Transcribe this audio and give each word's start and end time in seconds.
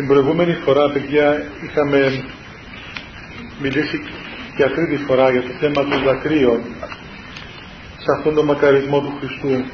Την 0.00 0.08
προηγούμενη 0.08 0.52
φορά, 0.52 0.90
παιδιά, 0.90 1.42
είχαμε 1.64 2.24
μιλήσει 3.62 4.00
για 4.56 4.70
τρίτη 4.70 4.96
φορά 4.96 5.30
για 5.30 5.42
το 5.42 5.52
θέμα 5.60 5.88
των 5.88 6.02
δακρύων 6.04 6.60
σε 7.96 8.10
αυτόν 8.16 8.34
τον 8.34 8.44
μακαρισμό 8.44 9.00
του 9.00 9.12
Χριστού. 9.18 9.64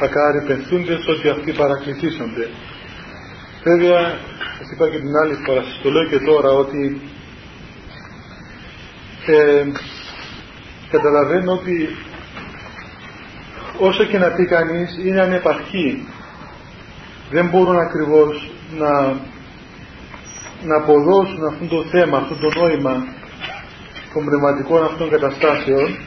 Μακάρι 0.00 0.40
πενθούντες 0.46 1.06
ότι 1.08 1.28
αυτοί 1.28 1.52
παρακληθήσονται. 1.52 2.48
Βέβαια, 3.62 4.00
σας 4.58 4.70
είπα 4.72 4.88
και 4.90 4.98
την 4.98 5.16
άλλη 5.22 5.34
φορά, 5.46 5.62
σας 5.62 5.80
το 5.82 5.90
λέω 5.90 6.06
και 6.08 6.18
τώρα, 6.18 6.50
ότι 6.50 7.00
ε, 9.26 9.64
καταλαβαίνω 10.90 11.52
ότι 11.52 11.96
όσο 13.78 14.04
και 14.04 14.18
να 14.18 14.28
πει 14.28 14.46
κανείς 14.46 14.98
είναι 15.04 15.20
ανεπαρκή 15.20 16.08
δεν 17.30 17.48
μπορούν 17.48 17.78
ακριβώς 17.78 18.50
να, 18.78 19.16
να 20.62 20.76
αποδώσουν 20.76 21.44
αυτό 21.44 21.66
το 21.66 21.84
θέμα, 21.90 22.18
αυτό 22.18 22.34
το 22.34 22.60
νόημα 22.60 23.06
των 24.12 24.24
πνευματικών 24.24 24.84
αυτών 24.84 25.10
καταστάσεων 25.10 25.98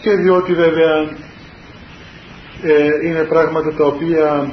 και 0.00 0.10
διότι 0.10 0.54
βέβαια 0.54 0.96
ε, 2.62 3.06
είναι 3.06 3.22
πράγματα 3.22 3.74
τα 3.74 3.84
οποία 3.84 4.52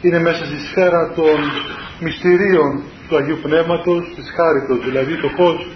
είναι 0.00 0.18
μέσα 0.18 0.44
στη 0.44 0.58
σφαίρα 0.66 1.12
των 1.16 1.38
μυστηρίων 2.00 2.82
του 3.08 3.16
Αγίου 3.16 3.38
Πνεύματος, 3.42 4.12
της 4.16 4.32
χάριτος, 4.36 4.84
δηλαδή 4.84 5.20
το 5.20 5.28
πώς 5.36 5.66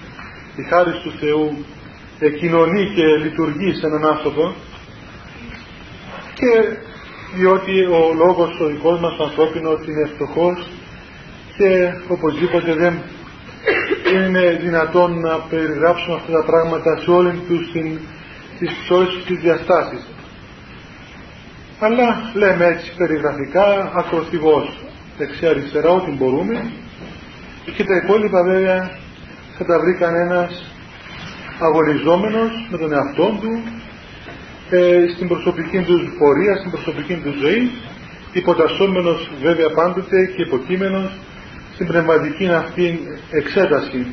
η 0.56 0.62
χάρη 0.62 0.90
του 1.02 1.12
Θεού 1.20 1.64
κοινωνεί 2.38 2.84
και 2.94 3.06
λειτουργεί 3.22 3.74
σε 3.74 3.86
έναν 3.86 4.04
άνθρωπο. 4.06 4.54
Και 6.34 6.76
διότι 7.36 7.84
ο 7.84 8.12
λόγος 8.14 8.60
ο 8.60 8.66
δικός 8.66 9.00
μας 9.00 9.18
ο 9.18 9.22
ανθρώπινος 9.22 9.86
είναι 9.86 10.10
φτωχός 10.14 10.70
και 11.56 11.92
οπωσδήποτε 12.08 12.74
δεν 12.74 12.94
είναι 14.14 14.58
δυνατόν 14.60 15.20
να 15.20 15.38
περιγράψουμε 15.50 16.14
αυτά 16.14 16.32
τα 16.32 16.44
πράγματα 16.44 16.96
σε 16.96 17.10
όλες 17.10 17.34
τους 17.48 17.72
την, 17.72 17.98
τις, 18.58 18.90
όλες 18.90 19.24
τις 19.26 19.38
διαστάσεις. 19.40 20.06
Αλλά 21.78 22.30
λέμε 22.34 22.64
έτσι 22.64 22.92
περιγραφικά, 22.96 23.92
ακροθυγώς, 23.94 24.84
δεξιά-αριστερά, 25.18 25.90
ό,τι 25.90 26.10
μπορούμε 26.10 26.70
και 27.76 27.84
τα 27.84 27.96
υπόλοιπα 27.96 28.42
βέβαια 28.42 28.90
θα 29.58 29.64
τα 29.64 29.78
βρει 29.78 29.94
κανένας 29.94 30.70
αγωνιζόμενος 31.58 32.68
με 32.70 32.78
τον 32.78 32.92
εαυτό 32.92 33.38
του 33.40 33.62
ε, 34.70 35.04
στην 35.14 35.28
προσωπική 35.28 35.78
τους 35.78 36.02
πορεία, 36.18 36.56
στην 36.56 36.70
προσωπική 36.70 37.14
τους 37.14 37.34
ζωή 37.38 37.70
υποτασσόμενος 38.32 39.30
βέβαια 39.42 39.70
πάντοτε 39.70 40.26
και 40.36 40.42
υποκείμενος 40.42 41.10
στην 41.74 41.86
πνευματική 41.86 42.48
αυτή 42.48 43.00
εξέταση 43.30 44.06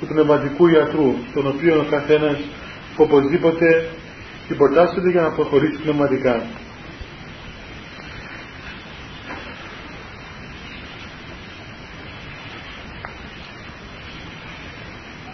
του 0.00 0.06
πνευματικού 0.06 0.66
ιατρού 0.66 1.14
τον 1.34 1.46
οποίο 1.46 1.80
ο 1.80 1.84
καθένας 1.90 2.36
οπωσδήποτε 2.96 3.88
υποτάσσεται 4.48 5.10
για 5.10 5.20
να 5.20 5.28
προχωρήσει 5.28 5.80
πνευματικά. 5.82 6.42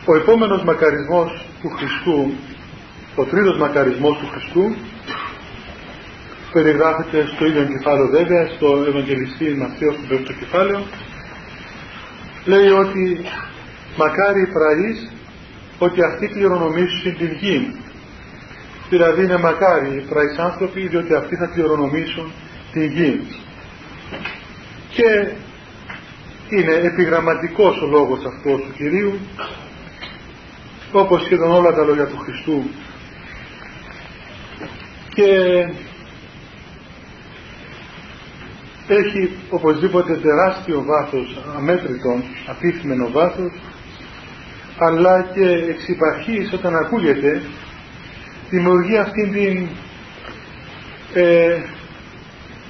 Ο 0.04 0.16
επόμενος 0.16 0.64
μακαρισμός 0.64 1.44
του 1.62 1.68
Χριστού, 1.68 2.30
ο 3.20 3.24
τρίτος 3.24 3.58
μακαρισμός 3.58 4.18
του 4.18 4.28
Χριστού, 4.32 4.74
περιγράφεται 6.52 7.26
στο 7.34 7.46
ίδιο 7.46 7.64
κεφάλαιο 7.64 8.06
βέβαια, 8.06 8.46
στο 8.56 8.84
Ευαγγελιστή 8.88 9.44
Μαθαίο 9.60 9.92
στο 9.92 10.02
πρώτο 10.08 10.32
κεφάλαιο, 10.32 10.82
λέει 12.44 12.68
ότι 12.68 13.20
μακάρι 13.96 14.46
πραείς 14.56 15.10
ότι 15.78 16.02
αυτοί 16.02 16.26
κληρονομήσουν 16.28 17.16
την 17.18 17.32
γη. 17.40 17.76
Δηλαδή 18.88 19.24
είναι 19.24 19.38
μακάρι 19.38 19.88
οι 19.96 20.04
πραείς 20.08 20.38
άνθρωποι 20.38 20.80
διότι 20.88 21.14
αυτοί 21.14 21.36
θα 21.36 21.46
κληρονομήσουν 21.46 22.32
την 22.72 22.84
γη. 22.84 23.20
Και 24.90 25.10
είναι 26.48 26.72
επιγραμματικός 26.72 27.82
ο 27.82 27.86
λόγος 27.86 28.20
αυτός 28.24 28.60
του 28.60 28.72
Κυρίου 28.76 29.12
όπως 30.92 31.22
σχεδόν 31.22 31.50
όλα 31.50 31.72
τα 31.72 31.84
λόγια 31.84 32.06
του 32.06 32.16
Χριστού 32.16 32.62
και 35.20 35.68
έχει 38.88 39.30
οπωσδήποτε 39.50 40.16
τεράστιο 40.16 40.84
βάθος 40.84 41.42
αμέτρητο, 41.56 42.22
απίθυμενο 42.46 43.10
βάθος 43.10 43.52
αλλά 44.78 45.22
και 45.34 45.48
εξ 45.48 46.52
όταν 46.54 46.76
ακούγεται 46.76 47.42
δημιουργεί 48.50 48.96
αυτήν 48.96 49.32
την 49.32 49.68
ε, 51.14 51.58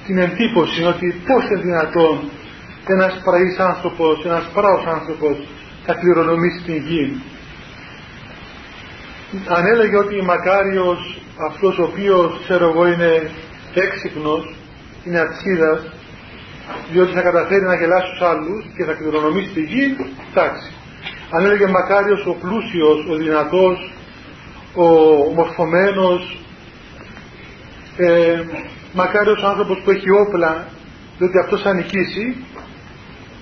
την 0.05 0.17
εντύπωση 0.17 0.83
ότι 0.83 1.21
πώς 1.27 1.43
είναι 1.43 1.61
δυνατόν 1.61 2.29
ένας 2.85 3.21
πραής 3.23 3.57
άνθρωπος, 3.59 4.25
ένας 4.25 4.49
πράος 4.53 4.85
άνθρωπος 4.85 5.37
θα 5.85 5.93
κληρονομήσει 5.93 6.61
την 6.63 6.75
γη. 6.75 7.21
Αν 9.47 9.65
έλεγε 9.65 9.97
ότι 9.97 10.21
μακάριος 10.21 11.20
αυτός 11.49 11.77
ο 11.77 11.83
οποίος 11.83 12.39
ξέρω 12.43 12.69
εγώ 12.69 12.87
είναι 12.87 13.31
έξυπνος 13.73 14.55
είναι 15.05 15.19
ατσίδας 15.19 15.81
διότι 16.91 17.11
θα 17.13 17.21
καταφέρει 17.21 17.63
να 17.63 17.75
γελάσει 17.75 18.09
τους 18.11 18.21
άλλους 18.21 18.65
και 18.75 18.83
θα 18.83 18.93
κληρονομήσει 18.93 19.51
τη 19.53 19.61
γη 19.61 19.95
εντάξει. 20.31 20.71
Αν 21.29 21.45
έλεγε 21.45 21.67
μακάριος 21.67 22.25
ο 22.25 22.33
πλούσιος 22.41 23.05
ο 23.09 23.15
δυνατός 23.15 23.93
ο 24.75 24.87
μορφωμένος 25.33 26.37
ε, 27.97 28.43
μακάριος 28.93 29.41
ο 29.43 29.47
άνθρωπος 29.47 29.81
που 29.83 29.91
έχει 29.91 30.11
όπλα 30.11 30.67
διότι 31.17 31.37
αυτός 31.39 31.61
θα 31.61 31.73
νικήσει 31.73 32.45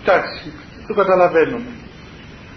εντάξει 0.02 0.54
το 0.88 0.94
καταλαβαίνουμε. 0.94 1.72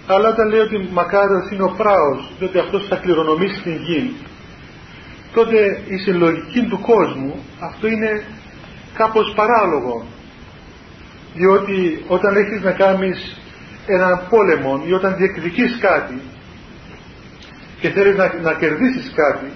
Αλλά 0.07 0.29
όταν 0.29 0.49
λέει 0.49 0.61
ότι 0.61 0.89
μακάριος 0.93 1.51
είναι 1.51 1.63
ο 1.63 1.75
πράος 1.77 2.33
διότι 2.39 2.59
αυτός 2.59 2.87
θα 2.89 2.97
κληρονομήσει 2.97 3.63
την 3.63 3.77
γη 3.77 4.17
τότε 5.35 5.83
η 5.89 5.97
συλλογική 5.97 6.63
του 6.63 6.81
κόσμου 6.81 7.45
αυτό 7.61 7.87
είναι 7.87 8.25
κάπως 8.95 9.33
παράλογο 9.37 10.07
διότι 11.35 12.05
όταν 12.07 12.37
έχεις 12.37 12.63
να 12.63 12.73
κάνεις 12.73 13.41
έναν 13.87 14.27
πόλεμο 14.29 14.83
ή 14.87 14.93
όταν 14.93 15.17
διεκδικείς 15.17 15.79
κάτι 15.81 16.21
και 17.81 17.89
θέλεις 17.89 18.17
να, 18.17 18.41
να 18.43 18.55
κερδίσεις 18.55 19.13
κάτι 19.15 19.51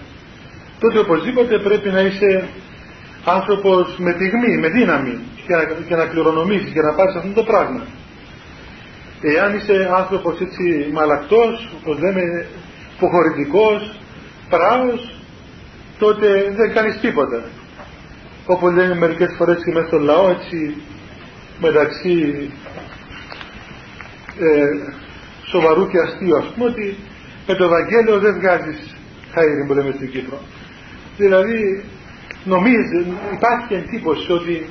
τότε 0.80 0.98
οπωσδήποτε 0.98 1.58
πρέπει 1.58 1.88
να 1.90 2.00
είσαι 2.00 2.48
άνθρωπος 3.24 3.96
με 3.98 4.12
πυγμή, 4.12 4.56
με 4.58 4.68
δύναμη 4.68 5.18
και 5.46 5.54
να, 5.54 5.64
και 5.64 5.96
να 5.96 6.06
κληρονομήσεις 6.06 6.72
και 6.72 6.80
να 6.80 6.92
πάρεις 6.92 7.14
αυτό 7.14 7.32
το 7.32 7.42
πράγμα. 7.42 7.82
Εάν 9.20 9.56
είσαι 9.56 9.90
άνθρωπος 9.96 10.40
έτσι 10.40 10.90
μαλακτός, 10.92 11.68
όπως 11.80 11.98
λέμε, 11.98 12.46
υποχωρητικός, 12.96 13.98
πράος, 14.48 15.15
τότε 15.98 16.52
δεν 16.56 16.72
κάνεις 16.74 17.00
τίποτα. 17.00 17.42
Όπως 18.46 18.72
λένε 18.72 18.94
μερικές 18.94 19.34
φορές 19.36 19.56
και 19.64 19.72
μέσα 19.72 19.86
στο 19.86 19.98
λαό, 19.98 20.28
έτσι, 20.30 20.76
μεταξύ 21.60 22.50
ε, 24.38 24.92
σοβαρού 25.50 25.88
και 25.88 25.98
αστείου, 25.98 26.36
ας 26.36 26.46
πούμε, 26.54 26.66
ότι 26.70 26.96
με 27.46 27.54
το 27.54 27.64
Ευαγγέλιο 27.64 28.18
δεν 28.18 28.34
βγάζεις 28.34 28.96
χαίρι 29.32 29.64
που 29.66 29.74
λέμε 29.74 29.92
στην 29.96 30.10
Κύπρο. 30.10 30.38
Δηλαδή, 31.16 31.84
νομίζει, 32.44 33.06
υπάρχει 33.32 33.74
εντύπωση 33.74 34.32
ότι 34.32 34.66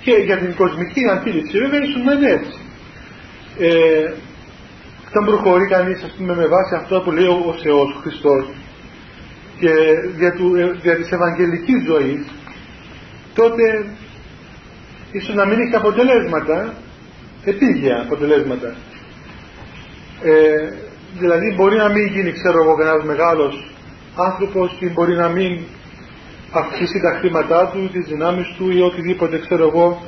και 0.00 0.12
για 0.12 0.38
την 0.38 0.54
κοσμική 0.54 1.08
αντίληψη 1.10 1.58
βέβαια 1.58 1.80
ήσουν 1.82 2.08
έτσι 2.22 2.58
ε, 3.58 4.12
όταν 5.08 5.24
προχωρεί 5.24 5.66
κανείς 5.66 6.02
ας 6.02 6.12
πούμε 6.18 6.34
με 6.34 6.46
βάση 6.46 6.74
αυτό 6.74 7.00
που 7.00 7.10
λέει 7.10 7.26
ο 7.26 7.54
Θεός, 7.62 7.94
ο 7.96 7.98
Χριστός 8.00 8.48
και 9.62 9.74
δια, 10.16 10.32
του, 10.32 10.54
ε, 10.54 10.70
δια 10.82 10.96
της 10.96 11.10
Ευαγγελικής 11.10 11.84
ζωής 11.86 12.22
τότε 13.34 13.86
ίσως 15.12 15.34
να 15.34 15.44
μην 15.46 15.60
έχει 15.60 15.74
αποτελέσματα 15.76 16.74
επίγεια 17.44 18.00
αποτελέσματα. 18.00 18.74
Ε, 20.22 20.68
δηλαδή 21.18 21.54
μπορεί 21.54 21.76
να 21.76 21.88
μην 21.88 22.06
γίνει 22.06 22.32
ξέρω 22.32 22.62
εγώ 22.62 22.74
κανένας 22.74 23.04
μεγάλος 23.04 23.72
άνθρωπος 24.16 24.76
και 24.78 24.88
μπορεί 24.88 25.14
να 25.14 25.28
μην 25.28 25.60
αυξήσει 26.52 27.00
τα 27.00 27.12
χρήματά 27.18 27.66
του, 27.72 27.90
τις 27.92 28.04
δυνάμεις 28.06 28.46
του 28.56 28.70
ή 28.70 28.80
οτιδήποτε 28.80 29.38
ξέρω 29.38 29.64
εγώ 29.68 30.02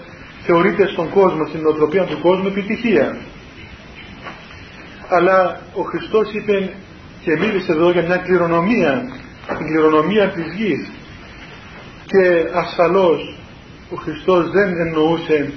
θεωρείται 0.46 0.86
στον 0.86 1.08
κόσμο, 1.10 1.46
στην 1.46 1.60
νοοτροπία 1.60 2.04
του 2.04 2.20
κόσμου 2.20 2.46
επιτυχία. 2.46 3.16
Αλλά 5.08 5.60
ο 5.74 5.82
Χριστός 5.82 6.32
είπε 6.32 6.74
και 7.24 7.36
μίλησε 7.38 7.72
εδώ 7.72 7.90
για 7.90 8.02
μια 8.02 8.16
κληρονομία 8.16 9.22
την 9.58 9.66
κληρονομία 9.66 10.28
της 10.28 10.54
γης. 10.56 10.90
Και 12.06 12.22
ασφαλώς 12.52 13.36
ο 13.90 13.96
Χριστός 13.96 14.50
δεν 14.50 14.76
εννοούσε 14.78 15.52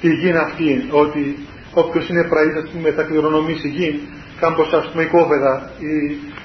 τη 0.00 0.14
γη 0.14 0.30
αυτή 0.30 0.88
ότι 0.90 1.36
όποιος 1.74 2.08
είναι 2.08 2.24
πραής 2.24 2.54
ας 2.62 2.70
πούμε 2.70 2.90
θα 2.90 3.02
κληρονομήσει 3.02 3.68
γη 3.68 4.00
κάμπος 4.40 4.72
ας 4.72 4.88
πούμε 4.90 5.02
οικόπεδα 5.02 5.70
ή 5.78 5.92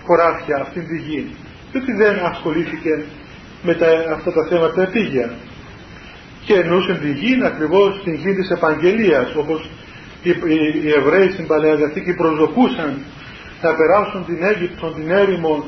χωράφια 0.05 0.57
αυτήν 0.61 0.87
τη 0.87 0.97
γη. 0.97 1.27
Διότι 1.71 1.91
δεν 1.93 2.15
ασχολήθηκε 2.25 3.03
με 3.63 3.73
τα, 3.73 3.87
αυτά 4.13 4.31
τα 4.31 4.45
θέματα 4.49 4.81
επίγεια. 4.81 5.33
Και 6.45 6.53
εννοούσε 6.53 6.93
τη 6.93 7.11
γη 7.11 7.39
ακριβώς 7.43 8.01
την 8.03 8.13
γη 8.13 8.33
της 8.33 8.49
Επαγγελίας 8.49 9.35
όπως 9.35 9.69
οι, 10.23 10.29
οι, 10.29 10.57
οι 10.83 10.89
Εβραίοι 10.99 11.29
στην 11.29 11.47
Παλαιά 11.47 11.75
Διαθήκη 11.75 12.13
προσδοκούσαν 12.13 12.97
να 13.61 13.73
περάσουν 13.73 14.25
την 14.25 14.43
Αίγυπτο, 14.43 14.87
την 14.87 15.11
έρημο 15.11 15.65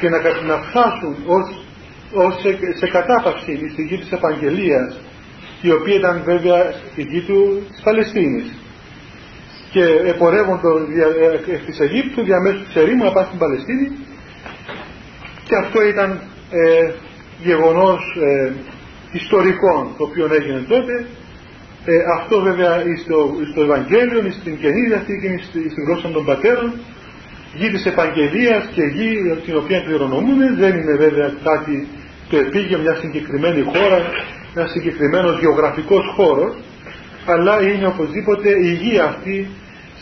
και 0.00 0.08
να, 0.08 0.18
να 0.50 0.56
φτάσουν 0.66 1.16
ως, 1.26 1.64
ως 2.12 2.40
σε, 2.40 2.58
σε 2.80 2.86
κατάπαυση 2.86 3.68
στη 3.72 3.82
γη 3.82 3.98
της 3.98 4.12
Επαγγελίας 4.12 4.98
η 5.60 5.70
οποία 5.70 5.94
ήταν 5.94 6.22
βέβαια 6.24 6.74
η 6.94 7.02
γη 7.02 7.20
του 7.20 7.66
της 7.72 7.80
Παλαιστίνης. 7.80 8.46
Και 9.70 9.84
επορεύονται 10.12 10.68
εκ 11.52 11.64
της 11.64 11.78
Αιγύπτου 11.80 12.22
διαμέσου 12.24 12.64
της 12.64 12.76
ερήμου 12.76 13.04
να 13.04 13.12
πάει 13.12 13.24
στην 13.24 13.38
Παλαιστίνη. 13.38 13.90
Και 15.48 15.56
αυτό 15.56 15.82
ήταν 15.82 16.20
ε, 16.50 16.90
γεγονός 17.42 18.00
ε, 18.22 18.52
ιστορικό 19.12 19.94
το 19.98 20.04
οποίο 20.04 20.28
έγινε 20.32 20.64
τότε. 20.68 21.06
Ε, 21.84 21.96
αυτό 22.18 22.40
βέβαια 22.40 22.82
στο, 23.04 23.34
στο 23.50 23.62
Ευαγγέλιο, 23.62 24.30
στην 24.40 24.58
Καινή 24.58 24.86
Διαθήκη, 24.86 25.28
στην 25.72 25.84
γλώσσα 25.86 26.08
των 26.08 26.24
πατέρων 26.24 26.72
γη 27.58 27.70
της 27.70 27.84
Επαγγελίας 27.86 28.64
και 28.74 28.82
γη 28.82 29.12
την 29.44 29.56
οποία 29.56 29.80
κληρονομούμε 29.80 30.54
δεν 30.54 30.76
είναι 30.76 30.96
βέβαια 30.96 31.32
κάτι 31.44 31.88
το 32.30 32.36
επίγειο 32.36 32.78
μια 32.78 32.94
συγκεκριμένη 32.94 33.62
χώρα 33.62 33.98
ένας 34.54 34.70
συγκεκριμένος 34.70 35.40
γεωγραφικός 35.40 36.04
χώρος 36.16 36.54
αλλά 37.26 37.62
είναι 37.62 37.86
οπωσδήποτε 37.86 38.48
η 38.48 38.72
γη 38.72 38.98
αυτή 38.98 39.48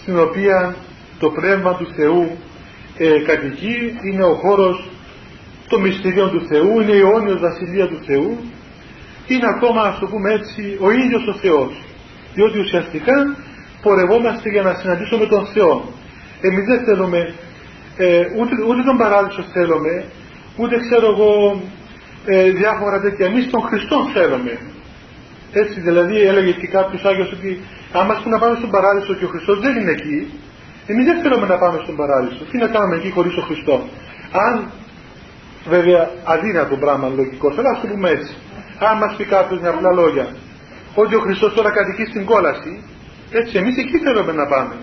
στην 0.01 0.19
οποία 0.19 0.77
το 1.19 1.29
Πνεύμα 1.31 1.77
του 1.77 1.87
Θεού 1.97 2.31
ε, 2.99 3.19
κατοικεί 3.27 3.77
είναι 4.05 4.25
ο 4.25 4.35
χώρος 4.35 4.89
των 5.69 5.81
μυστηρίων 5.81 6.31
του 6.31 6.47
Θεού 6.47 6.81
είναι 6.81 6.93
η 6.93 6.99
αιώνιος 6.99 7.41
βασιλεία 7.41 7.87
του 7.89 8.01
Θεού 8.07 8.39
είναι 9.27 9.47
ακόμα 9.57 9.83
ας 9.83 9.99
το 9.99 10.07
πούμε 10.07 10.33
έτσι 10.33 10.77
ο 10.81 10.91
ίδιος 10.91 11.27
ο 11.27 11.35
Θεός 11.35 11.73
διότι 12.35 12.59
ουσιαστικά 12.59 13.37
πορευόμαστε 13.83 14.49
για 14.51 14.63
να 14.63 14.75
συναντήσουμε 14.75 15.27
τον 15.27 15.47
Θεό. 15.47 15.75
Εμείς 16.41 16.65
δεν 16.71 16.85
θέλουμε 16.85 17.35
ε, 17.97 18.21
ούτε, 18.39 18.55
ούτε 18.69 18.83
τον 18.83 18.97
παράδεισο 18.97 19.43
θέλουμε 19.53 20.05
ούτε 20.57 20.77
ξέρω 20.87 21.07
εγώ 21.07 21.63
ε, 22.27 22.51
διάφορα 22.51 23.01
τέτοια. 23.01 23.27
Εμείς 23.27 23.51
τον 23.51 23.63
Χριστό 23.63 23.97
θέλουμε. 24.15 24.59
Έτσι 25.53 25.81
δηλαδή 25.81 26.21
έλεγε 26.21 26.53
και 26.53 26.67
κάποιος 26.67 27.05
Άγιος 27.05 27.33
ότι 27.33 27.61
άμα 27.93 28.15
πούμε 28.23 28.35
να 28.35 28.39
πάμε 28.43 28.57
στον 28.57 28.71
παράδεισο 28.71 29.15
και 29.15 29.25
ο 29.25 29.29
Χριστός 29.29 29.61
δεν 29.61 29.77
είναι 29.77 29.91
εκεί 29.91 30.21
εμείς 30.87 31.05
δεν 31.05 31.21
θέλουμε 31.23 31.47
να 31.47 31.59
πάμε 31.59 31.79
στον 31.83 31.97
παράδεισο. 31.97 32.45
Τι 32.51 32.57
να 32.59 32.67
κάνουμε 32.67 32.97
εκεί 32.97 33.11
χωρίς 33.11 33.35
τον 33.35 33.45
Χριστό; 33.45 33.77
Αν 34.33 34.71
βέβαια 35.69 36.11
αδύνατο 36.25 36.77
πράγμα 36.77 37.09
λογικό 37.09 37.49
αλλά 37.59 37.71
ας 37.75 37.81
το 37.81 37.87
πούμε 37.87 38.09
έτσι. 38.11 38.35
Αν 38.89 38.97
μας 38.99 39.15
πει 39.17 39.25
κάποιος 39.25 39.61
με 39.61 39.69
απλά 39.69 39.91
λόγια 39.93 40.27
ότι 40.95 41.15
ο 41.15 41.21
Χριστός 41.21 41.55
τώρα 41.55 41.71
κατοικεί 41.71 42.05
στην 42.11 42.25
κόλαση 42.25 42.83
έτσι 43.31 43.57
εμείς 43.57 43.77
εκεί 43.77 43.99
θέλουμε 43.99 44.33
να 44.33 44.47
πάμε. 44.47 44.75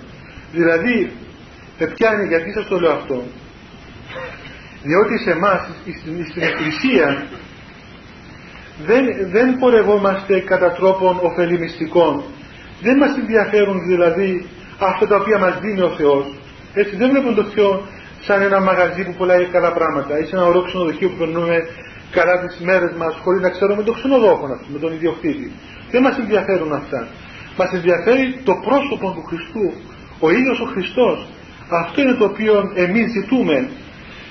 Δηλαδή 0.52 1.12
πιάνει 1.88 2.28
γιατί 2.28 2.52
σας 2.52 2.68
το 2.68 2.80
λέω 2.80 2.92
αυτό. 2.92 3.24
Διότι 4.84 5.18
σε 5.18 5.32
εμάς 5.32 5.60
στην 6.30 6.42
Εκκλησία 6.42 7.26
δεν, 8.86 9.06
δεν 9.32 9.58
πορευόμαστε 9.60 10.40
κατά 10.40 10.72
τρόπον 10.72 11.20
ωφελημιστικών 11.22 12.24
δεν 12.82 12.98
μας 12.98 13.18
ενδιαφέρουν 13.18 13.78
δηλαδή 13.88 14.46
αυτά 14.80 15.08
τα 15.08 15.16
οποία 15.16 15.38
μας 15.38 15.60
δίνει 15.60 15.82
ο 15.82 15.90
Θεός. 15.98 16.26
Έτσι 16.74 16.96
δεν 16.96 17.10
βλέπουν 17.10 17.36
το 17.36 17.44
Θεό 17.44 17.82
σαν 18.26 18.42
ένα 18.42 18.60
μαγαζί 18.60 19.04
που 19.06 19.14
πουλάει 19.18 19.46
καλά 19.46 19.72
πράγματα. 19.74 20.20
Ή 20.20 20.26
σαν 20.26 20.40
ένα 20.40 20.48
ωραίο 20.48 20.64
ξενοδοχείο 20.64 21.10
που 21.10 21.18
περνούμε 21.18 21.58
καλά 22.12 22.36
τις 22.46 22.60
μέρες 22.60 22.92
μας 22.98 23.14
χωρίς 23.24 23.42
να 23.42 23.50
ξέρουμε 23.50 23.84
τον 23.84 23.96
ξενοδόχο 23.96 24.46
με 24.74 24.80
τον 24.80 24.94
ιδιοκτήτη. 24.94 25.52
Δεν 25.92 26.02
μας 26.02 26.18
ενδιαφέρουν 26.18 26.74
αυτά. 26.74 27.08
Μας 27.58 27.72
ενδιαφέρει 27.78 28.26
το 28.44 28.54
πρόσωπο 28.66 29.08
του 29.16 29.24
Χριστού. 29.30 29.74
Ο 30.20 30.32
ίδιος 30.32 30.60
ο 30.60 30.66
Χριστός 30.74 31.18
αυτό 31.80 32.02
είναι 32.02 32.14
το 32.14 32.26
οποίο 32.26 32.72
εμείς 32.76 33.12
ζητούμε 33.12 33.70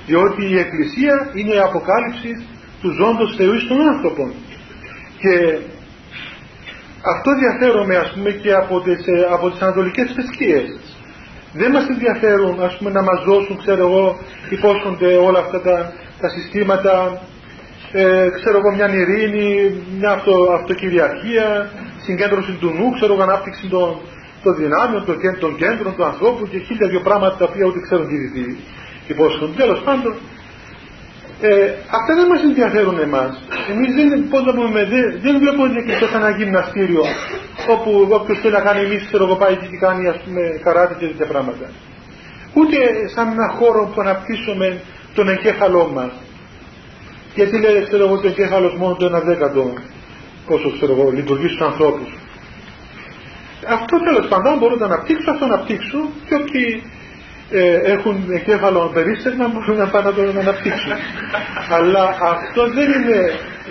διότι 0.06 0.42
η 0.50 0.58
Εκκλησία 0.58 1.30
είναι 1.34 1.54
η 1.54 1.58
αποκάλυψη 1.58 2.46
του 2.80 2.90
ζώντος 3.00 3.34
Θεού 3.36 3.60
στον 3.60 3.80
άνθρωπο. 3.92 4.30
Και 5.22 5.34
αυτό 7.14 7.30
διαφέρομαι 7.42 7.96
ας 7.96 8.12
πούμε 8.12 8.30
και 8.30 8.52
από 8.52 8.80
τις, 8.80 9.06
ε, 9.06 9.28
από 9.30 9.50
τις 9.50 9.60
ανατολικές 9.60 10.12
θρησκείες. 10.14 10.68
Δεν 11.52 11.70
μας 11.70 11.86
ενδιαφέρουν 11.88 12.60
ας 12.62 12.76
πούμε 12.76 12.90
να 12.90 13.02
μας 13.02 13.24
δώσουν 13.24 13.56
ξέρω 13.58 13.86
εγώ 13.88 14.18
υπόσχονται 14.50 15.16
όλα 15.16 15.38
αυτά 15.38 15.60
τα, 15.60 15.92
τα 16.20 16.28
συστήματα 16.28 17.22
ε, 17.92 18.28
ξέρω 18.38 18.58
εγώ 18.58 18.70
μια 18.74 18.88
ειρήνη 18.94 19.48
μια 19.98 20.10
αυτο, 20.10 20.32
αυτοκυριαρχία 20.58 21.70
συγκέντρωση 22.04 22.52
του 22.60 22.70
νου 22.76 22.90
ξέρω 22.90 23.12
εγώ 23.14 23.22
ανάπτυξη 23.22 23.68
των, 23.68 23.98
των 24.42 24.54
δυνάμεων 24.56 25.04
των, 25.04 25.16
των 25.38 25.56
κέντρων 25.56 25.92
του 25.96 26.04
ανθρώπου 26.04 26.46
και 26.50 26.58
χίλια 26.58 26.88
δύο 26.88 27.00
πράγματα 27.00 27.36
τα 27.36 27.44
οποία 27.44 27.64
ούτε 27.66 27.80
ξέρουν 27.86 28.06
τι, 28.08 28.16
τι 28.34 28.44
υπόσχονται 29.06 29.54
τέλος 29.62 29.80
πάντων 29.86 30.14
ε, 31.42 31.74
αυτά 31.98 32.12
δεν 32.18 32.26
μας 32.26 32.42
ενδιαφέρουν 32.42 32.98
εμάς. 32.98 33.32
Εμείς 33.72 33.90
δεν, 33.94 34.28
πώς 34.30 34.42
να 34.44 34.52
πούμε, 34.52 34.80
δεν, 34.92 35.04
δεν 35.24 35.34
βλέπουμε 35.38 35.68
την 35.68 35.76
εκκλησία 35.76 36.08
σαν 36.12 36.20
ένα 36.22 36.36
γυμναστήριο 36.38 37.02
όπου 37.74 37.90
όποιος 38.18 38.38
θέλει 38.40 38.54
να 38.58 38.60
κάνει 38.60 38.80
εμείς 38.86 39.02
ξέρω 39.06 39.24
εγώ 39.24 39.36
πάει 39.42 39.54
και 39.56 39.78
κάνει 39.84 40.08
ας 40.08 40.18
πούμε 40.22 40.42
καράτη 40.64 40.94
και 40.98 41.06
τέτοια 41.06 41.26
πράγματα. 41.32 41.66
Ούτε 42.58 42.76
σαν 43.14 43.26
ένα 43.36 43.48
χώρο 43.58 43.82
που 43.92 44.00
αναπτύσσουμε 44.00 44.80
τον 45.14 45.28
εγκέφαλό 45.28 45.90
μας. 45.94 46.12
Γιατί 47.34 47.58
λέει 47.58 47.84
ξέρω 47.88 48.04
εγώ 48.06 48.16
το 48.18 48.28
εγκέφαλος 48.28 48.74
μόνο 48.80 48.94
το 48.94 49.06
ένα 49.06 49.20
δέκατο 49.20 49.72
πόσο 50.46 50.70
ξέρω 50.76 50.92
εγώ 50.96 51.10
λειτουργεί 51.10 51.48
στους 51.48 51.66
ανθρώπους. 51.70 52.10
Αυτό 53.68 53.96
τέλος 53.98 54.28
πάντων 54.28 54.58
μπορώ 54.58 54.76
να 54.76 54.84
αναπτύξω, 54.84 55.30
αυτό 55.30 55.46
να 55.46 55.54
αναπτύξω 55.54 55.98
και 56.26 56.34
όποιοι 56.34 56.82
ε, 57.50 57.92
έχουν 57.94 58.16
εγκέφαλο 58.30 58.90
περίστευμα 58.94 59.48
μπορούν 59.48 59.76
να 59.76 59.88
πάνε 59.88 60.08
να 60.08 60.14
το 60.14 60.38
αναπτύξουν. 60.38 60.92
Αλλά 61.76 62.04
αυτό 62.20 62.62
δεν 62.76 62.88
είναι, 62.96 63.18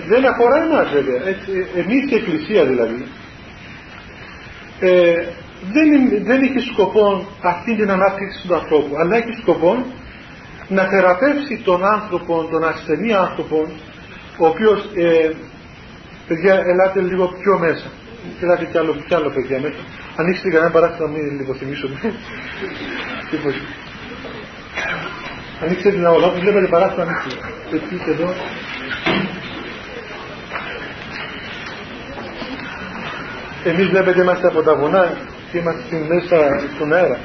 δεν 0.08 0.26
αφορά 0.26 0.58
εμάς 0.64 0.88
βέβαια. 0.92 1.22
Έτσι, 1.34 1.52
εμείς 1.76 2.12
η 2.12 2.16
Εκκλησία 2.16 2.66
δηλαδή 2.66 3.06
ε, 4.80 5.14
δεν, 5.74 6.24
δεν 6.24 6.42
έχει 6.42 6.60
σκοπό 6.60 7.28
αυτή 7.42 7.76
την 7.76 7.92
ανάπτυξη 7.92 8.48
του 8.48 8.56
ανθρώπου, 8.56 8.94
αλλά 9.00 9.16
έχει 9.16 9.34
σκοπό 9.42 9.86
να 10.68 10.84
θεραπεύσει 10.84 11.62
τον 11.64 11.86
άνθρωπο, 11.86 12.48
τον 12.52 12.64
ασθενή 12.64 13.14
άνθρωπο, 13.14 13.68
ο 14.38 14.46
οποίος, 14.48 14.90
ε, 14.96 15.32
παιδιά, 16.28 16.54
ελάτε 16.54 17.02
λίγο 17.02 17.26
πιο 17.42 17.60
μέσα. 17.60 17.88
Ελάτε 18.42 18.66
κι 18.66 18.78
άλλο, 18.78 18.96
κι 19.08 19.16
άλλο 19.16 19.30
παιδιά 19.30 19.60
μέσα. 19.60 19.82
Ανοίξτε 20.16 20.50
κανένα 20.50 20.72
παράθυρο, 20.72 21.08
μην 21.08 21.38
λίγο 21.40 21.54
θυμίσω. 21.54 21.88
Ανοίξτε 25.64 25.90
την 25.92 26.06
αγορά 26.06 26.32
που 26.32 26.40
βλέπετε 26.40 26.68
παράθυρο 26.68 27.02
ανοίξτε. 27.02 27.30
Και 28.06 28.12
εδώ. 28.12 28.34
Εμείς 33.64 33.88
βλέπετε 33.88 34.22
είμαστε 34.22 34.48
από 34.48 34.62
τα 34.62 34.76
βουνά 34.76 35.18
και 35.52 35.58
είμαστε 35.58 35.96
μέσα 36.08 36.38
στον 36.76 36.94
αέρα. 36.94 37.20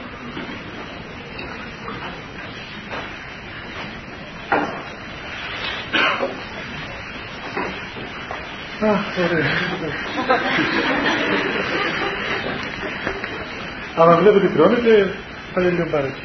Αλλά 13.97 14.17
βλέπετε 14.17 14.47
τρώνετε, 14.57 15.15
θα 15.55 15.61
είναι 15.61 15.71
λίγο 15.71 15.87
παρέτσι. 15.91 16.21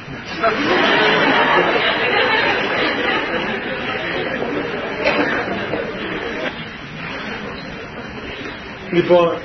Λοιπόν, 8.91 9.37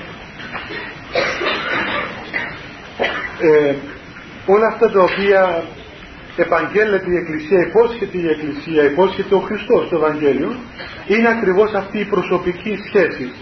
ε, 3.40 3.74
όλα 4.46 4.66
αυτά 4.66 4.90
τα 4.90 5.00
οποία 5.00 5.64
επαγγέλλεται 6.36 7.10
η 7.10 7.16
Εκκλησία, 7.16 7.60
υπόσχεται 7.68 8.18
η 8.18 8.28
Εκκλησία, 8.28 8.82
υπόσχεται 8.84 9.34
ο 9.34 9.38
Χριστός 9.38 9.86
στο 9.86 9.96
Ευαγγέλιο, 9.96 10.50
είναι 11.06 11.28
ακριβώς 11.28 11.72
αυτή 11.74 11.98
η 11.98 12.04
προσωπική 12.04 12.74
σχέση 12.86 13.32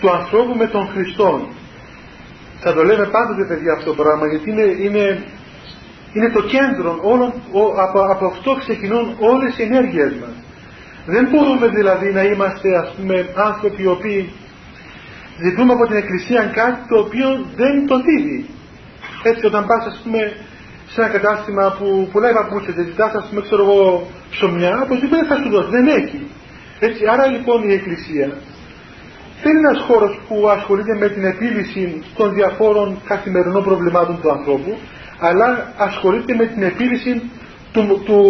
του 0.00 0.10
ανθρώπου 0.10 0.54
με 0.56 0.66
τον 0.66 0.88
Χριστό. 0.92 1.48
Θα 2.60 2.74
το 2.74 2.82
λέμε 2.82 3.06
πάντοτε 3.06 3.44
παιδιά 3.48 3.72
αυτό 3.72 3.90
το 3.90 4.02
πράγμα 4.02 4.26
γιατί 4.26 4.50
είναι, 4.50 4.66
είναι, 4.86 5.04
είναι 6.12 6.30
το 6.30 6.42
κέντρο 6.42 6.98
όλων, 7.02 7.32
από, 7.84 7.98
από 8.14 8.26
αυτό 8.26 8.54
ξεκινούν 8.54 9.16
όλες 9.18 9.58
οι 9.58 9.62
ενέργειες 9.62 10.12
μας. 10.20 10.34
Δεν 11.06 11.28
μπορούμε 11.30 11.66
δηλαδή 11.68 12.12
να 12.12 12.22
είμαστε 12.22 12.68
ας 12.76 12.94
πούμε 12.96 13.28
άνθρωποι 13.34 13.82
οι 13.82 13.86
οποίοι 13.86 14.32
ζητούμε 15.44 15.72
από 15.72 15.86
την 15.86 15.96
Εκκλησία 15.96 16.42
κάτι 16.60 16.80
το 16.88 16.98
οποίο 16.98 17.28
δεν 17.56 17.86
το 17.86 17.96
δίδει. 18.06 18.48
Έτσι 19.22 19.46
όταν 19.46 19.66
πας 19.66 19.84
ας 19.86 20.00
πούμε 20.04 20.20
σε 20.94 21.00
ένα 21.02 21.10
κατάστημα 21.16 21.64
που 21.78 22.08
πουλάει 22.12 22.32
παπούτσες, 22.32 22.74
ζητάς 22.90 23.12
ας 23.20 23.26
πούμε 23.28 23.40
ξέρω 23.46 23.62
εγώ 23.66 24.06
ψωμιά, 24.30 24.72
οπωσδήποτε 24.84 25.24
θα 25.30 25.36
σου 25.40 25.48
δώσει, 25.54 25.70
δεν 25.76 25.86
έχει. 25.86 26.20
Έτσι, 26.86 27.02
άρα 27.12 27.26
λοιπόν 27.26 27.58
η 27.68 27.72
Εκκλησία 27.78 28.28
δεν 29.42 29.56
είναι 29.56 29.68
ένας 29.68 29.82
χώρος 29.88 30.12
που 30.28 30.36
ασχολείται 30.56 30.94
με 31.02 31.08
την 31.08 31.24
επίλυση 31.24 32.02
των 32.16 32.34
διαφόρων 32.34 32.88
καθημερινών 33.10 33.62
προβλημάτων 33.68 34.20
του 34.20 34.30
ανθρώπου, 34.30 34.72
αλλά 35.18 35.48
ασχολείται 35.76 36.34
με 36.34 36.46
την 36.46 36.62
επίλυση 36.62 37.12
του, 37.72 38.02
του, 38.04 38.20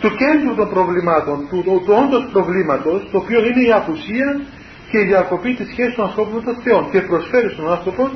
του 0.00 0.10
κέντρου 0.22 0.54
των 0.54 0.68
προβλημάτων, 0.74 1.36
του, 1.48 1.62
του, 1.64 1.82
του 1.84 1.94
όντως 2.02 2.28
προβλήματος, 2.32 3.08
το 3.10 3.18
οποίο 3.18 3.38
είναι 3.46 3.62
η 3.68 3.72
απουσία 3.72 4.40
και 4.90 4.98
η 5.02 5.04
διακοπή 5.04 5.54
της 5.54 5.66
σχέσης 5.70 5.94
του 5.94 6.02
ανθρώπου 6.02 6.34
με 6.34 6.42
τον 6.48 6.56
Θεό 6.64 6.88
και 6.92 7.00
προσφέρει 7.00 7.50
στον 7.50 7.70
άνθρωπο 7.70 8.10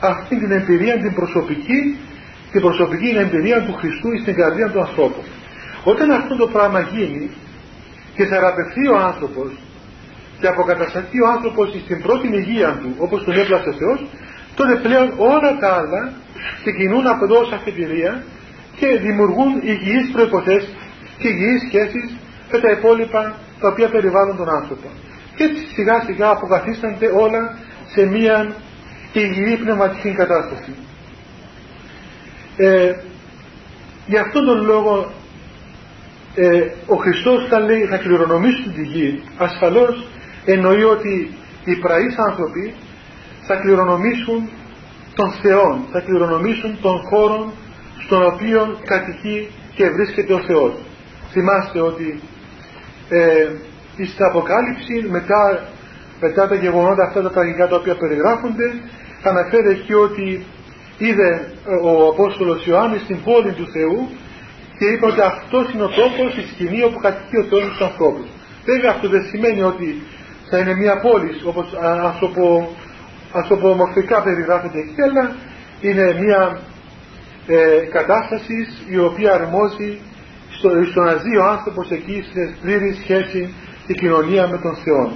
αυτή 0.00 0.34
την 0.38 0.50
εμπειρία 0.50 0.94
την 1.04 1.14
προσωπική, 1.14 1.80
την 2.54 2.62
προσωπική 2.66 3.10
εμπειρία 3.24 3.58
του 3.66 3.74
Χριστού 3.80 4.10
στην 4.22 4.34
καρδία 4.40 4.68
του 4.72 4.80
ανθρώπου. 4.86 5.22
Όταν 5.84 6.10
αυτό 6.10 6.34
το 6.36 6.46
πράγμα 6.54 6.80
γίνει 6.80 7.30
και 8.16 8.24
θεραπευθεί 8.30 8.84
ο 8.94 8.96
άνθρωπος 9.10 9.50
και 10.40 10.46
αποκατασταθεί 10.46 11.18
ο 11.24 11.28
άνθρωπος 11.36 11.66
στην 11.84 12.02
πρώτη 12.02 12.26
υγεία 12.40 12.70
του 12.80 12.90
όπως 13.04 13.24
τον 13.24 13.34
έπλασε 13.42 13.68
ο 13.68 13.72
Θεός 13.80 13.98
τότε 14.58 14.74
πλέον 14.84 15.08
όλα 15.16 15.50
τα 15.60 15.68
άλλα 15.78 16.02
ξεκινούν 16.60 17.06
από 17.06 17.24
εδώ 17.24 17.38
ως 17.44 17.52
αφετηρία 17.52 18.12
και 18.78 18.86
δημιουργούν 19.06 19.52
υγιείς 19.72 20.06
προϋποθέσεις 20.12 20.74
και 21.20 21.28
υγιείς 21.28 21.60
σχέσεις 21.68 22.06
με 22.52 22.58
τα 22.58 22.70
υπόλοιπα 22.70 23.22
τα 23.60 23.68
οποία 23.68 23.88
περιβάλλουν 23.88 24.36
τον 24.36 24.48
άνθρωπο. 24.58 24.88
Και 25.36 25.44
έτσι 25.44 25.62
σιγά 25.74 25.96
σιγά 26.06 26.28
αποκαθίστανται 26.30 27.08
όλα 27.24 27.42
σε 27.94 28.02
μία 28.06 28.54
υγιή 29.12 29.56
πνευματική 29.56 30.10
κατάσταση. 30.22 30.72
Ε, 32.56 32.94
γι' 34.06 34.16
αυτόν 34.16 34.44
τον 34.44 34.64
λόγο 34.64 35.12
ε, 36.34 36.60
ο 36.86 36.96
Χριστός 36.96 37.46
θα 37.48 37.60
λέει 37.60 37.82
θα 37.84 37.96
κληρονομήσει 37.96 38.68
την 38.74 38.84
γη 38.84 39.22
ασφαλώς 39.38 40.06
εννοεί 40.44 40.82
ότι 40.82 41.34
οι 41.64 41.76
πραείς 41.76 42.16
άνθρωποι 42.16 42.74
θα 43.46 43.56
κληρονομήσουν 43.56 44.48
τον 45.14 45.30
Θεό, 45.42 45.84
θα 45.92 46.00
κληρονομήσουν 46.00 46.78
τον 46.80 46.98
χώρο 47.08 47.52
στον 48.04 48.26
οποίο 48.26 48.78
κατοικεί 48.84 49.48
και 49.74 49.90
βρίσκεται 49.90 50.32
ο 50.32 50.40
Θεός. 50.40 50.72
Θυμάστε 51.30 51.80
ότι 51.80 52.20
ε, 53.08 53.48
στην 53.94 54.24
Αποκάλυψη 54.24 55.06
μετά, 55.10 55.68
μετά 56.20 56.48
τα 56.48 56.54
γεγονότα 56.54 57.02
αυτά 57.04 57.22
τα 57.22 57.30
τραγικά 57.30 57.68
τα 57.68 57.76
οποία 57.76 57.96
περιγράφονται 57.96 58.72
αναφέρει 59.28 59.68
εκεί 59.68 59.94
ότι 59.94 60.44
είδε 60.98 61.52
ε, 61.66 61.74
ο 61.74 62.08
Απόστολος 62.08 62.66
Ιωάννης 62.66 63.00
στην 63.00 63.22
πόλη 63.22 63.52
του 63.52 63.66
Θεού 63.74 64.08
και 64.78 64.84
είπε 64.84 65.06
ότι 65.06 65.20
αυτός 65.20 65.72
είναι 65.72 65.82
ο 65.82 65.88
τόπος, 65.88 66.36
η 66.36 66.44
σκηνή 66.52 66.82
όπου 66.82 66.98
κατοικεί 66.98 67.36
ο 67.36 67.44
Θεός 67.44 67.64
στους 67.64 67.80
ανθρώπους. 67.80 68.26
Βέβαια 68.64 68.90
αυτό 68.90 69.08
δεν 69.08 69.24
σημαίνει 69.30 69.62
ότι 69.62 70.02
θα 70.50 70.58
είναι 70.58 70.74
μια 70.74 71.00
πόλη 71.00 71.30
όπως 71.44 71.66
ανθρωπομορφικά 73.32 74.22
περιγράφεται 74.22 74.78
εκεί, 74.78 75.02
αλλά 75.02 75.36
είναι 75.80 76.16
μια 76.20 76.60
ε, 77.46 77.78
κατάσταση 77.90 78.66
η 78.90 78.98
οποία 78.98 79.32
αρμόζει 79.32 79.98
στο, 80.48 80.68
στο 80.90 81.00
να 81.00 81.14
ζει 81.14 81.36
ο 81.36 81.44
άνθρωπος 81.44 81.90
εκεί 81.90 82.24
σε 82.32 82.56
πλήρη 82.60 82.98
σχέση 83.02 83.54
και 83.86 83.94
κοινωνία 83.94 84.48
με 84.48 84.58
τον 84.58 84.76
Θεό. 84.76 85.12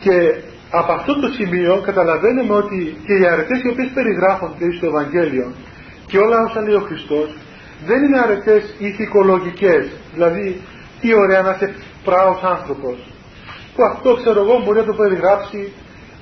Και 0.00 0.40
από 0.70 0.92
αυτό 0.92 1.20
το 1.20 1.28
σημείο 1.28 1.80
καταλαβαίνουμε 1.84 2.54
ότι 2.54 2.96
και 3.06 3.14
οι 3.14 3.26
αρετές 3.26 3.62
οι 3.62 3.68
οποίες 3.68 3.90
περιγράφονται 3.94 4.72
στο 4.76 4.86
Ευαγγέλιο 4.86 5.52
και 6.06 6.18
όλα 6.18 6.36
όσα 6.46 6.60
λέει 6.60 6.74
ο 6.74 6.80
Χριστός 6.80 7.28
δεν 7.86 8.02
είναι 8.02 8.20
αρετές 8.20 8.74
ηθικολογικές 8.78 9.90
δηλαδή 10.14 10.60
τι 11.00 11.14
ωραία 11.14 11.42
να 11.42 11.50
είσαι 11.50 11.74
πράος 12.04 12.42
άνθρωπος 12.42 12.96
που 13.74 13.82
αυτό 13.92 14.14
ξέρω 14.14 14.40
εγώ 14.40 14.62
μπορεί 14.64 14.78
να 14.78 14.84
το 14.84 14.94
περιγράψει 14.94 15.72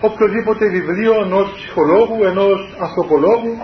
οποιοδήποτε 0.00 0.68
βιβλίο 0.68 1.14
ενός 1.24 1.52
ψυχολόγου, 1.56 2.24
ενός 2.24 2.76
ανθρωπολόγου 2.80 3.54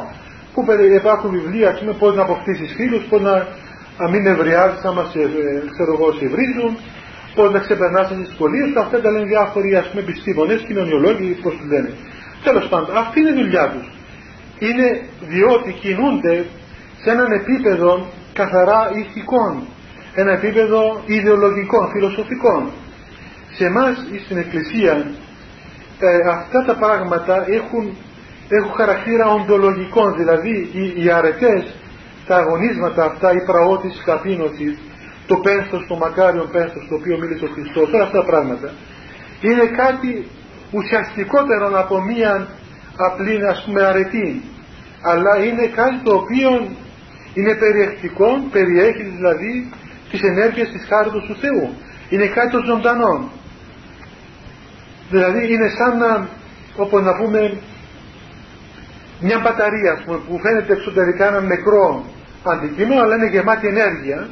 που 0.55 0.65
υπάρχουν 0.97 1.31
βιβλία 1.31 1.69
ας 1.71 1.79
πούμε 1.79 1.93
πώς 1.93 2.15
να 2.15 2.23
αποκτήσεις 2.23 2.75
φίλους, 2.75 3.05
πώς 3.11 3.21
να, 3.21 3.35
να 3.99 4.09
μην 4.09 4.27
ευριάζεις 4.27 4.85
άμα 4.85 5.05
σε, 5.13 5.21
ε, 5.21 5.27
ξέρω 5.75 5.93
εγώ, 5.93 6.13
σε 6.13 6.27
βρίζουν 6.35 6.73
πώς 7.35 7.53
να 7.53 7.59
ξεπερνάς 7.59 8.09
τις 8.09 8.17
δυσκολίες 8.17 8.77
αυτά 8.77 9.01
τα 9.01 9.11
λένε 9.11 9.25
διάφοροι 9.25 9.77
ας 9.77 9.89
πούμε 9.89 10.03
επιστήμονες, 10.03 10.61
κοινωνιολόγοι, 10.67 11.39
πώς 11.43 11.53
τους 11.57 11.69
λένε. 11.73 11.91
Τέλος 12.45 12.69
πάντων, 12.69 12.97
αυτή 12.97 13.21
είναι 13.21 13.31
η 13.31 13.39
δουλειά 13.43 13.67
τους 13.73 13.87
είναι 14.67 14.89
διότι 15.21 15.73
κινούνται 15.73 16.47
σε 17.03 17.11
έναν 17.11 17.33
επίπεδο 17.33 18.07
καθαρά 18.33 18.91
ηθικών, 19.01 19.67
ένα 20.15 20.33
επίπεδο 20.33 21.03
ιδεολογικών, 21.07 21.89
φιλοσοφικών. 21.93 22.71
Σε 23.57 23.65
εμάς 23.65 23.95
στην 24.25 24.37
Εκκλησία 24.37 24.93
ε, 25.99 26.29
αυτά 26.29 26.65
τα 26.65 26.75
πράγματα 26.75 27.35
έχουν, 27.49 27.97
έχουν 28.49 28.73
χαρακτήρα 28.77 29.27
οντολογικών, 29.33 30.17
δηλαδή 30.17 30.71
οι, 30.73 31.03
οι 31.03 31.11
αρετές, 31.11 31.75
τα 32.27 32.37
αγωνίσματα 32.37 33.05
αυτά, 33.05 33.33
η 33.33 33.45
πραότηση 33.47 34.03
καπίνωση, 34.05 34.79
το 35.31 35.37
πένθος, 35.37 35.83
το 35.89 35.97
μακάριο 35.97 36.45
πένθος, 36.55 36.83
το 36.89 36.95
οποίο 36.95 37.19
μίλησε 37.21 37.45
ο 37.45 37.51
Χριστός, 37.55 37.87
όλα 37.93 38.05
αυτά 38.05 38.19
τα 38.19 38.27
πράγματα, 38.31 38.69
είναι 39.49 39.67
κάτι 39.83 40.13
ουσιαστικότερο 40.71 41.65
από 41.83 42.01
μία 42.01 42.49
απλή 42.97 43.47
ας 43.47 43.63
πούμε 43.65 43.83
αρετή. 43.83 44.43
Αλλά 45.03 45.33
είναι 45.47 45.67
κάτι 45.67 45.99
το 46.07 46.13
οποίο 46.21 46.51
είναι 47.35 47.55
περιεκτικό, 47.55 48.29
περιέχει 48.51 49.03
δηλαδή 49.03 49.53
τις 50.11 50.21
ενέργειες 50.23 50.69
της 50.69 50.83
χάριτος 50.89 51.25
του 51.27 51.37
Θεού. 51.43 51.75
Είναι 52.09 52.27
κάτι 52.27 52.51
το 52.51 52.61
ζωντανό. 52.65 53.31
Δηλαδή 55.11 55.53
είναι 55.53 55.69
σαν 55.79 55.99
να 55.99 56.29
όπως 56.77 57.03
να 57.03 57.13
πούμε 57.17 57.41
μια 59.21 59.39
μπαταρία 59.39 60.03
πούμε, 60.05 60.19
που 60.27 60.39
φαίνεται 60.45 60.73
εξωτερικά 60.73 61.27
ένα 61.27 61.41
νεκρό 61.41 62.05
αντικείμενο 62.45 63.01
αλλά 63.03 63.15
είναι 63.17 63.29
γεμάτη 63.29 63.67
ενέργεια 63.67 64.29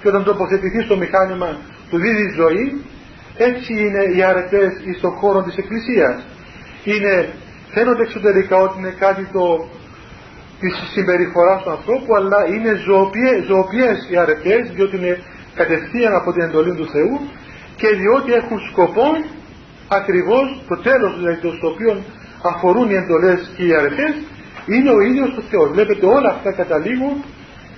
και 0.00 0.08
όταν 0.08 0.24
τοποθετηθεί 0.24 0.80
στο 0.82 0.96
μηχάνημα 0.96 1.58
του 1.90 1.98
δίδει 1.98 2.26
ζωή 2.36 2.84
έτσι 3.36 3.72
είναι 3.72 4.02
οι 4.16 4.22
αρετές 4.22 4.72
στον 4.98 5.10
χώρο 5.10 5.42
της 5.42 5.56
Εκκλησίας. 5.56 6.26
Είναι 6.84 7.28
φαίνονται 7.72 8.02
εξωτερικά 8.02 8.56
ότι 8.56 8.78
είναι 8.78 8.94
κάτι 8.98 9.24
το 9.32 9.68
της 10.60 10.74
συμπεριφοράς 10.94 11.62
του 11.62 11.70
ανθρώπου 11.70 12.14
αλλά 12.18 12.40
είναι 12.54 12.72
ζωοποιές, 12.88 13.38
ζωοποιές 13.50 13.96
οι 14.10 14.16
αρετές 14.16 14.62
διότι 14.74 14.96
είναι 14.96 15.22
κατευθείαν 15.54 16.14
από 16.14 16.32
την 16.32 16.42
εντολή 16.42 16.74
του 16.74 16.88
Θεού 16.94 17.14
και 17.76 17.88
διότι 18.00 18.32
έχουν 18.32 18.58
σκοπό 18.70 19.06
ακριβώς 19.88 20.46
το 20.68 20.76
τέλος 20.76 21.12
δηλαδή 21.18 21.40
το 21.40 21.50
στο 21.58 21.68
οποίο 21.68 22.02
αφορούν 22.52 22.90
οι 22.90 22.94
εντολές 23.02 23.50
και 23.56 23.64
οι 23.66 23.74
αρετές 23.74 24.12
είναι 24.66 24.90
ο 24.90 25.00
ίδιος 25.00 25.30
ο 25.40 25.42
Θεός. 25.50 25.68
Βλέπετε 25.70 26.06
όλα 26.06 26.30
αυτά 26.36 26.52
καταλήγουν 26.52 27.24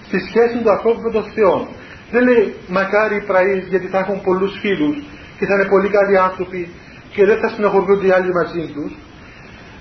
στη 0.07 0.19
σχέση 0.29 0.57
του 0.62 0.71
ανθρώπου 0.71 1.00
με 1.00 1.11
τον 1.11 1.25
Θεό 1.35 1.69
δεν 2.12 2.23
λέει 2.28 2.54
μακάρι 2.69 3.16
οι 3.16 3.25
πραείς 3.31 3.64
γιατί 3.73 3.87
θα 3.87 3.99
έχουν 3.99 4.23
πολλούς 4.23 4.52
φίλους 4.61 4.97
και 5.38 5.47
θα 5.47 5.54
είναι 5.54 5.69
πολύ 5.75 5.88
καλοί 5.88 6.19
άνθρωποι 6.19 6.71
και 7.14 7.25
δεν 7.25 7.38
θα 7.42 7.49
συνεχωρούνται 7.49 8.07
οι 8.07 8.11
άλλοι 8.11 8.33
μαζί 8.33 8.64
τους 8.75 8.92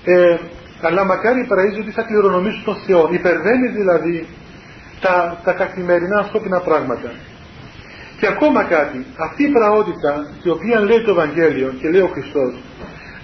ε, 0.04 0.36
αλλά 0.86 1.04
μακάρι 1.04 1.46
παραίζει 1.46 1.80
ότι 1.80 1.90
θα 1.90 2.02
κληρονομήσουν 2.02 2.64
τον 2.64 2.76
Θεό. 2.86 3.08
Υπερβαίνει 3.12 3.68
δηλαδή 3.68 4.26
τα, 5.00 5.40
τα 5.44 5.52
καθημερινά 5.52 6.16
ανθρώπινα 6.18 6.60
πράγματα. 6.60 7.10
Και 8.18 8.26
ακόμα 8.26 8.62
κάτι, 8.64 9.06
αυτή 9.16 9.42
η 9.42 9.52
πραότητα 9.52 10.26
η 10.42 10.48
οποία 10.48 10.80
λέει 10.80 11.00
το 11.02 11.10
Ευαγγέλιο 11.10 11.68
και 11.80 11.88
λέει 11.88 12.00
ο 12.00 12.10
Χριστός 12.12 12.52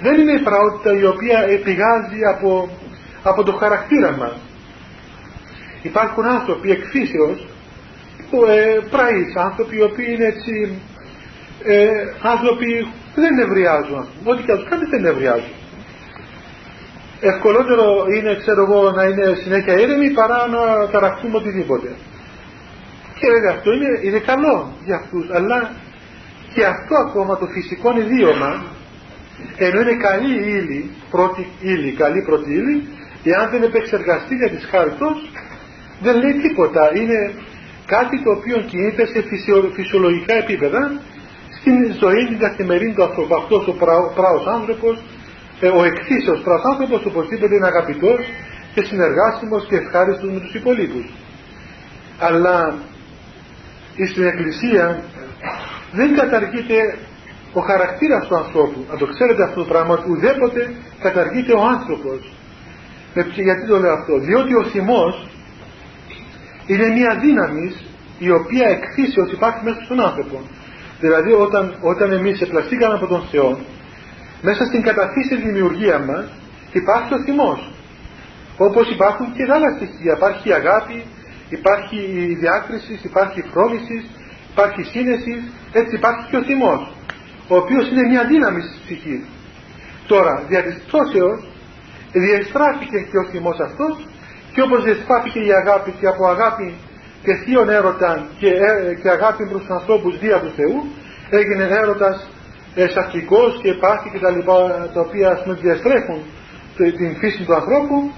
δεν 0.01 0.21
είναι 0.21 0.33
η 0.33 0.43
πραότητα 0.43 0.93
η 0.93 1.05
οποία 1.05 1.39
επηγάζει 1.39 2.21
από, 2.35 2.71
από 3.23 3.43
το 3.43 3.53
χαρακτήρα 3.53 4.17
μας. 4.17 4.37
Υπάρχουν 5.83 6.25
άνθρωποι 6.27 6.71
εκφύσεως 6.71 7.39
που 7.39 7.58
ε, 8.37 8.79
πραείς, 8.91 9.37
άνθρωποι 9.37 9.77
οι 9.77 9.83
οποίοι 9.83 10.07
είναι 10.15 10.27
έτσι 10.27 10.55
ε, 11.65 11.89
άνθρωποι 12.23 12.87
που 13.15 13.21
δεν 13.21 13.35
νευριάζουν. 13.35 14.07
Ό,τι 14.25 14.43
και 14.43 14.55
τους 14.55 14.69
κάνεις 14.69 14.89
δεν 14.89 15.01
νευριάζουν. 15.01 15.55
Ευκολότερο 17.21 17.87
είναι 18.15 18.37
ξέρω 18.43 18.63
εγώ 18.63 18.91
να 18.91 19.03
είναι 19.05 19.27
συνέχεια 19.43 19.75
ήρεμοι 19.81 20.11
παρά 20.11 20.47
να 20.47 20.89
ταραχτούμε 20.93 21.37
οτιδήποτε. 21.37 21.89
Και 23.19 23.27
βέβαια 23.35 23.53
αυτό 23.57 23.73
είναι, 23.73 24.01
είναι 24.03 24.19
καλό 24.19 24.73
για 24.85 24.97
αυτούς 24.97 25.31
αλλά 25.33 25.59
και 26.55 26.65
αυτό 26.65 26.95
ακόμα 27.07 27.37
το 27.39 27.47
φυσικό 27.47 27.99
ιδίωμα 27.99 28.65
ενώ 29.57 29.81
είναι 29.81 29.97
καλή 30.09 30.35
ύλη 30.57 30.91
πρώτη 31.11 31.47
ύλη, 31.61 31.93
καλή 31.93 32.23
πρώτη 32.23 32.53
ύλη 32.53 32.87
εάν 33.25 33.51
δεν 33.51 33.63
επεξεργαστεί 33.63 34.35
για 34.35 34.51
τις 34.51 34.65
χάρτος 34.71 35.31
δεν 36.01 36.15
λέει 36.23 36.33
τίποτα. 36.33 36.91
Είναι 36.95 37.33
κάτι 37.95 38.17
το 38.25 38.31
οποίο 38.39 38.57
κινείται 38.71 39.05
σε 39.13 39.21
φυσιολογικά 39.77 40.35
επίπεδα 40.35 40.83
στη 41.59 41.71
στην 41.71 41.95
ζωή 42.03 42.23
την 42.31 42.39
καθημερινή 42.39 42.93
του 42.95 43.03
ανθρώπου. 43.03 43.35
Αυτός 43.35 43.63
ο 43.67 43.75
πράος 44.19 44.47
άνθρωπος, 44.47 44.95
ε, 45.61 45.69
ο 45.69 45.85
εκθήσεως 45.91 46.41
πράος 46.41 46.65
άνθρωπος 46.73 47.05
οπωσδήποτε 47.11 47.55
είναι 47.55 47.67
αγαπητός 47.67 48.21
και 48.75 48.83
συνεργάσιμος 48.85 49.67
και 49.69 49.77
ευχάριστος 49.77 50.31
με 50.35 50.41
τους 50.41 50.55
υπολείπους. 50.55 51.07
Αλλά 52.19 52.57
στην 54.11 54.25
Εκκλησία 54.31 55.03
δεν 55.93 56.15
καταργείται 56.21 56.99
ο 57.53 57.61
χαρακτήρας 57.61 58.27
του 58.27 58.37
ανθρώπου. 58.37 58.81
Αν 58.91 58.99
το 58.99 59.07
ξέρετε 59.07 59.43
αυτό 59.43 59.59
το 59.63 59.69
πράγμα, 59.73 59.95
ουδέποτε 60.09 60.75
καταργείται 61.01 61.53
ο 61.53 61.63
άνθρωπος. 61.75 62.21
γιατί 63.49 63.67
το 63.67 63.79
λέω 63.79 63.93
αυτό; 63.93 64.19
Διότι 64.19 64.55
ο 64.55 64.65
θυμός 64.65 65.15
είναι 66.71 66.87
μια 66.99 67.13
δύναμη 67.25 67.67
η 68.19 68.31
οποία 68.31 68.67
εκθήσεως 68.77 69.33
υπάρχει 69.33 69.61
μέσα 69.65 69.81
στον 69.85 70.01
άνθρωπο. 70.09 70.37
Δηλαδή 71.01 71.33
όταν, 71.33 71.65
όταν 71.81 72.13
εμείς 72.13 72.41
επλαστήκαμε 72.41 72.95
από 72.95 73.07
τον 73.07 73.23
Θεό, 73.31 73.59
μέσα 74.43 74.65
στην 74.65 74.83
καταφύση 74.83 75.35
δημιουργία 75.37 75.99
μας 75.99 76.25
υπάρχει 76.73 77.15
ο 77.15 77.21
θυμός. 77.25 77.71
Όπως 78.57 78.91
υπάρχουν 78.91 79.27
και 79.35 79.43
άλλα 79.57 79.71
στοιχεία. 79.77 80.13
Υπάρχει 80.17 80.49
η 80.49 80.53
αγάπη, 80.53 81.05
υπάρχει 81.49 81.97
η 81.97 82.35
διάκρισης, 82.35 83.05
υπάρχει 83.05 83.39
η 83.39 83.45
φρόνησης, 83.53 84.03
υπάρχει 84.53 84.81
η 84.81 84.89
σύνεσης, 84.95 85.41
έτσι 85.73 85.95
υπάρχει 85.97 86.25
και 86.31 86.37
ο 86.37 86.43
θυμός, 86.43 86.81
ο 87.49 87.57
οποίος 87.57 87.91
είναι 87.91 88.05
μια 88.13 88.25
δύναμη 88.25 88.61
στη 88.61 88.79
ψυχή. 88.85 89.25
Τώρα, 90.07 90.43
δια 90.49 90.63
της 90.63 90.77
πτώσεως, 90.87 91.41
διεστράφηκε 92.13 92.99
και 93.11 93.19
ο 93.19 93.25
θυμός 93.31 93.59
αυτός 93.61 94.07
και 94.53 94.61
όπως 94.67 94.83
διεστράφηκε 94.85 95.41
η 95.49 95.53
αγάπη 95.63 95.91
και 96.01 96.07
από 96.07 96.23
αγάπη 96.35 96.75
και 97.25 97.35
θείον 97.43 97.69
έρωτα 97.69 98.27
και, 98.39 98.49
ε, 98.49 98.95
και 99.03 99.09
αγάπη 99.09 99.43
προς 99.51 99.61
τους 99.61 99.71
ανθρώπους 99.79 100.19
δια 100.19 100.41
του 100.41 100.53
Θεού, 100.57 100.77
έγινε 101.31 101.65
έρωτας 101.83 102.17
ε, 102.75 102.87
και 103.63 103.69
υπάρχει 103.69 104.09
και 104.13 104.19
τα 104.19 104.31
λοιπά 104.31 104.91
τα 104.95 105.01
οποία 105.01 105.29
ας 105.31 105.43
πούμε 105.43 105.55
διαστρέφουν 105.55 106.21
την 106.77 107.17
φύση 107.21 107.43
του 107.45 107.55
ανθρώπου 107.55 108.13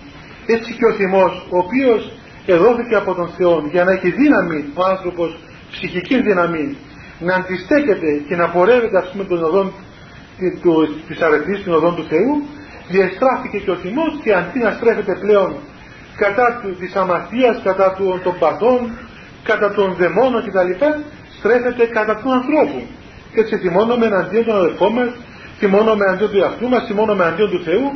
έτσι 0.46 0.72
και 0.78 0.86
ο 0.86 0.92
θυμός 0.92 1.46
ο 1.50 1.58
οποίος 1.58 2.12
εδόθηκε 2.46 2.94
από 2.94 3.14
τον 3.14 3.28
Θεό 3.36 3.54
για 3.70 3.84
να 3.84 3.92
έχει 3.92 4.10
δύναμη 4.10 4.64
ο 4.74 4.82
άνθρωπος 4.84 5.38
ψυχική 5.70 6.20
δύναμη 6.22 6.76
να 7.20 7.34
αντιστέκεται 7.34 8.10
και 8.28 8.36
να 8.36 8.48
πορεύεται 8.50 8.98
ας 8.98 9.08
πούμε 9.10 9.24
των 9.24 9.44
οδών 9.44 9.72
της 11.08 11.20
αρετής 11.20 11.64
των 11.64 11.74
οδών 11.74 11.94
του 11.96 12.06
Θεού 12.12 12.32
διαστράφηκε 12.88 13.58
και 13.58 13.70
ο 13.70 13.76
θυμός 13.76 14.12
και 14.22 14.32
αντί 14.34 14.58
να 14.58 14.70
στρέφεται 14.70 15.14
πλέον 15.20 15.50
κατά 16.22 16.46
του, 16.60 16.68
της 16.80 16.92
αμαρτίας, 17.02 17.56
κατά 17.68 17.88
του, 17.96 18.20
των 18.24 18.34
παθών, 18.38 18.80
κατά 19.42 19.68
των 19.76 19.88
δαιμόνων 20.00 20.40
κτλ. 20.46 20.72
στρέφεται 21.38 21.84
κατά 21.96 22.14
του 22.20 22.28
ανθρώπου. 22.38 22.80
Και 23.32 23.40
έτσι 23.40 23.56
θυμώνουμε 23.62 24.06
εναντίον 24.06 24.44
των 24.44 24.56
αδελφών 24.56 24.92
μας, 24.92 25.10
θυμώνουμε 25.58 26.04
εναντίον 26.06 26.30
του 26.30 26.38
εαυτού 26.42 26.68
μας, 26.68 26.82
θυμώνουμε 26.88 27.22
εναντίον 27.24 27.50
του 27.50 27.62
Θεού, 27.66 27.86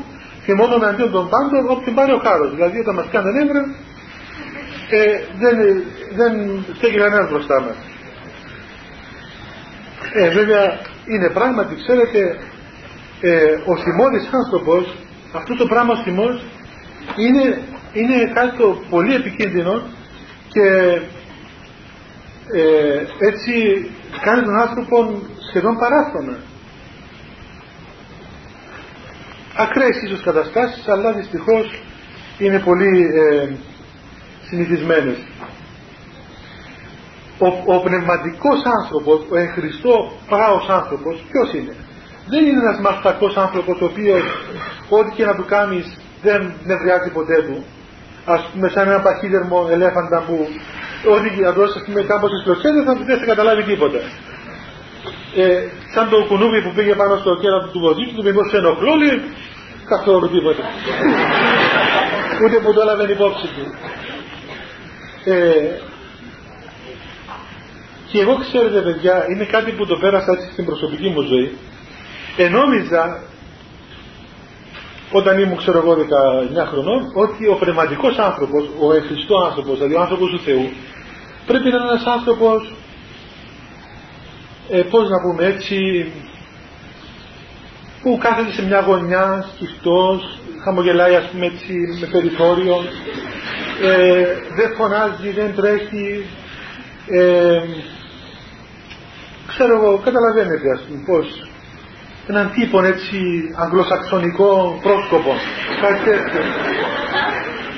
θυμώνουμε 0.47 0.85
εναντίον 0.87 1.11
των 1.17 1.25
πάντων, 1.33 1.63
όποιον 1.75 1.95
πάρει 1.99 2.13
ο 2.19 2.21
χάρος. 2.27 2.51
Δηλαδή 2.55 2.77
όταν 2.85 2.95
μας 2.95 3.09
κάνει 3.15 3.31
νεύρα, 3.39 3.63
ε, 4.99 5.03
δεν, 5.43 5.57
δεν 6.19 6.33
στέκει 6.77 6.99
κανένας 7.05 7.29
μπροστά 7.31 7.57
μας. 7.65 7.77
Ε, 10.21 10.29
βέβαια 10.39 10.65
είναι 11.13 11.29
πράγματι, 11.39 11.75
ξέρετε, 11.83 12.21
ε, 13.21 13.55
ο 13.71 13.77
θυμώδης 13.77 14.27
άνθρωπος, 14.41 14.83
αυτό 15.33 15.57
το 15.57 15.67
πράγμα 15.67 15.93
ο 15.93 16.03
θυμός, 16.03 16.35
είναι, 17.17 17.45
είναι 17.95 18.33
κάτι 18.35 18.57
το 18.57 18.83
πολύ 18.91 19.15
επικίνδυνο 19.15 19.83
και 20.49 20.67
ε, 22.53 23.05
έτσι 23.19 23.53
κάνει 24.21 24.43
τον 24.43 24.59
άνθρωπο 24.59 25.23
σχεδόν 25.49 25.77
παράφρονα. 25.79 26.37
Ακραίες 29.57 30.03
ίσως 30.03 30.23
καταστάσεις, 30.23 30.89
αλλά 30.89 31.13
δυστυχώς 31.13 31.83
είναι 32.39 32.59
πολύ 32.59 33.05
ε, 33.05 33.49
συνηθισμένες. 34.49 35.17
Ο, 37.39 37.75
ο 37.75 37.81
πνευματικός 37.81 38.63
άνθρωπος, 38.81 39.27
ο 39.31 39.37
εν 39.37 39.49
Χριστώ 39.49 40.13
πράος 40.29 40.69
άνθρωπος, 40.69 41.25
ποιος 41.31 41.53
είναι; 41.55 41.75
Δεν 42.29 42.45
είναι 42.47 42.61
ένας 42.61 42.81
μαστακός 42.81 43.37
άνθρωπος 43.37 43.81
ο 43.81 43.85
οποίος 43.85 44.23
ό,τι 44.89 45.11
και 45.15 45.25
να 45.25 45.35
του 45.35 45.45
κάνεις 45.45 45.99
δεν 46.23 46.53
νευριάζει 46.65 47.11
ποτέ 47.11 47.43
του. 47.43 47.65
Ας 48.25 48.43
πούμε 48.53 48.69
σαν 48.69 48.89
ένα 48.89 49.01
παχύδερμο 49.01 49.69
ελέφαντα 49.71 50.25
που 50.27 50.49
ό,τι 51.15 51.41
να 51.41 51.53
δώσει 51.53 51.79
ας 51.79 51.85
πούμε 51.85 52.03
κάπως 52.03 52.31
στις 52.31 52.85
θα 52.85 52.95
δεν 52.95 53.19
θα 53.19 53.25
καταλάβει 53.25 53.63
τίποτα. 53.63 53.99
Ε, 55.37 55.69
σαν 55.95 56.09
το 56.11 56.25
κουνούβι 56.29 56.63
που 56.63 56.73
πήγε 56.75 56.95
πάνω 56.95 57.17
στο 57.17 57.37
κέρατο 57.37 57.69
του 57.73 57.81
βοδιού 57.81 58.07
του, 58.15 58.23
μήπως 58.23 58.49
σε 58.51 58.57
ενοχλώ, 58.57 58.95
λέει, 58.95 59.23
καθόλου 59.93 60.31
τίποτα. 60.31 60.65
Ούτε 62.45 62.57
που 62.63 62.73
το 62.73 62.81
έλαβε 62.81 63.13
υπόψη 63.13 63.47
του. 63.55 63.65
Ε, 65.31 65.71
και 68.11 68.21
εγώ 68.21 68.35
ξέρετε 68.37 68.81
παιδιά, 68.81 69.27
είναι 69.31 69.45
κάτι 69.45 69.71
που 69.73 69.87
το 69.87 69.97
πέρασα 69.97 70.33
έτσι 70.33 70.49
στην 70.53 70.65
προσωπική 70.65 71.09
μου 71.09 71.21
ζωή. 71.21 71.59
Ενόμιζα, 72.37 73.23
όταν 75.19 75.39
ήμουν 75.39 75.57
ξέρω 75.57 75.79
εγώ 75.79 75.93
19 75.95 76.67
χρονών, 76.71 77.11
ότι 77.15 77.47
ο 77.47 77.55
πνευματικός 77.55 78.19
άνθρωπος, 78.19 78.63
ο 78.81 78.93
ευχριστό 78.93 79.37
άνθρωπος, 79.49 79.75
δηλαδή 79.77 79.95
ο 79.95 80.01
άνθρωπος 80.01 80.31
του 80.31 80.41
Θεού, 80.41 80.67
πρέπει 81.47 81.69
να 81.71 81.77
είναι 81.77 81.89
ένας 81.91 82.05
άνθρωπος, 82.17 82.75
ε, 84.71 84.83
πώς 84.83 85.09
να 85.09 85.21
πούμε 85.21 85.45
έτσι, 85.47 85.79
που 88.03 88.19
κάθεται 88.21 88.53
σε 88.53 88.63
μια 88.67 88.81
γωνιά, 88.81 89.47
σκυφτός, 89.55 90.39
χαμογελάει 90.65 91.15
ας 91.15 91.29
πούμε 91.31 91.47
έτσι 91.47 91.73
με 92.01 92.07
περιθώριο, 92.07 92.77
ε, 93.83 94.25
δεν 94.57 94.75
φωνάζει, 94.77 95.31
δεν 95.31 95.55
τρέχει, 95.55 96.25
ε, 97.07 97.61
ξέρω 99.47 99.75
εγώ, 99.77 100.01
καταλαβαίνετε 100.05 100.71
ας 100.75 100.81
πούμε 100.81 101.03
πώς, 101.07 101.27
έναν 102.27 102.51
τύπο 102.55 102.83
έτσι 102.83 103.19
αγγλοσαξονικό 103.57 104.79
πρόσκοπο, 104.83 105.33
κάτι 105.81 106.01
τέτοιο. 106.05 106.41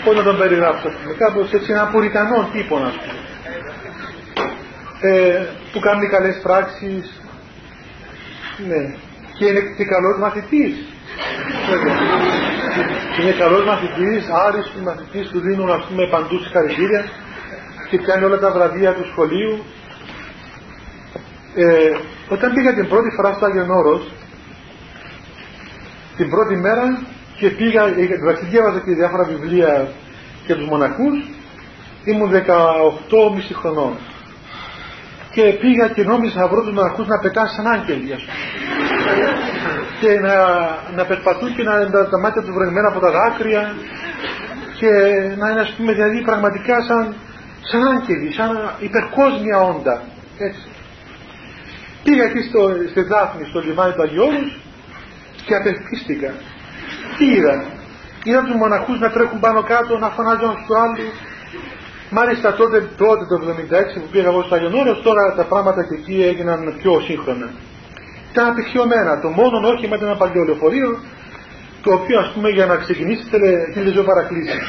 Πώς 0.05 0.17
να 0.17 0.23
τον 0.23 0.39
περιγράψω, 0.39 0.89
πούμε, 0.89 1.15
κάπως 1.19 1.53
έτσι 1.53 1.73
ένα 1.73 1.87
πουριτανό 1.87 2.49
τύπο, 2.53 2.77
ας 2.77 2.93
πούμε. 2.93 3.21
Ε, 5.01 5.47
που 5.73 5.79
κάνει 5.79 6.09
καλές 6.09 6.41
πράξεις, 6.43 7.21
ναι, 8.69 8.83
και 9.39 9.47
είναι 9.47 9.61
και 9.77 9.85
καλός 9.85 10.19
μαθητής. 10.19 10.75
Είναι 13.21 13.31
καλός 13.31 13.65
μαθητής, 13.65 14.29
άριστος 14.47 14.83
μαθητής, 14.83 15.29
του 15.29 15.41
δίνουν 15.41 15.71
ας 15.71 15.85
πούμε 15.89 16.09
παντού 16.09 16.39
συγχαρητήρια 16.39 17.05
και 17.91 17.99
κάνει 17.99 18.25
όλα 18.25 18.39
τα 18.39 18.51
βραβεία 18.51 18.93
του 18.95 19.07
σχολείου. 19.11 19.65
Ε, 21.55 21.91
όταν 22.29 22.53
πήγα 22.55 22.75
την 22.75 22.89
πρώτη 22.89 23.11
φορά 23.17 23.33
στο 23.33 23.45
Άγιον 23.47 23.71
Όρος, 23.71 24.13
την 26.17 26.31
πρώτη 26.31 26.57
μέρα 26.57 26.99
και 27.37 27.51
πήγα, 27.51 27.83
εντάξει 27.87 28.45
διάβαζα 28.45 28.81
και 28.81 28.95
διάφορα 28.95 29.25
βιβλία 29.25 29.89
για 30.47 30.57
τους 30.57 30.67
μοναχούς, 30.67 31.17
ήμουν 32.05 32.31
18,5 32.33 33.55
χρονών. 33.55 33.93
Και 35.31 35.43
πήγα 35.43 35.89
και 35.89 36.03
νόμιζα 36.03 36.41
να 36.41 36.49
βρω 36.49 36.63
τους 36.63 36.75
μοναχούς 36.75 37.07
να 37.07 37.19
πετάσουν 37.19 37.55
σαν 37.55 37.67
άγγελοι, 37.67 38.13
ας 38.13 38.23
πούμε 38.23 38.47
και 40.01 40.21
να, 40.21 40.37
να 40.97 41.05
περπατούν 41.05 41.55
και 41.55 41.63
να 41.63 41.75
είναι 41.81 41.91
τα 42.11 42.19
μάτια 42.19 42.43
τους 42.43 42.55
βρεγμένα 42.55 42.89
από 42.89 43.01
τα 43.01 43.11
δάκρυα 43.11 43.75
και 44.79 44.91
να 45.39 45.51
είναι 45.51 45.61
ας 45.61 45.75
πούμε 45.77 45.93
δηλαδή 45.93 46.23
πραγματικά 46.23 46.83
σαν, 46.83 47.15
σαν 47.71 47.83
άγγελοι, 47.95 48.33
σαν 48.33 48.51
υπερκόσμια 48.79 49.59
όντα. 49.61 50.03
Έτσι. 50.39 50.67
Πήγα 52.05 52.25
εκεί 52.25 52.43
στο, 52.49 52.61
στη 52.91 53.03
Δάφνη, 53.03 53.45
στο 53.51 53.61
λιμάνι 53.61 53.93
του 53.93 54.03
Αγιώρους 54.03 54.49
και 55.47 55.55
απελπίστηκα. 55.55 56.31
Τι 57.17 57.25
είδα; 57.35 57.65
Είδα 58.25 58.41
τους 58.47 58.57
μοναχούς 58.63 58.99
να 58.99 59.11
τρέχουν 59.11 59.41
πάνω 59.41 59.63
κάτω, 59.63 59.99
να 59.99 60.09
φωνάζουν 60.17 60.53
στους 60.53 60.77
άλλους. 60.85 61.15
Μάλιστα 62.11 62.49
τότε, 62.61 62.79
τότε 62.97 63.25
το 63.31 63.37
1976 63.39 64.01
που 64.03 64.09
πήγα 64.13 64.29
εγώ 64.33 64.43
στο 64.43 64.55
Αγιονόρος, 64.55 65.03
τώρα 65.03 65.35
τα 65.35 65.45
πράγματα 65.45 65.81
και 65.89 65.95
εκεί 65.95 66.17
έγιναν 66.31 66.61
πιο 66.81 67.01
σύγχρονα 67.07 67.49
ήταν 68.37 68.49
απειχιωμένα. 68.53 69.21
Το 69.21 69.29
μόνο 69.29 69.69
όχημα 69.69 69.97
ήταν 69.97 70.09
ένα 70.09 70.17
παλιό 70.17 70.45
λεωφορείο, 70.45 70.99
το 71.83 71.93
οποίο 71.93 72.19
ας 72.19 72.31
πούμε 72.35 72.49
για 72.49 72.67
να 72.67 72.77
ξεκινήσει 72.77 73.25
θέλει 73.75 73.91
δύο 73.91 74.05
παρακλήσεις. 74.11 74.61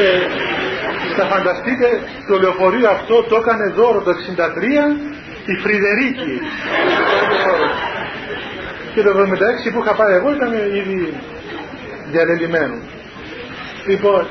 ε, 0.00 0.20
θα 1.16 1.24
φανταστείτε 1.32 1.88
το 2.28 2.38
λεωφορείο 2.38 2.90
αυτό 2.90 3.22
το 3.22 3.36
έκανε 3.36 3.66
δώρο 3.78 4.00
το 4.02 4.10
63 4.10 4.14
η 5.52 5.54
Φρυδερίκη 5.62 6.34
και 8.94 9.02
το 9.02 9.10
76 9.10 9.72
που 9.72 9.80
είχα 9.82 9.94
πάει 9.94 10.14
εγώ 10.14 10.28
ήταν 10.34 10.52
ήδη 10.80 10.98
διαλελειμμένο 12.10 12.76
λοιπόν 13.86 14.26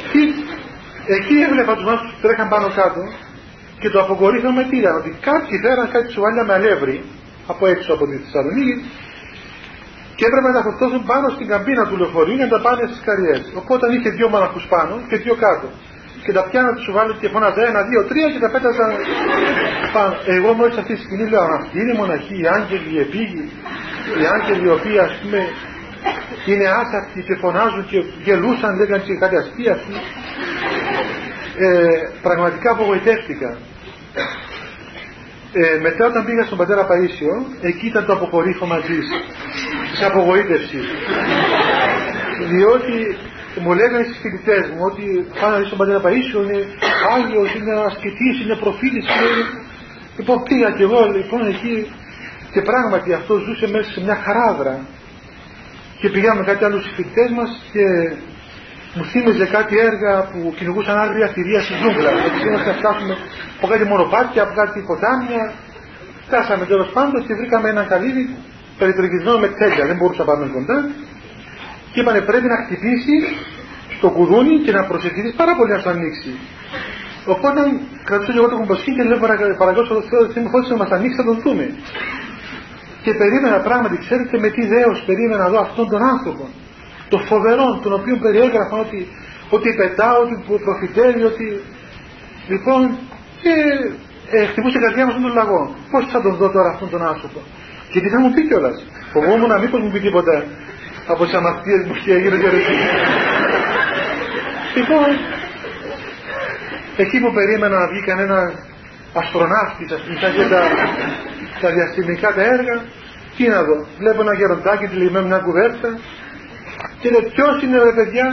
εκεί 1.17 1.35
έβλεπα 1.47 1.73
τους 1.75 1.85
μάθους 1.85 2.09
που 2.13 2.19
τρέχαν 2.21 2.47
πάνω 2.53 2.67
κάτω 2.79 3.01
και 3.79 3.89
το 3.89 3.99
αποκορύφωμα 4.01 4.63
τι 4.69 4.77
ήταν, 4.77 4.95
ότι 4.95 5.09
κάποιοι 5.29 5.59
φέραν 5.63 5.87
κάτι 5.91 6.11
σουβάλια 6.11 6.43
με 6.43 6.53
αλεύρι 6.53 6.97
από 7.47 7.67
έξω 7.67 7.93
από 7.93 8.03
τη 8.07 8.15
Θεσσαλονίκη 8.23 8.75
και 10.17 10.25
έπρεπε 10.29 10.49
να 10.57 10.61
φορτώσουν 10.67 11.01
πάνω 11.11 11.27
στην 11.35 11.47
καμπίνα 11.51 11.83
του 11.87 11.97
λεωφορείου 11.97 12.35
για 12.39 12.45
να 12.45 12.53
τα 12.55 12.61
πάνε 12.65 12.83
στις 12.91 13.01
καριές. 13.07 13.43
Οπότε 13.61 13.83
είχε 13.95 14.09
δύο 14.17 14.27
μοναχού 14.33 14.59
πάνω 14.73 14.93
και 15.09 15.17
δύο 15.23 15.35
κάτω. 15.45 15.67
Και 16.27 16.35
τα 16.37 16.43
πιάνα 16.49 16.71
τους 16.75 16.83
σουβάλια 16.87 17.15
και 17.21 17.29
φώναζα 17.33 17.61
ένα, 17.71 17.81
δύο, 17.89 18.01
τρία 18.09 18.27
και 18.33 18.41
τα 18.45 18.49
πέταζα 18.55 18.85
πάνω. 19.95 20.13
Εγώ 20.35 20.49
μόλις 20.57 20.77
αυτή 20.81 20.93
τη 20.95 21.01
σκηνή 21.05 21.25
λέω 21.31 21.43
Αυτοί 21.59 21.77
είναι 21.81 21.93
μοναχοί, 22.01 22.37
οι 22.41 22.47
άγγελοι, 22.57 22.89
οι 22.93 22.99
επίγειοι, 23.05 23.49
οι 24.19 24.25
άγγελοι 24.35 24.63
οι 24.67 24.73
οποίοι 24.77 24.97
ας 25.07 25.13
πούμε 25.21 25.39
είναι 26.49 26.67
άσαρτοι 26.81 27.19
και 27.27 27.35
φωνάζουν 27.43 27.83
και 27.91 27.99
γελούσαν, 28.25 28.71
λέγανε 28.79 29.03
και 29.07 29.15
κάτι 29.23 29.35
αστεία 29.41 29.75
ε, 31.65 31.67
πραγματικά 32.21 32.71
απογοητεύτηκα. 32.71 33.57
Ε, 35.53 35.79
μετά 35.81 36.05
όταν 36.05 36.25
πήγα 36.25 36.43
στον 36.43 36.57
πατέρα 36.57 36.87
Παΐσιο, 36.89 37.33
εκεί 37.61 37.85
ήταν 37.85 38.05
το 38.05 38.13
αποκορύφωμα 38.13 38.77
της, 38.77 39.05
της 39.91 40.03
απογοήτευσης. 40.03 40.85
Διότι 42.51 43.17
μου 43.63 43.71
λέγανε 43.79 44.03
στις 44.07 44.19
φοιτητές 44.23 44.63
μου 44.73 44.83
ότι 44.89 45.05
πάνε 45.39 45.53
να 45.53 45.59
δεις 45.59 45.69
τον 45.69 45.77
πατέρα 45.81 46.01
Παΐσιο, 46.05 46.39
είναι 46.45 46.59
Άγιος, 47.15 47.49
είναι 47.57 47.73
ασκητής, 47.89 48.35
είναι 48.41 48.55
προφήτης. 48.63 49.05
Είναι... 49.13 49.29
Λοιπόν 50.17 50.37
πήγα 50.47 50.69
και 50.77 50.83
εγώ 50.87 50.99
λοιπόν 51.17 51.41
εκεί 51.53 51.75
και 52.53 52.61
πράγματι 52.69 53.09
αυτό 53.19 53.33
ζούσε 53.45 53.67
μέσα 53.75 53.89
σε 53.95 53.99
μια 54.05 54.17
χαράδρα. 54.25 54.75
Και 55.99 56.09
πήγαμε 56.09 56.41
κάτι 56.49 56.63
άλλους 56.67 56.85
φοιτητές 56.95 57.29
μας 57.37 57.49
και 57.73 57.85
μου 58.95 59.05
θύμιζε 59.11 59.45
κάτι 59.57 59.75
έργα 59.89 60.13
που 60.31 60.39
κυνηγούσαν 60.57 60.97
άγρια 61.03 61.27
θηρία 61.33 61.61
στη 61.65 61.73
ζούγκλα. 61.81 62.11
Έτσι 62.27 62.41
είμαστε 62.47 62.69
να 62.71 62.77
φτάσουμε 62.81 63.13
από 63.57 63.67
κάτι 63.71 63.83
μονοπάτια, 63.91 64.41
από 64.45 64.53
κάτι 64.61 64.79
ποτάμια. 64.89 65.43
Φτάσαμε 66.25 66.65
τέλος 66.65 66.89
πάντων 66.95 67.19
και 67.27 67.33
βρήκαμε 67.39 67.69
ένα 67.69 67.83
καλύδι 67.91 68.23
περιτριγισμένο 68.77 69.37
με 69.43 69.47
τέλεια. 69.47 69.85
Δεν 69.89 69.97
μπορούσα 69.97 70.21
να 70.23 70.27
πάμε 70.29 70.45
κοντά. 70.57 70.77
Και 71.97 72.03
είπανε 72.03 72.21
πρέπει 72.31 72.47
να 72.53 72.57
χτυπήσει 72.63 73.15
στο 73.97 74.07
κουδούνι 74.15 74.55
και 74.65 74.71
να 74.77 74.81
προσευχηθεί 74.89 75.29
πάρα 75.41 75.53
πολύ 75.57 75.71
να 75.77 75.81
το 75.83 75.89
ανοίξει. 75.95 76.31
Οπότε 77.33 77.59
κρατούσα 78.07 78.31
και 78.33 78.39
εγώ 78.41 78.49
το 78.53 78.57
κουμποσχή 78.61 78.91
και 78.95 79.03
λέω 79.09 79.19
παρακαλώ 79.61 79.85
στον 79.89 80.01
Θεό, 80.09 80.21
δεν 80.33 80.43
μου 80.43 80.49
να 80.73 80.77
μας 80.81 80.91
ανοίξει, 80.95 81.17
θα 81.21 81.25
τον 81.29 81.37
δούμε. 81.43 81.65
Και 83.03 83.11
περίμενα 83.21 83.57
πράγματι, 83.67 83.95
ξέρετε 84.05 84.35
με 84.43 84.49
τι 84.55 84.61
δέος 84.73 84.97
περίμενα 85.07 85.43
να 85.43 85.49
δω 85.53 85.59
αυτόν 85.67 85.85
τον 85.93 86.01
άνθρωπο 86.13 86.45
το 87.11 87.17
φοβερό, 87.29 87.67
τον 87.83 87.93
οποίο 87.99 88.15
περιέγραφαν 88.25 88.79
ότι, 88.85 88.99
ότι 89.55 89.67
πετά, 89.79 90.09
ότι 90.21 90.33
προφητεύει, 90.65 91.23
ότι... 91.31 91.45
Λοιπόν, 92.51 92.79
και 93.41 93.53
ε, 94.35 94.45
χτυπούσε 94.49 94.77
η 94.77 94.81
καρδιά 94.85 95.03
μου 95.05 95.11
στον 95.11 95.33
λαγό. 95.39 95.63
Πώς 95.91 96.03
θα 96.13 96.19
τον 96.25 96.33
δω 96.39 96.47
τώρα 96.55 96.69
αυτόν 96.73 96.89
τον 96.93 97.01
άνθρωπο; 97.11 97.39
Και 97.91 97.99
τι 98.01 98.09
θα 98.13 98.19
μου 98.21 98.29
πει 98.33 98.41
κιόλας; 98.47 98.77
Φοβόμουν 99.11 99.49
να 99.53 99.57
μήπως 99.63 99.79
μου 99.83 99.91
πει 99.93 99.99
τίποτα 99.99 100.33
από 101.07 101.25
τις 101.25 101.33
αμαρτίε 101.33 101.77
μου 101.87 101.93
και 102.03 102.13
έγινε 102.13 102.37
και 102.37 102.49
Λοιπόν, 104.75 105.09
εκεί 106.97 107.19
που 107.19 107.33
περίμενα 107.33 107.77
να 107.79 107.87
βγει 107.87 108.01
κανένα 108.01 108.37
αστροναύτης, 109.13 109.91
α 109.91 109.97
πούμε, 110.03 110.17
σαν 110.19 110.49
τα, 110.49 110.61
τα 111.61 111.69
διαστημικά 111.75 112.33
τα 112.33 112.41
έργα, 112.41 112.75
τι 113.37 113.47
να 113.47 113.63
δω. 113.63 113.85
Βλέπω 113.97 114.21
ένα 114.21 114.33
γεροντάκι 114.33 114.87
τυλιγμένο 114.87 115.27
μια 115.27 115.37
κουβέρτα, 115.37 115.89
και 116.99 117.09
λέει 117.09 117.31
ποιος 117.33 117.61
είναι 117.63 117.77
ρε 117.83 117.93
παιδιά; 117.97 118.25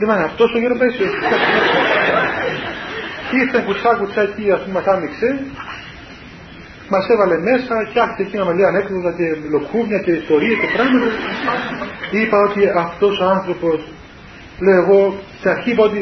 Λοιπόν 0.00 0.22
αυτός 0.22 0.52
ο 0.54 0.58
Γεροπέσιος 0.58 1.10
Ήρθε 3.40 3.58
κουτσά 3.66 3.94
κουτσά 3.94 4.22
εκεί 4.22 4.50
ας 4.50 4.60
πούμε 4.62 4.72
μας 4.72 4.86
άνοιξε 4.86 5.28
μας 6.92 7.04
έβαλε 7.12 7.36
μέσα 7.48 7.74
και 7.92 8.00
άρχισε 8.04 8.22
εκεί 8.26 8.36
να 8.36 8.44
με 8.44 8.52
λέει 8.56 8.66
ανέκδοτα 8.72 9.12
και 9.18 9.26
λοκούνια 9.54 9.98
και 10.04 10.12
ιστορίες 10.22 10.56
και 10.62 10.70
πράγματα 10.76 11.08
είπα 12.20 12.38
ότι 12.48 12.60
αυτός 12.86 13.14
ο 13.20 13.26
άνθρωπος 13.36 13.78
λέω 14.64 14.78
εγώ 14.82 15.00
σε 15.40 15.48
αρχή 15.54 15.70
είπα 15.70 15.84
ότι 15.84 16.00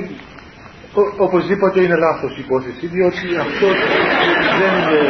ο, 1.01 1.03
οπωσδήποτε 1.27 1.79
είναι 1.85 1.97
λάθος 2.05 2.33
η 2.39 2.41
υπόθεση 2.47 2.87
διότι 2.95 3.25
αυτός 3.47 3.77
δεν 4.61 4.71
είναι 4.79 5.01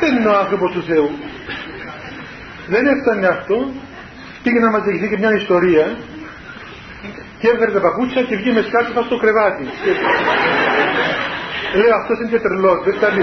δεν 0.00 0.10
είναι 0.16 0.30
ο 0.34 0.36
άνθρωπος 0.42 0.68
του 0.74 0.82
Θεού 0.90 1.10
δεν 2.72 2.84
έφτανε 2.86 3.26
αυτό 3.26 3.56
πήγε 4.42 4.58
να 4.66 4.70
μας 4.70 4.82
διηγηθεί 4.82 5.08
και 5.08 5.18
μια 5.22 5.32
ιστορία 5.42 5.86
και 7.40 7.48
έβγαλε 7.52 7.72
τα 7.72 7.80
παπούτσια 7.86 8.22
και 8.22 8.36
βγήκε 8.36 8.52
με 8.58 8.62
σκάτσι 8.68 8.92
στο 9.08 9.16
κρεβάτι. 9.22 9.64
Λέω 11.78 11.94
αυτός 12.00 12.16
είναι 12.18 12.30
και 12.32 12.40
τρελός, 12.44 12.78
δεν 12.84 12.94
φτάνει, 12.96 13.22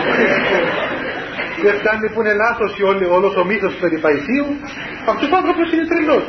δεν 1.65 1.73
φτάνει 1.79 2.07
που 2.11 2.19
είναι 2.21 2.35
λάθος 2.43 2.71
όλο, 2.91 3.05
όλος 3.17 3.33
ο 3.41 3.43
μύθος 3.49 3.71
του 3.73 3.81
περιπαϊσίου, 3.85 4.45
αυτός 5.11 5.27
ο 5.33 5.35
άνθρωπος 5.41 5.67
είναι 5.73 5.85
τρελός. 5.91 6.23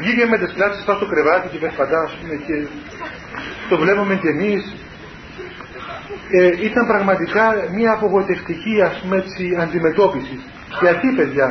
Βγήκε 0.00 0.24
με 0.32 0.36
τις 0.40 0.50
πλάτσες 0.56 0.82
πάνω 0.86 0.98
στο 0.98 1.08
κρεβάτι 1.12 1.46
και 1.52 1.58
περπατά 1.64 1.98
ας 2.08 2.12
πούμε 2.18 2.34
και 2.46 2.56
το 3.70 3.76
βλέπουμε 3.82 4.14
και 4.22 4.30
εμείς. 4.36 4.62
Ε, 6.30 6.50
ήταν 6.68 6.84
πραγματικά 6.92 7.44
μια 7.76 7.92
απογοητευτική 7.92 8.74
ας 8.88 8.94
πούμε 9.00 9.16
έτσι 9.16 9.44
αντιμετώπιση. 9.64 10.36
Γιατί 10.82 11.06
παιδιά, 11.18 11.48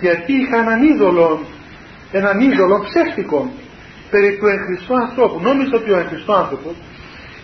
γιατί 0.00 0.32
είχα 0.42 0.56
έναν 0.64 0.80
είδωλο 0.88 1.28
έναν 2.12 2.40
είδωλο 2.40 2.78
ψεύτικο 2.86 3.52
περί 4.10 4.36
του 4.38 4.46
εγχριστού 4.46 4.94
ανθρώπου. 5.04 5.40
Νόμιζα 5.40 5.76
ότι 5.76 5.90
ο 5.90 5.98
εγχριστός 5.98 6.36
άνθρωπος 6.36 6.74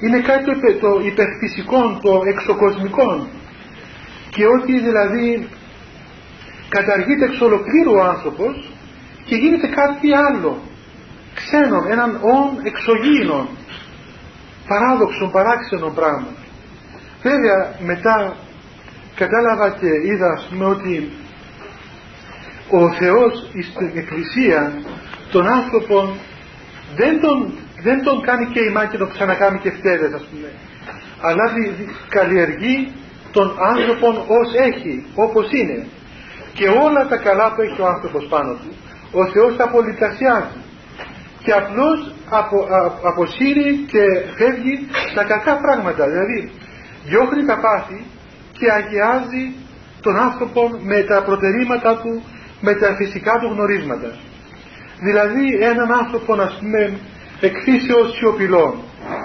είναι 0.00 0.18
κάτι 0.20 0.44
το, 0.44 0.52
το 0.80 0.90
υπερφυσικό, 1.10 1.98
το 2.02 2.22
εξοκοσμικό 2.32 3.28
και 4.34 4.44
ότι 4.46 4.80
δηλαδή 4.80 5.48
καταργείται 6.68 7.24
εξ 7.24 7.40
ολοκλήρου 7.40 7.92
ο 7.92 8.02
άνθρωπος 8.02 8.72
και 9.24 9.36
γίνεται 9.36 9.66
κάτι 9.66 10.08
άλλο. 10.28 10.60
Ξένον, 11.34 11.90
έναν 11.90 12.10
όν 12.22 12.48
εξωγήινο 12.62 13.48
παράδοξο, 14.68 15.28
παράξενο 15.32 15.88
πράγμα. 15.88 16.28
Βέβαια 17.22 17.74
μετά 17.78 18.36
κατάλαβα 19.14 19.70
και 19.70 19.90
είδα 20.10 20.28
ας 20.36 20.46
πούμε 20.50 20.64
ότι 20.64 21.10
ο 22.70 22.92
Θεός 22.92 23.32
στην 23.72 23.90
Εκκλησία 23.94 24.72
τον 25.30 25.46
άνθρωπο 25.48 26.16
δεν 26.96 27.20
τον, 27.20 27.52
δεν 27.82 28.02
τον 28.02 28.22
κάνει 28.22 28.46
και 28.46 28.60
ημά 28.60 28.86
και 28.86 28.96
τον 28.96 29.10
ξανακάνει 29.10 29.58
και 29.58 29.70
φταίδες 29.70 30.12
ας 30.12 30.24
πούμε. 30.30 30.48
Αλλά 31.20 31.44
καλλιεργεί 32.08 32.92
τον 33.36 33.48
άνθρωπο 33.72 34.06
ως 34.38 34.48
έχει, 34.68 34.94
όπως 35.14 35.46
είναι 35.58 35.86
και 36.52 36.66
όλα 36.84 37.02
τα 37.10 37.16
καλά 37.16 37.46
που 37.54 37.60
έχει 37.66 37.80
ο 37.80 37.86
άνθρωπος 37.94 38.26
πάνω 38.32 38.52
του 38.52 38.70
ο 39.20 39.22
Θεός 39.32 39.56
τα 39.56 39.66
πολυτασιάζει 39.68 40.60
και 41.44 41.52
απλώς 41.52 41.98
απο, 42.40 42.58
αποσύρει 43.10 43.68
και 43.92 44.02
φεύγει 44.36 44.74
τα 45.14 45.24
κακά 45.24 45.54
πράγματα 45.64 46.04
δηλαδή 46.12 46.40
διώχνει 47.04 47.44
τα 47.50 47.56
πάθη 47.64 48.04
και 48.58 48.66
αγιάζει 48.78 49.44
τον 50.00 50.16
άνθρωπο 50.16 50.60
με 50.90 51.02
τα 51.02 51.22
προτερήματα 51.22 51.90
του 52.02 52.22
με 52.60 52.74
τα 52.74 52.94
φυσικά 52.98 53.32
του 53.40 53.48
γνωρίσματα. 53.54 54.10
Δηλαδή 55.06 55.44
έναν 55.70 55.92
άνθρωπο 56.00 56.34
να 56.34 56.46
πούμε 56.58 56.98
εκφύσεως 57.40 58.08
σιωπηλών 58.16 58.72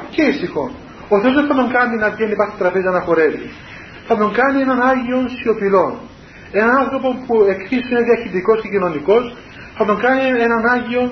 και 0.09 0.21
ήσυχων. 0.21 0.71
Ο 1.13 1.19
Θεός 1.21 1.33
δεν 1.33 1.47
θα 1.47 1.55
τον 1.55 1.69
κάνει 1.75 1.95
να 2.03 2.09
βγαίνει 2.09 2.35
πάνω 2.35 2.49
στο 2.49 2.59
τραπέζι 2.63 2.85
να 2.85 3.01
χορεύει. 3.01 3.49
Θα 4.09 4.17
τον 4.17 4.31
κάνει 4.39 4.61
έναν 4.61 4.79
Άγιο 4.91 5.19
σιωπηλών. 5.37 5.91
Έναν 6.51 6.75
άνθρωπο 6.81 7.09
που 7.25 7.35
εκφύσεως 7.53 7.89
είναι 7.89 8.01
διαχειτικός 8.09 8.61
και 8.61 8.69
κοινωνικός 8.75 9.23
θα 9.77 9.85
τον 9.85 9.97
κάνει 9.99 10.23
έναν 10.47 10.61
Άγιο 10.75 11.03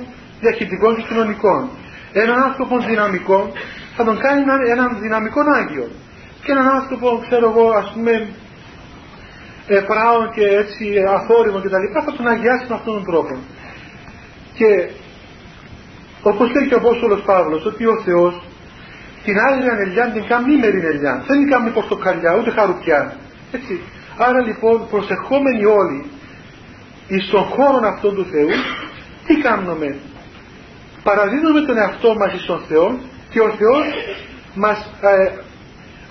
διαχειτικός 0.41 0.95
και 0.95 1.03
κοινωνικό. 1.10 1.69
Έναν 2.13 2.38
άνθρωπο 2.47 2.79
δυναμικό 2.79 3.39
θα 3.95 4.03
τον 4.03 4.17
κάνει 4.19 4.41
έναν 4.75 4.89
δυναμικό 4.99 5.41
Άγιο. 5.60 5.88
Και 6.43 6.51
έναν 6.51 6.67
άνθρωπο, 6.67 7.07
ξέρω 7.25 7.45
εγώ, 7.51 7.65
ας 7.81 7.91
πούμε, 7.93 8.13
πράων 9.89 10.25
και 10.36 10.45
έτσι 10.62 10.86
αθόρυβων 11.15 11.62
και 11.62 11.69
τα 11.69 11.79
λοιπά 11.79 11.99
θα 12.05 12.12
τον 12.17 12.27
αγιάσει 12.27 12.65
με 12.69 12.75
αυτόν 12.75 12.93
τον 12.93 13.05
τρόπο. 13.10 13.33
Και 14.57 14.69
όπως 16.21 16.51
λέει 16.53 16.67
και 16.67 16.75
ο 16.75 16.81
Απόστολος 16.83 17.21
Παύλος 17.21 17.65
ότι 17.65 17.86
ο 17.86 18.01
Θεός 18.05 18.33
την 19.27 19.37
άγρια 19.47 19.73
ελιά 19.85 20.05
την 20.15 20.25
κάνει 20.31 20.53
ελιά. 20.93 21.13
Δεν 21.27 21.37
την 21.39 21.49
κάνει 21.53 21.69
πορτοκαλιά 21.69 22.31
ούτε 22.37 22.51
χαρουπιά. 22.57 22.99
Έτσι. 23.57 23.73
Άρα 24.17 24.41
λοιπόν 24.47 24.87
προσεχόμενοι 24.93 25.65
όλοι 25.65 25.99
εις 27.07 27.29
τον 27.33 27.43
χώρο 27.53 27.87
αυτόν 27.93 28.15
του 28.15 28.25
Θεού 28.31 28.53
τι 29.25 29.33
κάνουμε; 29.47 29.89
Παραδίδουμε 31.03 31.61
τον 31.67 31.77
εαυτό 31.77 32.15
μας 32.19 32.33
εις 32.33 32.45
τον 32.45 32.59
Θεό 32.67 32.87
και 33.31 33.39
ο 33.47 33.49
Θεός 33.59 33.85
μας 34.63 34.79
ε, 35.01 35.31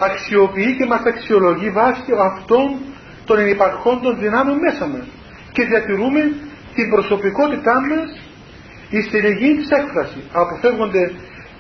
αξιοποιεί 0.09 0.77
και 0.79 0.87
μας 0.87 1.03
αξιολογεί 1.13 1.71
βάσει 1.71 2.03
αυτών 2.31 2.69
των 3.25 3.39
ενυπαρχόντων 3.39 4.19
δυνάμεων 4.19 4.59
μέσα 4.59 4.87
μας 4.87 5.07
και 5.53 5.63
διατηρούμε 5.65 6.23
την 6.75 6.87
προσωπικότητά 6.95 7.75
μας 7.89 8.09
στην 9.09 9.23
υγιή 9.31 9.55
της 9.61 9.71
έκφρασης. 9.79 10.25
Αποφεύγονται 10.33 11.05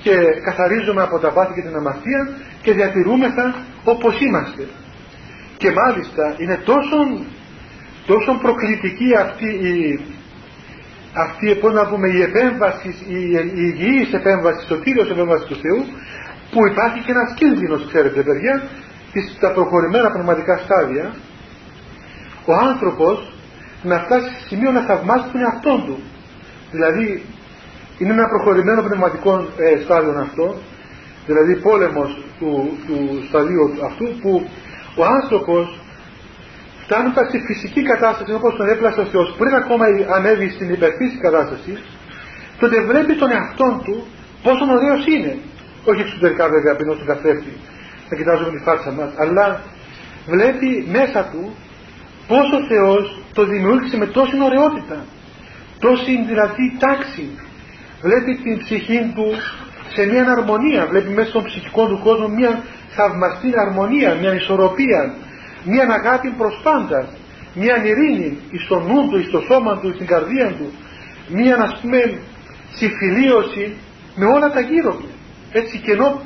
και 0.06 0.16
καθαρίζουμε 0.46 1.02
από 1.02 1.18
τα 1.18 1.30
πάθη 1.32 1.52
και 1.54 1.66
την 1.66 1.76
αμαρτία 1.76 2.22
και 2.62 2.72
διατηρούμεθα 2.72 3.46
όπως 3.84 4.20
είμαστε. 4.20 4.64
Και 5.56 5.70
μάλιστα 5.80 6.34
είναι 6.42 6.56
τόσο, 6.70 6.98
τόσο 8.06 8.30
προκλητική 8.44 9.10
αυτή 9.26 9.48
η, 9.70 9.74
αυτή 11.24 11.54
πώς 11.60 11.72
να 11.74 11.84
πούμε 11.88 12.08
η 12.08 12.20
επέμβαση, 12.28 12.88
η, 13.18 13.20
η 13.60 13.62
υγιής 13.68 14.12
επέμβαση, 14.12 14.66
το 14.68 14.76
τύριος 14.84 15.10
επέμβαση 15.10 15.44
του 15.46 15.56
Θεού 15.62 15.80
που 16.50 16.60
υπάρχει 16.70 16.98
και 17.04 17.12
ένας 17.16 17.30
κίνδυνος 17.40 17.86
ξέρετε 17.88 18.22
παιδιά 18.22 18.54
στα 19.36 19.52
προχωρημένα 19.52 20.10
πνευματικά 20.10 20.56
στάδια 20.64 21.14
ο 22.44 22.52
άνθρωπος 22.70 23.32
να 23.82 23.96
φτάσει 24.04 24.28
σε 24.34 24.46
σημείο 24.48 24.70
να 24.70 24.82
θαυμάσει 24.88 25.26
τον 25.32 25.40
εαυτό 25.40 25.74
του 25.86 25.96
δηλαδή 26.70 27.22
είναι 27.98 28.12
ένα 28.12 28.28
προχωρημένο 28.28 28.82
πνευματικό 28.82 29.32
ε, 29.56 29.82
στάδιο 29.84 30.18
αυτό 30.18 30.54
δηλαδή 31.26 31.56
πόλεμος 31.56 32.10
του, 32.38 32.78
του 32.86 33.24
σταδίου 33.28 33.64
αυτού 33.88 34.06
που 34.20 34.48
ο 34.96 35.04
άνθρωπος 35.04 35.80
φτάνοντα 36.84 37.22
σε 37.30 37.38
φυσική 37.46 37.82
κατάσταση 37.82 38.32
όπως 38.32 38.56
τον 38.56 38.68
έπλασε 38.68 39.00
ο 39.00 39.04
Θεός 39.04 39.34
πριν 39.38 39.54
ακόμα 39.54 39.84
ανέβει 40.16 40.48
στην 40.50 40.68
υπερφύση 40.72 41.18
κατάσταση 41.26 41.72
τότε 42.60 42.76
βλέπει 42.80 43.14
τον 43.14 43.30
εαυτό 43.30 43.80
του 43.84 44.06
πόσο 44.42 44.64
ωραίος 44.76 45.06
είναι. 45.06 45.38
Όχι 45.84 46.00
εξωτερικά 46.00 46.48
βέβαια 46.48 46.74
πριν 46.76 46.88
τον 46.88 47.06
καθρέφτη 47.06 47.52
να 48.08 48.16
κοιτάζουμε 48.16 48.50
τη 48.50 48.60
φάτσα 48.66 48.90
μας 48.90 49.10
αλλά 49.16 49.60
βλέπει 50.26 50.88
μέσα 50.96 51.20
του 51.32 51.54
πόσο 52.28 52.56
ο 52.56 52.66
Θεός 52.70 53.22
το 53.32 53.44
δημιούργησε 53.44 53.96
με 53.96 54.06
τόση 54.06 54.36
ωραιότητα 54.48 54.98
τόση 55.78 56.24
δηλαδή 56.30 56.76
τάξη 56.78 57.26
βλέπει 58.02 58.34
την 58.42 58.58
ψυχή 58.58 59.12
του 59.14 59.26
σε 59.94 60.06
μια 60.06 60.24
αρμονία 60.36 60.86
βλέπει 60.86 61.10
μέσα 61.10 61.28
στον 61.28 61.44
ψυχικό 61.44 61.86
του 61.86 62.00
κόσμο 62.02 62.28
μια 62.28 62.62
θαυμαστή 62.96 63.50
αρμονία 63.66 64.14
μια 64.14 64.34
ισορροπία 64.34 65.14
μια 65.64 65.86
αγάπη 65.98 66.28
προς 66.38 66.60
πάντα 66.62 67.08
μια 67.54 67.84
ειρήνη 67.84 68.38
στο 68.64 68.80
νου 68.80 69.08
του, 69.08 69.24
στο 69.28 69.40
σώμα 69.48 69.78
του, 69.80 69.92
στην 69.94 70.06
καρδία 70.06 70.48
του 70.58 70.72
μια 71.28 71.56
ας 71.56 71.78
πούμε 71.80 72.18
συμφιλίωση 72.74 73.74
με 74.16 74.26
όλα 74.26 74.50
τα 74.50 74.60
γύρω 74.60 74.92
του. 74.92 75.08
Έτσι 75.52 75.78
και 75.78 75.92
ενώ 75.92 76.20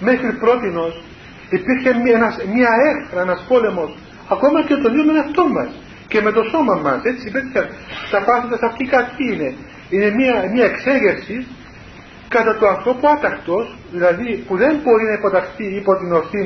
μέχρι 0.00 0.32
πρότινος 0.32 1.02
υπήρχε 1.50 1.90
μια, 2.04 2.18
μια 2.54 2.70
έχθρα, 2.90 3.20
ένας 3.20 3.44
πόλεμος 3.48 3.90
ακόμα 4.28 4.62
και 4.62 4.74
το 4.74 4.90
δύο 4.90 5.04
με 5.04 5.18
αυτό 5.18 5.48
μας 5.48 5.70
και 6.08 6.20
με 6.20 6.32
το 6.32 6.42
σώμα 6.42 6.74
μας. 6.74 7.00
Έτσι 7.02 7.30
παιδιά 7.30 7.62
τα 8.10 8.18
πάθητα 8.24 8.66
αυτή 8.66 8.84
κακή 8.84 9.32
είναι 9.32 9.54
είναι 9.94 10.08
μια, 10.18 10.34
μια 10.54 10.64
εξέγερση 10.72 11.36
κατά 12.28 12.52
το 12.58 12.66
ανθρώπου 12.74 13.06
άτακτος 13.08 13.64
δηλαδή 13.90 14.30
που 14.46 14.56
δεν 14.62 14.72
μπορεί 14.82 15.04
να 15.10 15.14
υποταχθεί 15.20 15.66
υπό 15.80 15.92
την 16.00 16.12
ορθή 16.12 16.44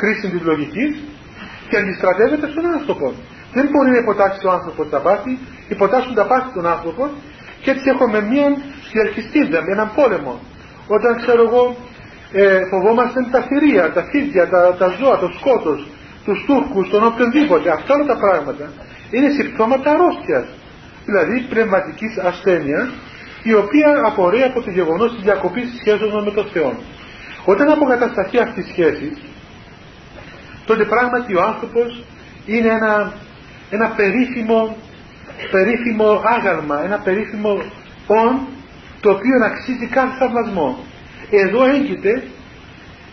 κρίση 0.00 0.26
της 0.32 0.42
λογικής 0.50 0.92
και 1.68 1.76
αντιστρατεύεται 1.76 2.46
στον 2.52 2.64
άνθρωπο. 2.76 3.06
Δεν 3.56 3.66
μπορεί 3.70 3.90
να 3.90 3.98
υποτάξει 4.04 4.46
ο 4.46 4.50
άνθρωπος 4.50 4.84
τα 4.90 5.00
πάθη 5.06 5.38
υποτάσσουν 5.68 6.14
τα 6.14 6.26
πάθη 6.30 6.50
των 6.54 6.66
άνθρωπων 6.66 7.08
και 7.62 7.70
έτσι 7.70 7.84
έχουμε 7.94 8.20
μια 8.20 8.46
διαρκιστίδα 8.92 9.58
με 9.64 9.70
έναν 9.76 9.90
πόλεμο. 9.94 10.34
Όταν 10.86 11.12
ξέρω 11.22 11.42
εγώ 11.48 11.76
ε, 12.32 12.60
φοβόμαστε 12.70 13.18
τα 13.30 13.40
θηρία, 13.48 13.92
τα 13.92 14.02
φίδια, 14.10 14.48
τα, 14.48 14.60
τα 14.80 14.88
ζώα, 14.98 15.16
το 15.18 15.28
σκότος, 15.38 15.80
τους 16.24 16.44
Τούρκους, 16.46 16.88
τον 16.90 17.02
οποιονδήποτε, 17.10 17.70
αυτά 17.70 17.94
όλα 17.94 18.06
τα 18.12 18.16
πράγματα 18.16 18.66
είναι 19.10 19.28
συμπτώματα 19.30 19.90
αρρώστιας 19.90 20.46
δηλαδή 21.04 21.40
πνευματικής 21.40 22.18
ασθένειας 22.18 22.88
η 23.42 23.54
οποία 23.54 24.02
απορρέει 24.04 24.42
από 24.42 24.60
το 24.62 24.70
γεγονός 24.70 25.12
της 25.12 25.22
διακοπής 25.22 25.70
της 25.70 25.78
σχέσης 25.78 26.12
με 26.24 26.30
τον 26.30 26.46
Θεό. 26.52 26.72
Όταν 27.44 27.70
αποκατασταθεί 27.70 28.38
αυτή 28.38 28.60
η 28.60 28.64
σχέση 28.72 29.16
τότε 30.66 30.84
πράγματι 30.84 31.34
ο 31.34 31.42
άνθρωπος 31.42 32.04
είναι 32.46 32.68
ένα, 32.68 33.12
ένα 33.70 33.88
περίφημο, 33.88 34.76
περίφημο 35.50 36.22
άγαλμα, 36.24 36.84
ένα 36.84 36.98
περίφημο 36.98 37.62
όν 38.06 38.46
το 39.00 39.10
οποίο 39.10 39.44
αξίζει 39.44 39.86
κάθε 39.86 40.16
θαυμασμό. 40.18 40.78
Εδώ 41.30 41.64
έγκυται 41.64 42.22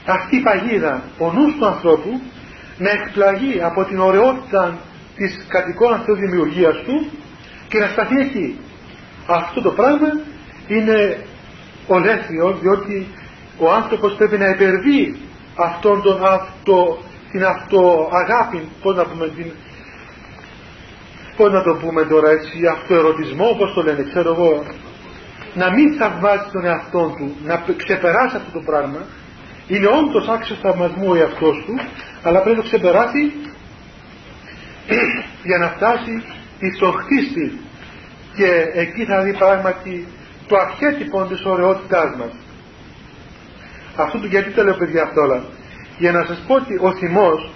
αυτή 0.05 0.35
η 0.35 0.41
παγίδα, 0.41 1.03
ο 1.17 1.31
νους 1.31 1.55
του 1.55 1.65
ανθρώπου 1.65 2.21
να 2.77 2.89
εκπλαγεί 2.89 3.61
από 3.61 3.83
την 3.83 3.99
ωραιότητα 3.99 4.77
της 5.15 5.45
κατοικών 5.47 5.93
αυτής 5.93 6.15
δημιουργίας 6.15 6.75
του 6.85 7.09
και 7.71 7.79
να 7.79 7.87
σταθεί 7.87 8.17
εκεί. 8.19 8.59
Αυτό 9.27 9.61
το 9.61 9.71
πράγμα 9.71 10.09
είναι 10.67 11.25
ολέθριο 11.87 12.57
διότι 12.61 13.07
ο 13.57 13.71
άνθρωπος 13.71 14.15
πρέπει 14.15 14.37
να 14.37 14.47
υπερβεί 14.49 15.19
αυτόν 15.55 16.01
τον 16.01 16.25
αυτο, 16.25 17.03
την 17.31 17.45
αυτοαγάπη, 17.45 18.67
πώς 18.81 18.95
να 18.95 19.03
πούμε, 19.05 19.27
την, 19.27 19.51
πώς 21.37 21.51
να 21.51 21.63
το 21.63 21.73
πούμε 21.81 22.05
τώρα 22.05 22.29
έτσι, 22.29 22.67
αυτοερωτισμό, 22.67 23.47
όπως 23.49 23.73
το 23.73 23.81
λένε, 23.83 24.03
ξέρω 24.03 24.29
εγώ, 24.33 24.63
να 25.53 25.73
μην 25.73 25.93
θαυμάζει 25.97 26.49
τον 26.51 26.65
εαυτό 26.65 27.13
του, 27.17 27.35
να 27.43 27.63
ξεπεράσει 27.77 28.35
αυτό 28.35 28.51
το 28.51 28.61
πράγμα, 28.65 29.05
είναι 29.67 29.87
όντως 29.87 30.27
άξιος 30.27 30.59
θαυμασμού 30.59 31.07
ο 31.09 31.15
εαυτός 31.15 31.63
του, 31.65 31.73
αλλά 32.23 32.41
πρέπει 32.41 32.55
να 32.57 32.61
το 32.61 32.67
ξεπεράσει 32.67 33.31
για 35.49 35.57
να 35.57 35.67
φτάσει 35.67 36.23
στον 36.75 36.93
χτίστη 36.93 37.59
και 38.35 38.49
εκεί 38.73 39.05
θα 39.05 39.21
δει 39.23 39.33
πράγματι 39.37 40.07
το 40.47 40.55
αρχέτυπο 40.57 41.25
της 41.25 41.45
ωραιότητάς 41.45 42.15
μας. 42.19 42.33
Αυτό 43.95 44.17
του 44.19 44.27
γιατί 44.27 44.49
το 44.51 44.63
λέω 44.63 44.75
παιδιά 44.75 45.03
αυτό 45.03 45.21
όλα. 45.21 45.43
Για 45.97 46.11
να 46.11 46.25
σας 46.25 46.43
πω 46.47 46.53
ότι 46.55 46.77
ο 46.81 46.95
θυμός 46.95 47.51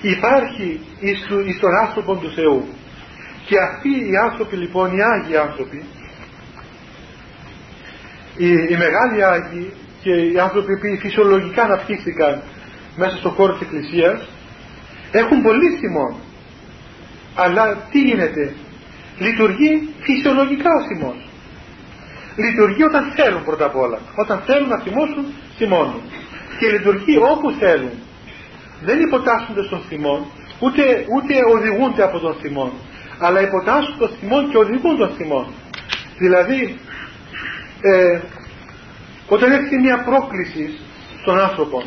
υπάρχει 0.00 0.80
εις, 1.00 1.58
τον 1.60 1.74
άνθρωπο 1.80 2.16
του 2.16 2.32
Θεού. 2.32 2.68
Και 3.46 3.58
αυτοί 3.58 3.88
οι 3.88 4.16
άνθρωποι 4.16 4.56
λοιπόν, 4.56 4.96
οι 4.96 5.02
Άγιοι 5.02 5.36
άνθρωποι, 5.36 5.84
οι, 8.36 8.48
οι 8.48 8.76
μεγάλοι 8.76 9.24
Άγιοι 9.24 9.72
και 10.02 10.10
οι 10.10 10.38
άνθρωποι 10.38 10.78
που 10.78 11.00
φυσιολογικά 11.00 11.62
αναπτύχθηκαν 11.62 12.42
μέσα 12.96 13.16
στον 13.16 13.30
χώρο 13.30 13.52
της 13.52 13.62
Εκκλησίας 13.62 14.28
έχουν 15.12 15.42
πολύ 15.42 15.76
θυμό. 15.76 16.20
Αλλά 17.34 17.86
τι 17.90 18.00
γίνεται, 18.00 18.54
λειτουργεί 19.18 19.88
φυσιολογικά 20.00 20.70
ο 20.80 20.82
θυμός. 20.86 21.28
Λειτουργεί 22.36 22.82
όταν 22.82 23.12
θέλουν 23.16 23.44
πρώτα 23.44 23.64
απ' 23.64 23.76
όλα. 23.76 23.98
Όταν 24.16 24.42
θέλουν 24.46 24.68
να 24.68 24.78
θυμώσουν, 24.78 25.24
θυμώνουν. 25.56 26.02
Και 26.58 26.68
λειτουργεί 26.68 27.16
όπου 27.16 27.50
θέλουν. 27.50 27.90
Δεν 28.84 29.00
υποτάσσονται 29.00 29.62
στον 29.62 29.80
θυμό, 29.88 30.26
ούτε, 30.58 30.82
ούτε 31.14 31.34
οδηγούνται 31.54 32.02
από 32.02 32.18
τον 32.18 32.34
θυμό. 32.40 32.72
Αλλά 33.18 33.40
υποτάσσουν 33.40 33.98
τον 33.98 34.10
θυμό 34.20 34.48
και 34.48 34.56
οδηγούν 34.56 34.96
τον 34.96 35.10
θυμό. 35.16 35.52
Δηλαδή, 36.18 36.78
ε, 37.80 38.20
όταν 39.28 39.52
έρχεται 39.52 39.78
μια 39.78 40.02
πρόκληση 40.04 40.78
στον 41.20 41.38
άνθρωπο, 41.40 41.82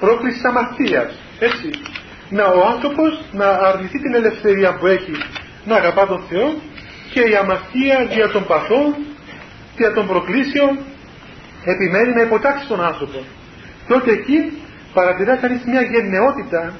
πρόκληση 0.00 0.40
αμαρτίας, 0.46 1.18
έτσι, 1.38 1.70
να 2.30 2.44
ο 2.46 2.60
άνθρωπος 2.74 3.24
να 3.32 3.48
αρνηθεί 3.48 3.98
την 4.00 4.14
ελευθερία 4.14 4.76
που 4.78 4.86
έχει 4.86 5.12
να 5.64 5.74
αγαπά 5.76 6.06
τον 6.06 6.22
Θεό 6.28 6.48
και 7.12 7.20
η 7.20 7.34
αμαρτία 7.42 8.06
δια 8.12 8.28
των 8.30 8.46
παθών, 8.46 8.94
δια 9.76 9.92
των 9.92 10.06
προκλήσεων 10.06 10.78
επιμένει 11.64 12.12
να 12.14 12.22
υποτάξει 12.22 12.66
τον 12.66 12.80
άνθρωπο. 12.84 13.18
Τότε 13.88 14.10
εκεί 14.12 14.38
παρατηρά 14.94 15.36
κανείς 15.36 15.62
μια 15.64 15.82
γενναιότητα 15.82 16.72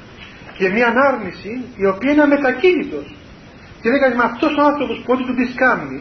και 0.58 0.68
μια 0.68 0.86
ανάρνηση 0.86 1.64
η 1.76 1.86
οποία 1.86 2.10
είναι 2.12 2.22
αμετακίνητος. 2.22 3.06
Και 3.80 3.90
δεν 3.90 4.00
κάνει 4.00 4.14
με 4.14 4.24
αυτός 4.30 4.52
ο 4.60 4.62
άνθρωπος 4.70 4.96
που 5.04 5.12
ό,τι 5.14 5.24
του 5.24 5.34
πει 5.34 5.54
κάνει 5.54 5.98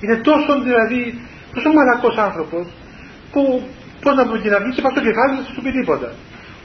είναι 0.00 0.16
τόσο 0.16 0.60
δηλαδή, 0.66 1.02
τόσο 1.54 1.72
μαλακός 1.72 2.16
άνθρωπος 2.16 2.66
που 3.32 3.68
πώς 4.02 4.14
να 4.16 4.26
τον 4.26 4.42
κοινωνήσει 4.42 4.80
από 4.84 4.94
το 4.94 5.02
κεφάλι 5.06 5.32
δεν 5.36 5.44
σου 5.54 5.62
πει 5.62 5.70
τίποτα. 5.70 6.08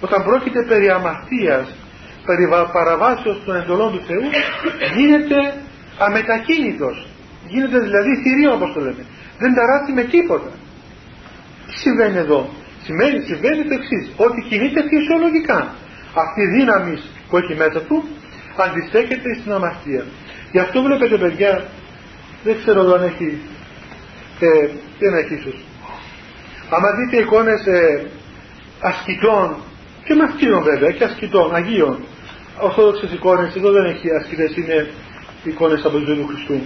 Όταν 0.06 0.24
πρόκειται 0.24 0.62
περί 0.64 0.90
αμαρτίας 0.90 1.76
περί 2.26 2.46
παραβάσεως 2.74 3.42
των 3.46 3.56
εντολών 3.56 3.92
του 3.92 4.02
Θεού 4.08 4.26
γίνεται 4.98 5.40
αμετακίνητος. 5.98 7.08
Γίνεται 7.48 7.80
δηλαδή 7.80 8.12
θηρίο 8.24 8.52
όπως 8.54 8.74
το 8.74 8.80
λέμε. 8.80 9.04
Δεν 9.42 9.54
ταράσει 9.54 9.92
με 9.92 10.04
τίποτα. 10.04 10.52
Τι 11.68 11.74
συμβαίνει 11.84 12.18
εδώ; 12.18 12.50
Σημαίνει, 12.84 13.20
συμβαίνει 13.30 13.64
το 13.70 13.74
εξής 13.80 14.06
ότι 14.26 14.40
κινείται 14.50 14.82
φυσιολογικά. 14.92 15.60
Αυτή 16.24 16.42
η 16.42 16.48
δύναμη 16.48 16.96
που 17.30 17.38
έχει 17.38 17.56
μέσα 17.56 17.80
του 17.88 17.98
αντιστέκεται 18.66 19.30
στην 19.40 19.52
αμαρτία 19.52 20.04
γι' 20.52 20.60
αυτό 20.60 20.82
βλέπετε 20.82 21.18
παιδιά 21.18 21.66
δεν 22.44 22.56
ξέρω 22.58 22.94
αν 22.94 23.04
έχει 23.04 23.42
ε, 24.40 24.70
δεν 25.00 25.14
έχει 25.14 25.34
ίσως. 25.34 25.66
Άμα 26.70 26.88
δείτε 26.92 27.22
εικόνες 27.22 27.66
ε, 27.66 28.08
ασκητών 28.80 29.56
και 30.04 30.14
μαθητήρων 30.16 30.64
βέβαια 30.64 30.92
και 30.92 31.04
ασκητών, 31.04 31.56
Αγίων 31.56 32.04
ορθόδοξες 32.60 33.12
εικόνες 33.12 33.56
εδώ 33.56 33.72
δεν 33.72 33.86
έχει 33.86 34.08
ασκητές 34.20 34.56
είναι 34.56 34.92
εικόνες 35.44 35.86
από 35.86 35.98
τη 35.98 36.06
ζωή 36.06 36.16
του 36.16 36.28
Χριστού 36.28 36.60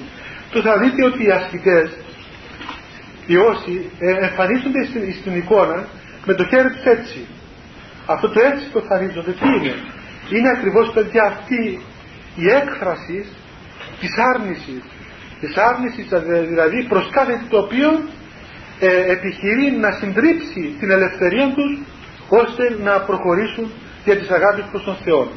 το 0.51 0.61
θα 0.61 0.77
δείτε 0.77 1.05
ότι 1.05 1.23
οι 1.25 1.31
ασκητές 1.31 1.89
οι 3.25 3.37
όσοι 3.37 3.89
ε, 3.99 4.25
εμφανίζονται 4.25 4.85
στην, 4.85 5.13
στην 5.19 5.35
εικόνα 5.35 5.87
με 6.25 6.33
το 6.33 6.43
χέρι 6.45 6.69
τους 6.69 6.83
έτσι. 6.83 7.25
Αυτό 8.05 8.29
το 8.29 8.39
έτσι 8.39 8.69
που 8.71 8.77
εμφανίζονται 8.77 9.31
τι 9.31 9.47
είναι; 9.55 9.73
Είναι 10.29 10.49
ακριβώς 10.49 10.91
παιδιά 10.93 11.23
αυτή 11.23 11.81
η 12.35 12.45
έκφραση 12.61 13.25
της 13.99 14.11
άρνησης. 14.17 14.81
Της 15.39 15.57
άρνησης 15.57 16.07
δηλαδή 16.47 16.83
προς 16.83 17.09
κάθε 17.11 17.41
το 17.49 17.57
οποίο 17.57 17.89
ε, 18.79 19.11
επιχειρεί 19.11 19.71
να 19.71 19.91
συντρίψει 19.91 20.75
την 20.79 20.91
ελευθερία 20.91 21.53
τους 21.55 21.79
ώστε 22.29 22.77
να 22.83 22.99
προχωρήσουν 23.01 23.71
για 24.05 24.17
τις 24.17 24.29
αγάπης 24.29 24.65
προς 24.71 24.83
τον 24.83 24.95
Θεό. 25.03 25.31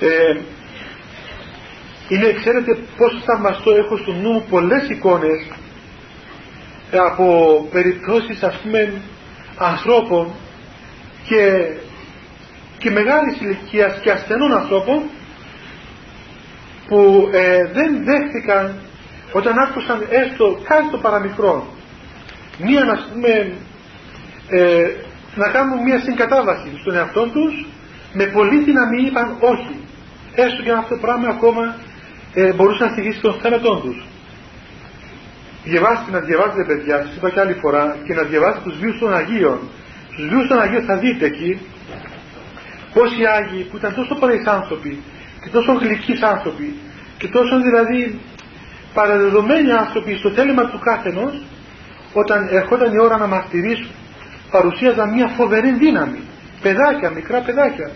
Ε, 0.00 0.40
είναι, 2.08 2.32
ξέρετε 2.32 2.78
πόσο 2.96 3.18
θαυμαστό 3.24 3.70
έχω 3.70 3.96
στο 3.96 4.12
νου 4.12 4.32
μου 4.32 4.44
πολλές 4.50 4.88
εικόνες 4.88 5.48
από 6.92 7.68
περιπτώσεις 7.72 8.42
ας 8.42 8.56
πούμε 8.62 8.92
ανθρώπων 9.58 10.32
και, 11.28 11.72
και 12.78 12.90
μεγάλης 12.90 13.40
ηλικίας 13.40 13.98
και 14.00 14.10
ασθενών 14.10 14.52
ανθρώπων 14.52 15.02
που 16.88 17.28
ε, 17.32 17.64
δεν 17.72 18.04
δέχτηκαν 18.04 18.74
όταν 19.32 19.58
άκουσαν 19.58 20.06
έστω 20.10 20.60
κάτι 20.68 20.90
το 20.90 20.98
παραμικρό 20.98 21.66
μία 22.58 22.84
να 22.84 22.94
πούμε 23.12 23.52
ε, 24.48 24.90
να 25.34 25.48
κάνουν 25.48 25.82
μία 25.82 26.00
συγκατάβαση 26.00 26.70
στον 26.80 26.94
εαυτό 26.94 27.28
τους 27.28 27.66
με 28.12 28.24
πολύ 28.24 28.58
δύναμη 28.62 29.02
είπαν 29.02 29.36
όχι. 29.40 29.74
Έστω 30.34 30.62
και 30.62 30.70
αυτό 30.70 30.94
το 30.94 31.00
πράγμα 31.00 31.28
ακόμα 31.28 31.76
ε, 32.34 32.52
μπορούσε 32.52 32.84
να 32.84 32.90
θυγήσει 32.90 33.20
τον 33.20 33.34
θάνατό 33.42 33.74
τους. 33.76 34.06
Διαβάστε 35.64 36.10
να 36.10 36.20
διαβάζετε 36.20 36.64
παιδιά 36.64 36.96
σας 36.96 37.16
είπα 37.16 37.30
και 37.30 37.40
άλλη 37.40 37.52
φορά 37.52 37.96
και 38.04 38.14
να 38.14 38.22
διαβάζετε 38.22 38.60
τους 38.64 38.78
βίους 38.78 38.98
των 38.98 39.14
Αγίων. 39.14 39.58
Στους 40.12 40.28
βίους 40.28 40.48
των 40.48 40.60
Αγίων 40.60 40.84
θα 40.84 40.96
δείτε 40.96 41.26
εκεί 41.26 41.60
πως 42.94 43.08
οι 43.18 43.24
Άγιοι 43.36 43.62
που 43.70 43.76
ήταν 43.76 43.94
τόσο 43.94 44.14
πολλοί 44.14 44.42
άνθρωποι 44.46 45.02
και 45.42 45.48
τόσο 45.48 45.72
γλυκοί 45.72 46.14
άνθρωποι 46.24 46.76
και 47.18 47.28
τόσο 47.28 47.60
δηλαδή 47.60 48.20
παραδεδομένοι 48.94 49.72
άνθρωποι 49.72 50.16
στο 50.16 50.30
θέλημα 50.30 50.64
του 50.70 50.78
κάθενος 50.78 51.42
όταν 52.12 52.48
ερχόταν 52.50 52.92
η 52.92 53.00
ώρα 53.00 53.16
να 53.18 53.26
μαρτυρήσουν 53.26 53.90
παρουσίαζαν 54.50 55.08
μια 55.14 55.28
φοβερή 55.36 55.72
δύναμη. 55.72 56.20
Παιδάκια, 56.62 57.10
μικρά 57.10 57.40
παιδάκια. 57.40 57.90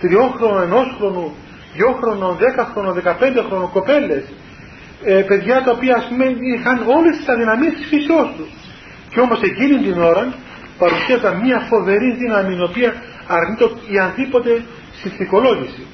Τριόχρονο, 0.00 0.62
ενόσχρονο, 0.62 1.34
δυόχρονο, 1.74 2.36
δέκαχρονο, 2.42 2.92
δεκαπέντεχρονο 2.92 3.66
κοπέλες. 3.72 4.24
Ε, 5.04 5.22
παιδιά 5.28 5.62
τα 5.62 5.70
οποία 5.70 5.96
ας 5.96 6.06
πούμε 6.08 6.24
είχαν 6.54 6.78
όλες 6.96 7.16
τις 7.16 7.28
αδυναμίες 7.28 7.72
της 7.74 7.86
φύσεώς 7.86 8.28
τους. 8.36 8.50
Και 9.10 9.20
όμως 9.20 9.40
εκείνη 9.42 9.76
την 9.86 10.02
ώρα 10.02 10.34
παρουσίαζαν 10.78 11.40
μια 11.44 11.58
φοβερή 11.70 12.10
δύναμη 12.20 12.54
η 12.54 12.62
οποία 12.62 12.90
αρνείται 13.26 13.64
η 13.94 13.98
αντίποτε 13.98 14.62
συνθηκολόγηση 15.00 15.86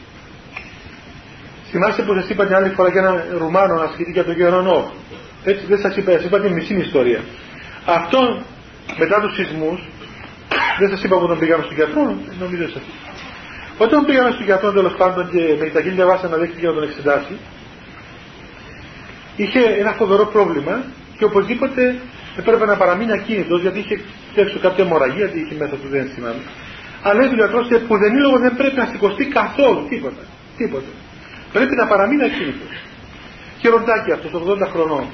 Θυμάστε 1.76 2.02
που 2.02 2.14
σας 2.14 2.28
είπα 2.28 2.46
την 2.46 2.54
άλλη 2.54 2.68
φορά 2.68 2.88
για 2.88 3.00
έναν 3.00 3.16
Ρουμάνο 3.38 3.74
να 3.74 3.86
σχετεί 3.92 4.10
για 4.10 4.24
τον 4.24 4.34
Γερονό. 4.34 4.92
Έτσι 5.44 5.64
δεν 5.66 5.78
σας 5.78 5.96
είπα, 5.96 6.10
σας 6.12 6.24
είπα 6.24 6.40
την 6.40 6.52
μισή 6.52 6.74
ιστορία. 6.74 7.20
Αυτό 7.84 8.42
μετά 8.98 9.20
τους 9.20 9.34
σεισμούς, 9.34 9.80
δεν 10.78 10.88
σας 10.90 11.02
είπα 11.04 11.18
που 11.18 11.26
τον 11.26 11.38
πήγαμε 11.38 11.62
στον 11.62 11.76
γιατρό, 11.76 12.16
νομίζω 12.38 12.68
σας 12.68 12.82
Όταν 13.78 14.04
πήγαμε 14.04 14.30
στον 14.30 14.44
γιατρό 14.44 14.72
τέλος 14.72 14.94
πάντων 14.94 15.30
και 15.30 15.42
με 15.58 15.66
τα 15.66 15.80
χίλια 15.82 16.06
βάσα 16.06 16.28
να 16.28 16.36
δέχτηκε 16.36 16.66
να 16.66 16.72
τον 16.72 16.82
εξετάσει, 16.82 17.34
είχε 19.36 19.60
ένα 19.60 19.92
φοβερό 19.92 20.26
πρόβλημα 20.26 20.84
και 21.18 21.24
οπωσδήποτε 21.24 21.96
έπρεπε 22.36 22.64
να 22.66 22.76
παραμείνει 22.76 23.12
ακίνητος 23.12 23.60
γιατί 23.60 23.78
είχε 23.78 24.00
έξω 24.34 24.58
κάποια 24.58 24.84
μοραγία, 24.84 25.28
τι 25.28 25.40
είχε 25.40 25.54
μέσα 25.58 25.74
του 25.74 25.88
δεν 25.90 26.10
θυμάμαι. 26.14 26.42
Αλλά 27.02 27.20
ο 27.20 27.34
γιατρός 27.34 27.66
που 27.88 27.98
δεν 27.98 28.12
λόγο 28.18 28.38
δεν 28.38 28.56
πρέπει 28.56 28.76
να 28.76 28.84
σηκωστεί 28.84 29.24
καθόλου 29.24 29.86
τίποτα. 29.88 30.22
τίποτα. 30.56 30.90
Πρέπει 31.52 31.74
να 31.76 31.86
παραμείνει 31.86 32.24
ακίνητος. 32.24 32.74
Και 33.60 33.68
ροντάκι 33.68 34.12
αυτός, 34.12 34.32
80 34.32 34.66
χρονών. 34.72 35.04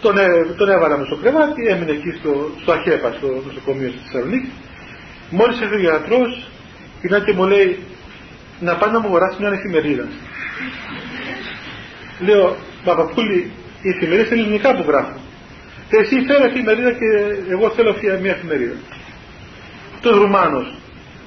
Ε, 0.00 0.02
τον, 0.02 0.18
ε, 0.18 0.26
τον 0.56 0.68
έβαλαμε 0.68 1.04
στο 1.04 1.16
κρεβάτι, 1.16 1.66
έμεινε 1.66 1.90
εκεί 1.90 2.10
στο, 2.18 2.50
στο 2.60 2.72
Αχέπα, 2.72 3.12
στο 3.18 3.42
νοσοκομείο 3.46 3.88
στη 3.88 4.00
Θεσσαλονίκη. 4.04 4.50
Μόλις 5.30 5.60
ήρθε 5.60 5.74
ο 5.74 5.78
γιατρός, 5.78 6.50
πεινά 7.00 7.18
και 7.20 7.32
μου 7.32 7.46
λέει 7.46 7.78
να 8.60 8.76
πάει 8.76 8.90
να 8.90 9.00
μου 9.00 9.06
αγοράσει 9.06 9.36
μια 9.40 9.52
εφημερίδα. 9.52 10.06
Λέω, 12.20 12.56
Παπαπούλη, 12.84 13.50
η 13.82 13.88
εφημερίδα 13.88 14.34
είναι 14.34 14.42
ελληνικά 14.42 14.74
που 14.76 14.84
γράφω. 14.88 15.16
Εσύ 15.90 16.14
φέρε 16.28 16.44
εφημερίδα 16.50 16.92
και 17.00 17.08
εγώ 17.54 17.70
θέλω 17.70 17.92
μια 18.20 18.32
εφημερίδα. 18.36 18.76
Το 20.00 20.10
Ρουμάνος, 20.16 20.68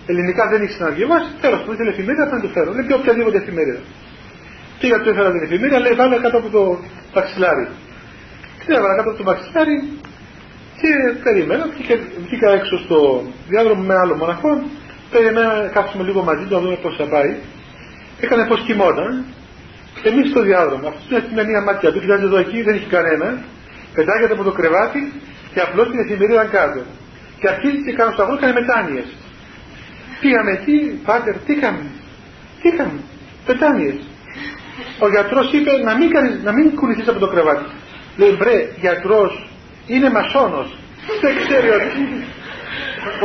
ελληνικά 0.05 0.43
δεν 0.51 0.61
έχεις 0.61 0.79
να 0.79 0.89
διαβάσεις, 0.89 1.35
τέλο 1.41 1.57
πάντων 1.57 1.73
ήθελε 1.73 1.89
εφημερίδα, 1.89 2.27
θα 2.27 2.41
το 2.41 2.47
φέρω. 2.47 2.71
Λέει 2.73 2.85
και 2.87 2.93
οποιαδήποτε 2.93 3.37
εφημερίδα. 3.37 3.81
Πήγα 4.79 4.97
του 5.01 5.09
έφερα 5.09 5.31
την 5.31 5.43
εφημερίδα, 5.43 5.79
λέει 5.79 5.93
βάλε 5.93 6.17
κάτω 6.25 6.37
από 6.37 6.49
το 6.49 6.79
μαξιλάρι. 7.15 7.67
Την 8.65 8.75
έβαλα 8.75 8.95
κάτω 8.95 9.09
από 9.09 9.17
το 9.17 9.23
μαξιλάρι 9.23 9.77
και 10.79 10.89
περίμενα. 11.23 11.65
Βγήκα 12.25 12.49
έξω 12.59 12.75
στο 12.85 12.97
διάδρομο 13.49 13.83
με 13.89 13.95
άλλο 14.01 14.15
μοναχό. 14.15 14.51
Περίμενα 15.11 15.61
να 15.61 15.67
κάψουμε 15.67 16.03
λίγο 16.03 16.23
μαζί 16.23 16.43
του 16.45 16.53
να 16.53 16.59
δούμε 16.59 16.77
πώς 16.83 16.95
θα 16.99 17.05
πάει. 17.13 17.31
Έκανε 18.23 18.43
πώ 18.49 18.55
κοιμόταν. 18.55 19.25
Εμείς 20.09 20.29
στο 20.29 20.41
διάδρομο. 20.41 20.87
Αυτό 20.87 21.15
είναι 21.31 21.43
μια 21.51 21.61
μάτια 21.61 21.91
του, 21.91 21.99
κοιτάζει 21.99 22.23
εδώ 22.23 22.37
εκεί, 22.37 22.61
δεν 22.61 22.73
έχει 22.75 22.89
κανένα. 22.95 23.27
Πετάγεται 23.95 24.33
από 24.33 24.43
το 24.43 24.51
κρεβάτι 24.51 25.01
και 25.53 25.59
απλώς 25.59 25.87
την 25.89 25.99
εφημερίδα 25.99 26.45
κάτω. 26.45 26.81
Και 27.39 27.47
αρχίζει 27.53 27.83
και 27.85 27.93
κάνω 27.93 28.11
σταυρό, 28.11 28.33
έκανε 28.33 28.53
μετάνοιες. 28.59 29.07
Πήγαμε 30.21 30.51
εκεί, 30.51 30.77
πάτερ, 31.05 31.35
τι 31.45 31.53
είχαμε, 31.53 31.85
τι 32.61 32.67
είχαμε, 32.69 32.99
πετάνιες. 33.45 33.97
Ο 34.99 35.09
γιατρός 35.09 35.53
είπε 35.53 35.71
να 35.87 35.95
μην, 35.97 36.09
κάνεις, 36.09 36.43
να 36.43 36.51
μην 36.51 36.75
κουνηθείς 36.75 37.07
από 37.07 37.19
το 37.19 37.27
κρεβάτι. 37.27 37.65
Λέει 38.17 38.35
μπρε, 38.37 38.67
γιατρός 38.79 39.47
είναι 39.87 40.09
μασόνος. 40.09 40.77
Δεν 41.21 41.35
ξέρει 41.45 41.69
ότι, 41.69 42.23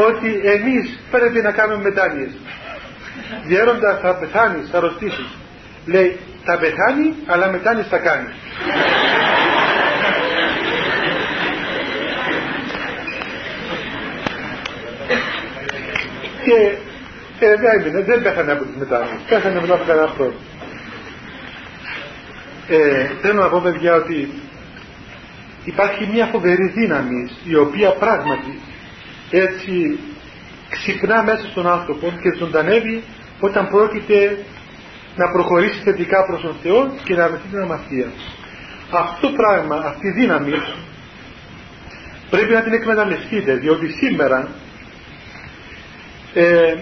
ότι 0.08 0.40
εμείς 0.44 0.98
πρέπει 1.10 1.40
να 1.40 1.52
κάνουμε 1.52 1.82
μετάνοιες. 1.82 2.30
Διέροντα 3.44 3.98
θα 4.02 4.14
πεθάνεις, 4.14 4.70
θα 4.70 4.76
αρρωστήσεις. 4.76 5.36
Λέει 5.86 6.18
θα 6.44 6.58
πεθάνει 6.58 7.14
αλλά 7.26 7.50
μετάνοιες 7.50 7.86
θα 7.86 7.98
κάνει. 7.98 8.28
και 16.48 17.46
ε, 17.46 17.56
δεν 17.56 17.80
έμεινε, 17.80 18.00
δεν 18.02 18.22
πέθανε 18.22 18.52
από 18.52 18.64
τις 18.64 18.76
μετάνοιες. 18.76 19.20
Πέθανε 19.28 19.60
μετά 19.60 19.74
από 19.74 19.84
κανένα 19.84 20.08
χρόνο. 20.08 20.32
Ε, 22.68 23.06
θέλω 23.20 23.42
να 23.42 23.48
πω 23.48 23.60
παιδιά 23.60 23.94
ότι 23.94 24.32
υπάρχει 25.72 26.08
μια 26.12 26.26
φοβερή 26.26 26.68
δύναμη 26.68 27.30
η 27.44 27.54
οποία 27.54 27.90
πράγματι 27.92 28.58
έτσι 29.30 29.98
ξυπνά 30.68 31.22
μέσα 31.22 31.44
στον 31.50 31.66
άνθρωπο 31.66 32.06
και 32.22 32.36
ζωντανεύει 32.38 33.02
όταν 33.40 33.68
πρόκειται 33.68 34.38
να 35.16 35.30
προχωρήσει 35.30 35.80
θετικά 35.84 36.26
προς 36.26 36.40
τον 36.40 36.54
Θεό 36.62 36.92
και 37.04 37.14
να 37.14 37.28
βρεθεί 37.28 37.48
την 37.48 37.58
αμαρτία. 37.58 38.08
Αυτό 38.90 39.26
το 39.26 39.32
πράγμα, 39.36 39.76
αυτή 39.76 40.06
η 40.06 40.10
δύναμη 40.10 40.52
πρέπει 42.30 42.52
να 42.52 42.62
την 42.62 42.72
εκμεταλλευτείτε 42.72 43.54
διότι 43.54 43.88
σήμερα 43.88 44.48
ε, 46.34 46.74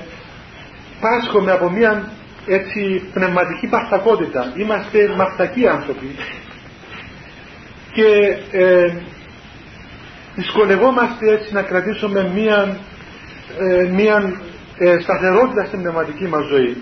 πάσχομαι 1.00 1.52
από 1.52 1.70
μια 1.70 2.10
έτσι 2.46 3.10
πνευματική 3.12 3.66
παστακότητα. 3.66 4.52
Είμαστε 4.56 5.14
μαστακοί 5.16 5.66
άνθρωποι. 5.68 6.06
Και 7.96 8.38
ε, 8.50 8.92
δυσκολευόμαστε 10.34 11.32
έτσι 11.32 11.52
να 11.52 11.62
κρατήσουμε 11.62 12.30
μια, 12.34 12.76
ε, 13.58 13.88
μια 13.88 14.40
ε, 14.78 14.98
σταθερότητα 15.00 15.64
στην 15.64 15.80
πνευματική 15.80 16.24
μας 16.24 16.44
ζωή. 16.46 16.76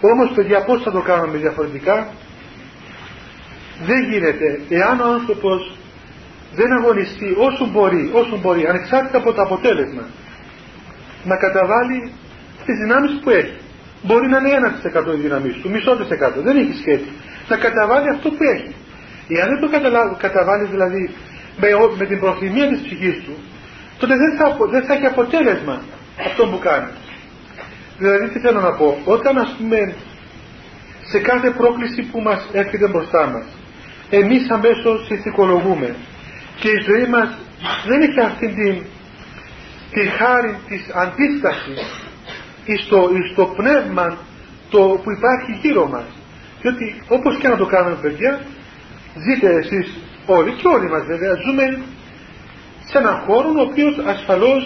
Όμως 0.00 0.32
παιδιά 0.34 0.64
πώς 0.64 0.82
θα 0.82 0.90
το 0.90 1.00
κάνουμε 1.00 1.38
διαφορετικά; 1.38 2.08
Δεν 3.86 4.10
γίνεται. 4.10 4.60
Εάν 4.68 5.00
ο 5.00 5.12
άνθρωπος 5.12 5.76
δεν 6.54 6.72
αγωνιστεί 6.72 7.34
όσο 7.38 7.66
μπορεί, 7.66 8.10
όσο 8.12 8.38
μπορεί, 8.42 8.66
ανεξάρτητα 8.66 9.18
από 9.18 9.32
το 9.32 9.42
αποτέλεσμα, 9.42 10.04
να 11.24 11.36
καταβάλει 11.36 12.12
τις 12.64 12.76
δυνάμεις 12.82 13.20
που 13.22 13.30
έχει. 13.30 13.56
Μπορεί 14.02 14.28
να 14.28 14.38
είναι 14.38 14.50
1% 14.50 15.14
η 15.14 15.20
δύναμή 15.20 15.50
του, 15.50 15.70
μισό 15.70 15.96
της 15.96 16.10
εκατό, 16.10 16.40
δεν 16.42 16.56
έχει 16.56 16.74
σχέση. 16.80 17.10
Να 17.48 17.56
καταβάλει 17.56 18.08
αυτό 18.08 18.28
που 18.30 18.42
έχει. 18.54 18.74
Εάν 19.28 19.48
δεν 19.48 19.60
το 19.60 19.68
καταβάλεις 20.18 20.68
δηλαδή 20.70 21.14
με, 21.56 21.68
με 21.98 22.04
την 22.06 22.18
προθυμία 22.20 22.68
της 22.68 22.80
ψυχής 22.80 23.22
του, 23.24 23.34
τότε 23.98 24.14
δεν 24.16 24.36
θα, 24.38 24.56
δεν 24.70 24.82
θα 24.84 24.94
έχει 24.94 25.06
αποτέλεσμα 25.06 25.82
αυτό 26.26 26.46
που 26.46 26.58
κάνει. 26.58 26.90
Δηλαδή 27.98 28.28
τι 28.28 28.38
θέλω 28.38 28.60
να 28.60 28.72
πω, 28.72 28.98
όταν 29.04 29.38
ας 29.38 29.54
πούμε 29.58 29.94
σε 31.10 31.18
κάθε 31.18 31.50
πρόκληση 31.50 32.02
που 32.02 32.20
μας 32.20 32.48
έρχεται 32.52 32.88
μπροστά 32.88 33.26
μας, 33.26 33.46
εμείς 34.10 34.50
αμέσως 34.50 35.06
συνθηκολογούμε 35.06 35.94
και 36.60 36.68
η 36.68 36.80
ζωή 36.88 37.06
μας 37.06 37.28
δεν 37.86 38.00
έχει 38.00 38.20
αυτή 38.20 38.48
την, 38.48 38.82
τη 39.90 40.08
χάρη 40.08 40.58
της 40.68 40.90
αντίστασης 40.94 41.80
στο, 42.84 43.08
στο 43.32 43.44
πνεύμα 43.44 44.18
το 44.70 44.78
που 44.78 45.10
υπάρχει 45.10 45.58
γύρω 45.62 45.86
μας 45.88 46.04
διότι 46.60 47.02
όπως 47.08 47.36
και 47.38 47.48
να 47.48 47.56
το 47.56 47.66
κάνουμε 47.66 47.96
παιδιά 48.02 48.40
ζείτε 49.24 49.48
εσείς 49.62 49.86
όλοι 50.26 50.52
και 50.52 50.68
όλοι 50.68 50.88
μας 50.88 51.04
βέβαια 51.06 51.34
ζούμε 51.44 51.64
σε 52.84 52.98
έναν 52.98 53.16
χώρο 53.26 53.48
ο 53.58 53.60
οποίος 53.60 53.94
ασφαλώς 54.06 54.62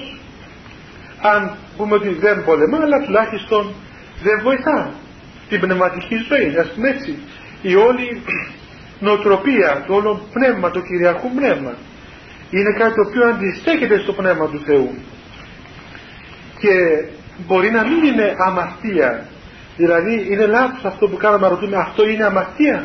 αν 1.21 1.57
πούμε 1.77 1.95
ότι 1.95 2.09
δεν 2.09 2.45
πολεμά 2.45 2.79
αλλά 2.83 2.99
τουλάχιστον 3.05 3.73
δεν 4.23 4.41
βοηθά 4.43 4.93
την 5.49 5.61
πνευματική 5.61 6.17
ζωή. 6.29 6.57
Ας 6.59 6.69
πούμε 6.75 6.89
έτσι 6.89 7.19
η 7.63 7.75
όλη 7.75 8.23
νοοτροπία 9.01 9.85
το 9.87 9.95
όλο 9.95 10.27
πνεύμα 10.33 10.71
το 10.71 10.81
κυριακού 10.81 11.31
πνεύμα 11.35 11.75
είναι 12.51 12.73
κάτι 12.79 12.95
το 12.95 13.03
οποίο 13.09 13.29
αντιστέκεται 13.29 13.99
στο 13.99 14.13
πνεύμα 14.13 14.47
του 14.49 14.61
Θεού. 14.67 14.95
Και 16.59 17.05
μπορεί 17.47 17.71
να 17.71 17.83
μην 17.83 18.05
είναι 18.05 18.35
αμαρτία. 18.39 19.27
Δηλαδή 19.77 20.27
είναι 20.31 20.47
λάθος 20.47 20.85
αυτό 20.85 21.09
που 21.09 21.17
κάναμε 21.17 21.43
να 21.43 21.49
ρωτούμε 21.49 21.77
αυτό 21.77 22.09
είναι 22.09 22.25
αμαρτία; 22.25 22.85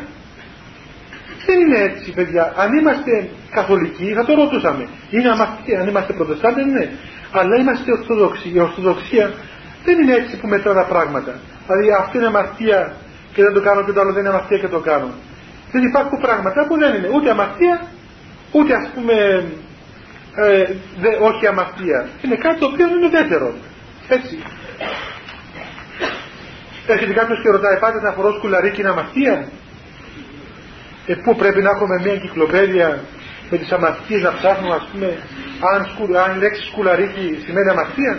Δεν 1.48 1.58
είναι 1.60 1.78
έτσι 1.88 2.08
παιδιά. 2.18 2.44
Αν 2.62 2.68
είμαστε 2.78 3.12
καθολικοί 3.50 4.08
θα 4.16 4.24
το 4.24 4.32
ρωτούσαμε. 4.34 4.84
Είναι 5.10 5.28
αμαρτία 5.34 5.80
αν 5.80 5.88
είμαστε 5.88 6.12
προτεστάντες 6.12 6.66
ναι. 6.74 6.84
Αλλά 7.38 7.54
είμαστε 7.60 7.88
ορθοδοξοί. 7.98 8.48
Η 8.56 8.60
ορθοδοξία 8.60 9.26
δεν 9.84 9.98
είναι 10.00 10.14
έτσι 10.20 10.34
που 10.40 10.46
μετρά 10.48 10.72
τα 10.74 10.86
πράγματα. 10.92 11.32
Δηλαδή 11.66 11.88
αυτό 12.02 12.14
είναι 12.18 12.26
αμαρτία 12.26 12.80
και 13.34 13.42
δεν 13.42 13.52
το 13.56 13.60
κάνω 13.60 13.80
και 13.84 13.92
το 13.92 14.00
άλλο 14.00 14.12
δεν 14.12 14.20
είναι 14.24 14.34
αμαρτία 14.34 14.58
και 14.58 14.68
το 14.76 14.80
κάνω. 14.88 15.10
Δεν 15.72 15.82
υπάρχουν 15.90 16.18
πράγματα 16.26 16.66
που 16.66 16.74
δεν 16.82 16.94
είναι 16.94 17.08
ούτε 17.14 17.30
αμαρτία 17.30 17.76
ούτε 18.52 18.72
ας 18.80 18.86
πούμε 18.94 19.14
ε, 20.44 20.64
δε, 21.02 21.10
όχι 21.28 21.46
αμαρτία. 21.46 22.08
Είναι 22.22 22.36
κάτι 22.44 22.58
το 22.60 22.66
οποίο 22.66 22.86
είναι 22.88 23.08
δεύτερο. 23.18 23.48
Έτσι. 24.08 24.34
Έρχεται 26.86 27.12
κάποιος 27.12 27.38
και 27.42 27.50
ρωτάει 27.50 27.78
πάτε 27.78 28.00
να 28.00 28.12
φορώ 28.12 28.32
σκουλαρίκι 28.32 28.80
είναι 28.80 28.90
αμαρτία; 28.90 29.34
Ε, 31.08 31.14
πού 31.14 31.36
πρέπει 31.36 31.62
να 31.62 31.70
έχουμε 31.70 32.00
μια 32.02 32.16
κυκλοπαίδεια 32.16 33.00
με 33.50 33.56
τις 33.58 33.72
αμαρτίες 33.72 34.22
να 34.22 34.32
ψάχνουμε 34.34 34.74
ας 34.74 34.88
πούμε 34.92 35.08
αν, 35.72 35.86
σκου, 35.90 36.18
αν 36.18 36.36
η 36.36 36.38
λέξη 36.38 36.62
σκουλαρίκι 36.66 37.42
σημαίνει 37.44 37.68
αμαρτία; 37.68 38.12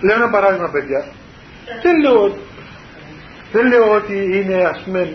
Λέω 0.00 0.16
ένα 0.16 0.30
παράδειγμα 0.30 0.68
παιδιά. 0.70 1.04
Δεν 1.82 2.00
λέω, 2.00 2.36
δεν 3.52 3.66
λέω 3.66 3.90
ότι 3.94 4.16
είναι 4.38 4.64
ας 4.72 4.80
πούμε 4.84 5.12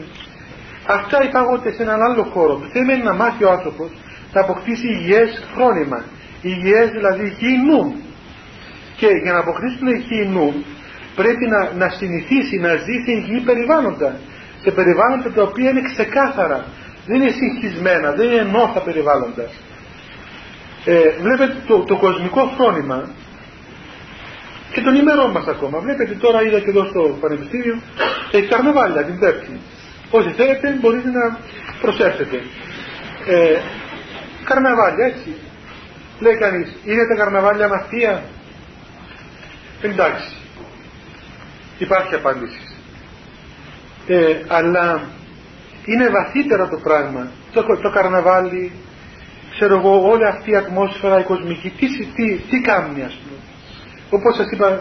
αυτά 0.86 1.24
υπάγονται 1.24 1.72
σε 1.72 1.82
έναν 1.82 2.02
άλλο 2.02 2.24
χώρο. 2.24 2.62
Θέλει 2.74 3.04
να 3.04 3.14
μάθει 3.14 3.44
ο 3.44 3.52
άνθρωπος 3.52 3.90
να 4.34 4.42
αποκτήσει 4.42 4.88
υγιές 4.88 5.44
φρόνημα. 5.56 6.04
Υγιές 6.42 6.90
δηλαδή 6.90 7.24
υγιή 7.26 7.58
νου. 7.68 7.96
Και 8.96 9.08
για 9.24 9.32
να 9.32 9.40
αποκτήσουν 9.40 9.88
υγιή 9.88 10.30
νου 10.34 10.66
πρέπει 11.16 11.46
να, 11.48 11.72
να 11.74 11.90
συνηθίσει 11.90 12.58
να 12.58 12.76
ζει 12.76 12.96
σε 13.06 13.12
υγιή 13.12 13.40
περιβάλλοντα 13.40 14.20
σε 14.64 14.72
περιβάλλοντα 14.72 15.32
τα 15.32 15.44
οποία 15.44 15.70
είναι 15.70 15.82
ξεκάθαρα. 15.82 16.66
Δεν 17.06 17.22
είναι 17.22 17.32
συγχυσμένα, 17.32 18.12
δεν 18.12 18.26
είναι 18.32 18.42
ενώθα 18.42 18.80
περιβάλλοντα 18.82 19.46
ε, 20.86 21.10
βλέπετε 21.22 21.56
το, 21.68 21.84
το 21.84 21.98
κοσμικό 21.98 22.54
φρόνημα 22.58 23.10
και 24.74 24.82
τον 24.82 24.96
ημερών 24.96 25.32
μας 25.32 25.48
ακόμα. 25.48 25.80
Βλέπετε 25.80 26.14
τώρα 26.14 26.42
είδα 26.42 26.60
και 26.60 26.70
εδώ 26.70 26.86
στο 26.86 27.18
πανεπιστήμιο 27.22 27.82
έχει 28.32 28.48
καρναβάλια 28.48 29.04
την 29.04 29.20
Πέμπτη. 29.20 29.60
Όσοι 30.10 30.30
θέλετε 30.30 30.78
μπορείτε 30.80 31.10
να 31.10 31.38
προσέξετε 31.82 32.38
ε, 33.28 33.60
καρναβάλια 34.44 35.06
έτσι. 35.06 35.36
Λέει 36.20 36.38
κανείς 36.38 36.78
είναι 36.86 37.08
τα 37.08 37.16
καρναβάλια 37.16 37.68
μαθία; 37.68 38.24
Εντάξει. 39.82 40.36
Υπάρχει 41.78 42.16
απάντηση 42.16 42.71
ε, 44.08 44.38
αλλά 44.48 45.02
είναι 45.86 46.10
βαθύτερο 46.10 46.68
το 46.68 46.78
πράγμα. 46.84 47.32
Το, 47.54 47.64
το 47.82 47.90
καρναβάλι 47.90 48.72
ξέρω 49.52 49.78
εγώ 49.78 50.10
όλη 50.10 50.26
αυτή 50.26 50.52
η 50.52 50.56
ατμόσφαιρα 50.56 51.20
η 51.20 51.24
κοσμική 51.24 51.70
τι, 51.70 51.88
τι, 51.88 52.38
τι 52.50 52.62
κάνει 52.62 53.04
ας 53.04 53.20
πούμε. 53.22 53.38
Όπως 54.10 54.36
σας 54.36 54.52
είπα 54.52 54.80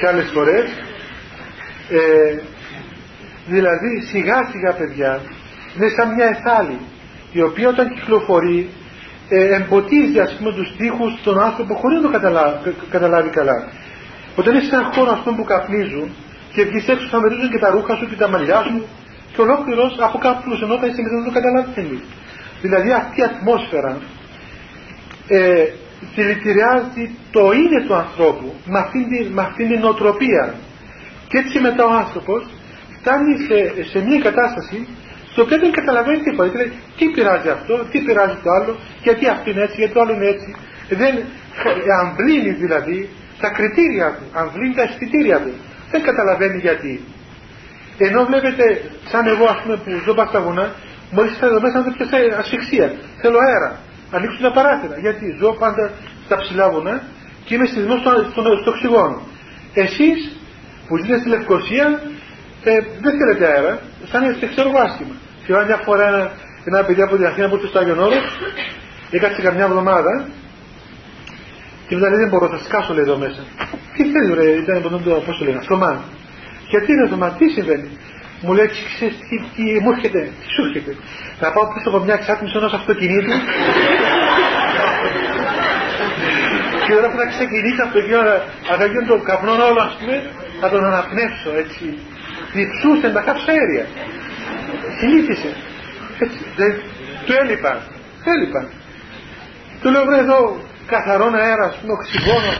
και 0.00 0.06
άλλες 0.08 0.30
φορές 0.34 0.64
ε, 1.90 2.38
δηλαδή 3.46 4.00
σιγά 4.10 4.38
σιγά 4.52 4.72
παιδιά 4.72 5.20
είναι 5.76 5.88
σαν 5.96 6.14
μια 6.14 6.26
εθάλη 6.26 6.78
η 7.32 7.42
οποία 7.42 7.68
όταν 7.68 7.88
κυκλοφορεί 7.94 8.70
ε, 9.28 9.54
εμποτίζει 9.54 10.18
ας 10.20 10.34
πούμε 10.36 10.52
τους 10.52 10.76
τείχους 10.76 11.22
των 11.22 11.40
άνθρωπων 11.40 11.76
χωρίς 11.76 11.96
να 12.00 12.02
το 12.06 12.10
καταλάβει, 12.10 12.74
καταλάβει 12.90 13.30
καλά. 13.30 13.68
Όταν 14.36 14.54
είσαι 14.54 14.66
σε 14.66 14.74
έναν 14.74 14.92
χώρο 14.92 15.10
αυτό 15.10 15.32
που 15.32 15.44
καπνίζουν 15.44 16.14
και 16.58 16.64
βγεις 16.64 16.88
έξω 16.88 17.06
θα 17.12 17.20
μερίζουν 17.20 17.50
και 17.50 17.58
τα 17.64 17.70
ρούχα 17.70 17.94
σου 17.96 18.06
και 18.10 18.18
τα 18.22 18.28
μαλλιά 18.28 18.58
σου 18.66 18.76
και 19.32 19.40
ολόκληρος 19.46 19.92
από 20.06 20.18
κάπου 20.18 20.42
ενώ 20.64 20.74
θα 20.80 20.86
είσαι 20.86 21.02
να 21.02 21.24
το 21.28 21.32
καταλάβεις 21.38 22.00
δηλαδή 22.64 22.90
αυτή 23.00 23.20
η 23.20 23.24
ατμόσφαιρα 23.30 23.92
ε, 25.28 25.64
δηλητηριάζει 26.14 27.04
το 27.34 27.42
είναι 27.58 27.78
του 27.86 27.94
ανθρώπου 28.02 28.48
με 28.72 28.78
αυτήν, 28.78 29.02
την, 29.10 29.26
με 29.36 29.42
αυτήν 29.42 29.68
την 29.70 29.80
νοοτροπία 29.80 30.44
και 31.28 31.38
έτσι 31.42 31.56
μετά 31.66 31.82
ο 31.90 31.92
άνθρωπος 32.02 32.40
φτάνει 32.96 33.32
σε, 33.46 33.58
σε 33.90 33.98
μια 34.06 34.20
κατάσταση 34.28 34.78
στο 35.32 35.42
οποίο 35.42 35.58
δεν 35.58 35.72
καταλαβαίνει 35.78 36.22
τίποτα. 36.26 36.48
Δηλαδή, 36.48 36.72
τι 36.98 37.04
πειράζει 37.14 37.48
αυτό, 37.48 37.74
τι 37.90 37.98
πειράζει 38.06 38.36
το 38.44 38.50
άλλο, 38.56 38.72
γιατί 39.02 39.24
αυτό 39.34 39.50
είναι 39.50 39.62
έτσι, 39.62 39.76
γιατί 39.80 39.92
το 39.94 40.00
άλλο 40.00 40.12
είναι 40.12 40.28
έτσι. 40.34 40.48
Δεν 41.02 41.14
αμβλύνει 42.00 42.52
δηλαδή 42.62 43.08
τα 43.42 43.48
κριτήρια 43.56 44.06
του, 44.16 44.24
αμβλύνει 44.40 44.74
τα 44.74 44.82
αισθητήρια 44.82 45.38
του. 45.44 45.52
Δεν 45.90 46.02
καταλαβαίνει 46.02 46.58
γιατί. 46.58 47.04
Ενώ 47.98 48.24
βλέπετε, 48.24 48.64
σαν 49.10 49.26
εγώ 49.26 49.44
ας 49.44 49.58
πούμε 49.62 49.76
που 49.76 49.90
ζω 50.04 50.12
στα 50.28 50.40
βουνά, 50.40 50.74
μόλις 51.10 51.36
θα 51.38 51.46
εδώ 51.46 51.60
μέσα 51.60 51.76
να 51.78 51.84
δω 51.84 51.92
ασφυξία. 52.38 52.92
Θέλω 53.20 53.38
αέρα. 53.46 53.70
Ανοίξω 54.10 54.38
τα 54.42 54.52
παράθυρα. 54.52 54.98
Γιατί 54.98 55.36
ζω 55.40 55.50
πάντα 55.62 55.90
στα 56.24 56.36
ψηλά 56.36 56.70
βουνά 56.70 57.02
και 57.44 57.54
είμαι 57.54 57.66
στη 57.66 57.80
στο, 57.80 58.10
στο, 58.30 58.42
στο 58.62 58.70
οξυγόνο. 58.70 59.20
Εσείς 59.74 60.18
που 60.86 60.96
ζείτε 60.96 61.18
στη 61.18 61.28
Λευκοσία 61.28 61.86
ε, 62.64 62.72
δεν 63.00 63.12
θέλετε 63.18 63.44
αέρα, 63.52 63.80
σαν 64.10 64.30
είστε 64.30 64.46
ξέρω 64.46 64.68
εγώ 64.68 64.78
άσχημα. 64.78 65.14
Θυμάμαι 65.44 65.66
μια 65.66 65.80
φορά 65.84 66.06
ένα, 66.08 66.30
ένα 66.64 66.84
παιδί 66.84 67.02
από 67.02 67.16
την 67.16 67.26
Αθήνα 67.26 67.48
που 67.48 67.54
ήρθε 67.54 67.66
στο 67.66 67.78
Άγιον 67.78 67.98
Όρος, 67.98 68.26
έκατσε 69.10 69.42
καμιά 69.42 69.64
εβδομάδα 69.64 70.28
και 71.88 71.94
μετά 71.96 72.08
λέει 72.08 72.18
δεν 72.18 72.28
μπορώ, 72.28 72.46
θα 72.48 72.58
σκάσω 72.66 72.92
λέει 72.94 73.06
εδώ 73.08 73.16
μέσα. 73.24 73.42
Τι 73.94 74.02
θέλεις 74.12 74.34
ρε, 74.38 74.46
ήταν 74.62 74.76
από 74.76 74.88
τον 74.88 75.02
πώς 75.26 75.38
το 75.38 75.44
λένε, 75.44 75.58
αυτομά. 75.64 75.92
Γιατί 76.72 76.92
είναι 76.92 77.02
αυτομά, 77.02 77.28
τι 77.38 77.48
συμβαίνει; 77.48 77.90
Μου 78.42 78.52
λέει, 78.52 78.66
ξέρεις 78.66 79.16
τι, 79.28 79.36
τι 79.54 79.62
μου 79.82 79.90
έρχεται, 79.94 80.20
τι 80.40 80.46
σου 80.54 80.62
έρχεται; 80.66 80.92
Να 81.40 81.48
πάω 81.54 81.64
πίσω 81.72 81.88
από 81.90 81.98
μια 82.04 82.14
εξάτμιση 82.14 82.56
ενός 82.56 82.72
αυτοκινήτου 82.72 83.34
και 86.88 86.94
όταν 86.94 87.10
θα 87.18 87.26
ξεκινήσει 87.34 87.80
αυτό 87.86 87.98
και 88.06 88.14
θα 88.80 88.86
γίνει 88.90 89.06
το 89.12 89.16
καπνό 89.28 89.52
όλο 89.70 89.80
ας 89.88 89.94
πούμε 89.98 90.16
θα 90.60 90.68
τον 90.72 90.82
αναπνεύσω 90.90 91.50
έτσι 91.62 91.84
διψούσε 92.54 93.08
τα 93.16 93.20
καυσαέρια 93.28 93.84
συνήθισε 94.98 95.50
έτσι 96.24 96.38
δεν, 96.56 96.72
του 97.24 97.32
έλειπαν 97.42 97.78
έλειπαν 98.34 98.66
του 99.80 99.90
λέω 99.90 100.04
βρε 100.04 100.18
εδώ 100.26 100.40
καθαρό 100.92 101.26
αέρα 101.34 101.66
ας 101.66 101.76
πούμε 101.76 101.92
οξυγόνο 101.92 102.52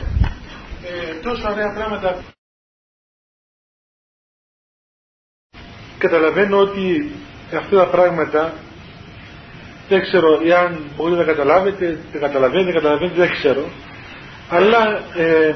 ε, 0.88 1.14
τόσα 1.22 1.50
ωραία 1.50 1.72
πράγματα 1.72 2.10
καταλαβαίνω 5.98 6.58
ότι 6.58 7.10
αυτά 7.56 7.76
τα 7.76 7.86
πράγματα 7.86 8.52
δεν 9.88 10.00
ξέρω 10.00 10.40
εάν 10.44 10.78
μπορείτε 10.96 11.18
να 11.18 11.24
καταλάβετε, 11.24 11.98
δεν 12.12 12.20
καταλαβαίνετε, 12.20 12.72
δεν 12.72 12.82
καταλαβαίνετε, 12.82 13.20
δεν 13.20 13.30
ξέρω. 13.30 13.64
Αλλά 14.50 15.02
ε, 15.16 15.54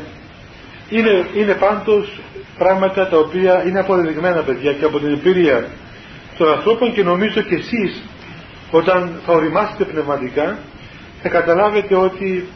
είναι, 0.89 1.27
είναι 1.35 1.55
πάντως 1.55 2.21
πράγματα 2.59 3.09
τα 3.09 3.19
οποία 3.19 3.65
είναι 3.67 3.79
αποδεδειγμένα 3.79 4.43
παιδιά 4.43 4.73
και 4.73 4.85
από 4.85 4.99
την 4.99 5.13
εμπειρία 5.13 5.67
των 6.39 6.49
ανθρώπων 6.53 6.93
και 6.93 7.03
νομίζω 7.03 7.41
και 7.41 7.55
εσείς 7.55 8.03
όταν 8.71 9.21
θα 9.27 9.33
οριμάσετε 9.33 9.85
πνευματικά 9.85 10.59
θα 11.23 11.29
καταλάβετε 11.29 11.95
ότι 11.95 12.49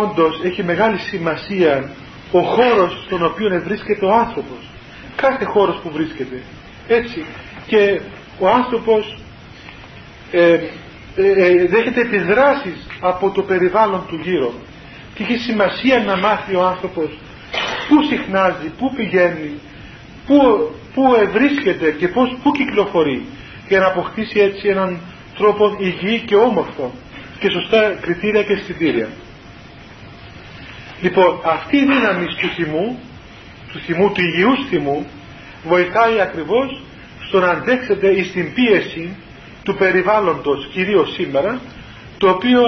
όντως 0.00 0.40
έχει 0.42 0.62
μεγάλη 0.62 0.98
σημασία 0.98 1.90
ο 2.32 2.40
χώρος 2.40 3.02
στον 3.04 3.24
οποίο 3.24 3.62
βρίσκεται 3.64 4.04
ο 4.04 4.14
άνθρωπος. 4.14 4.70
Κάθε 5.16 5.44
χώρος 5.44 5.80
που 5.82 5.90
βρίσκεται. 5.90 6.42
Έτσι. 6.88 7.24
Και 7.66 8.00
ο 8.38 8.48
άνθρωπος 8.48 9.18
ε, 10.30 10.52
ε, 10.52 10.60
ε, 11.16 11.66
δέχεται 11.66 12.00
επιδράσεις 12.00 12.86
από 13.00 13.30
το 13.30 13.42
περιβάλλον 13.42 14.04
του 14.08 14.20
γύρω. 14.22 14.52
Και 15.14 15.22
έχει 15.22 15.36
σημασία 15.36 15.98
να 15.98 16.16
μάθει 16.16 16.54
ο 16.54 16.62
άνθρωπος 16.62 17.18
πού 17.88 18.02
συχνάζει, 18.02 18.68
πού 18.78 18.94
πηγαίνει 18.94 19.60
πού 20.26 20.36
πού 20.94 21.02
βρίσκεται 21.32 21.90
και 21.90 22.08
πώς, 22.08 22.36
πού 22.42 22.50
κυκλοφορεί 22.50 23.26
για 23.68 23.78
να 23.78 23.86
αποκτήσει 23.86 24.40
έτσι 24.40 24.68
έναν 24.68 25.00
τρόπο 25.38 25.76
υγιή 25.78 26.20
και 26.20 26.34
όμορφο 26.34 26.92
και 27.38 27.50
σωστά 27.50 27.98
κριτήρια 28.00 28.42
και 28.42 28.52
αισθητήρια. 28.52 29.08
Λοιπόν, 31.02 31.40
αυτή 31.44 31.76
η 31.76 31.84
δύναμη 31.84 32.26
του 32.26 32.48
θυμού, 32.54 32.98
του 33.72 33.78
θυμού, 33.78 34.12
του 34.12 34.20
υγιούς 34.20 34.68
θυμού, 34.68 35.06
βοηθάει 35.64 36.20
ακριβώς 36.20 36.82
στο 37.28 37.40
να 37.40 37.48
αντέξετε 37.50 38.08
εις 38.08 38.32
την 38.32 38.54
πίεση 38.54 39.16
του 39.62 39.74
περιβάλλοντος, 39.74 40.68
κυρίως 40.72 41.12
σήμερα, 41.12 41.60
το 42.18 42.28
οποίο 42.28 42.60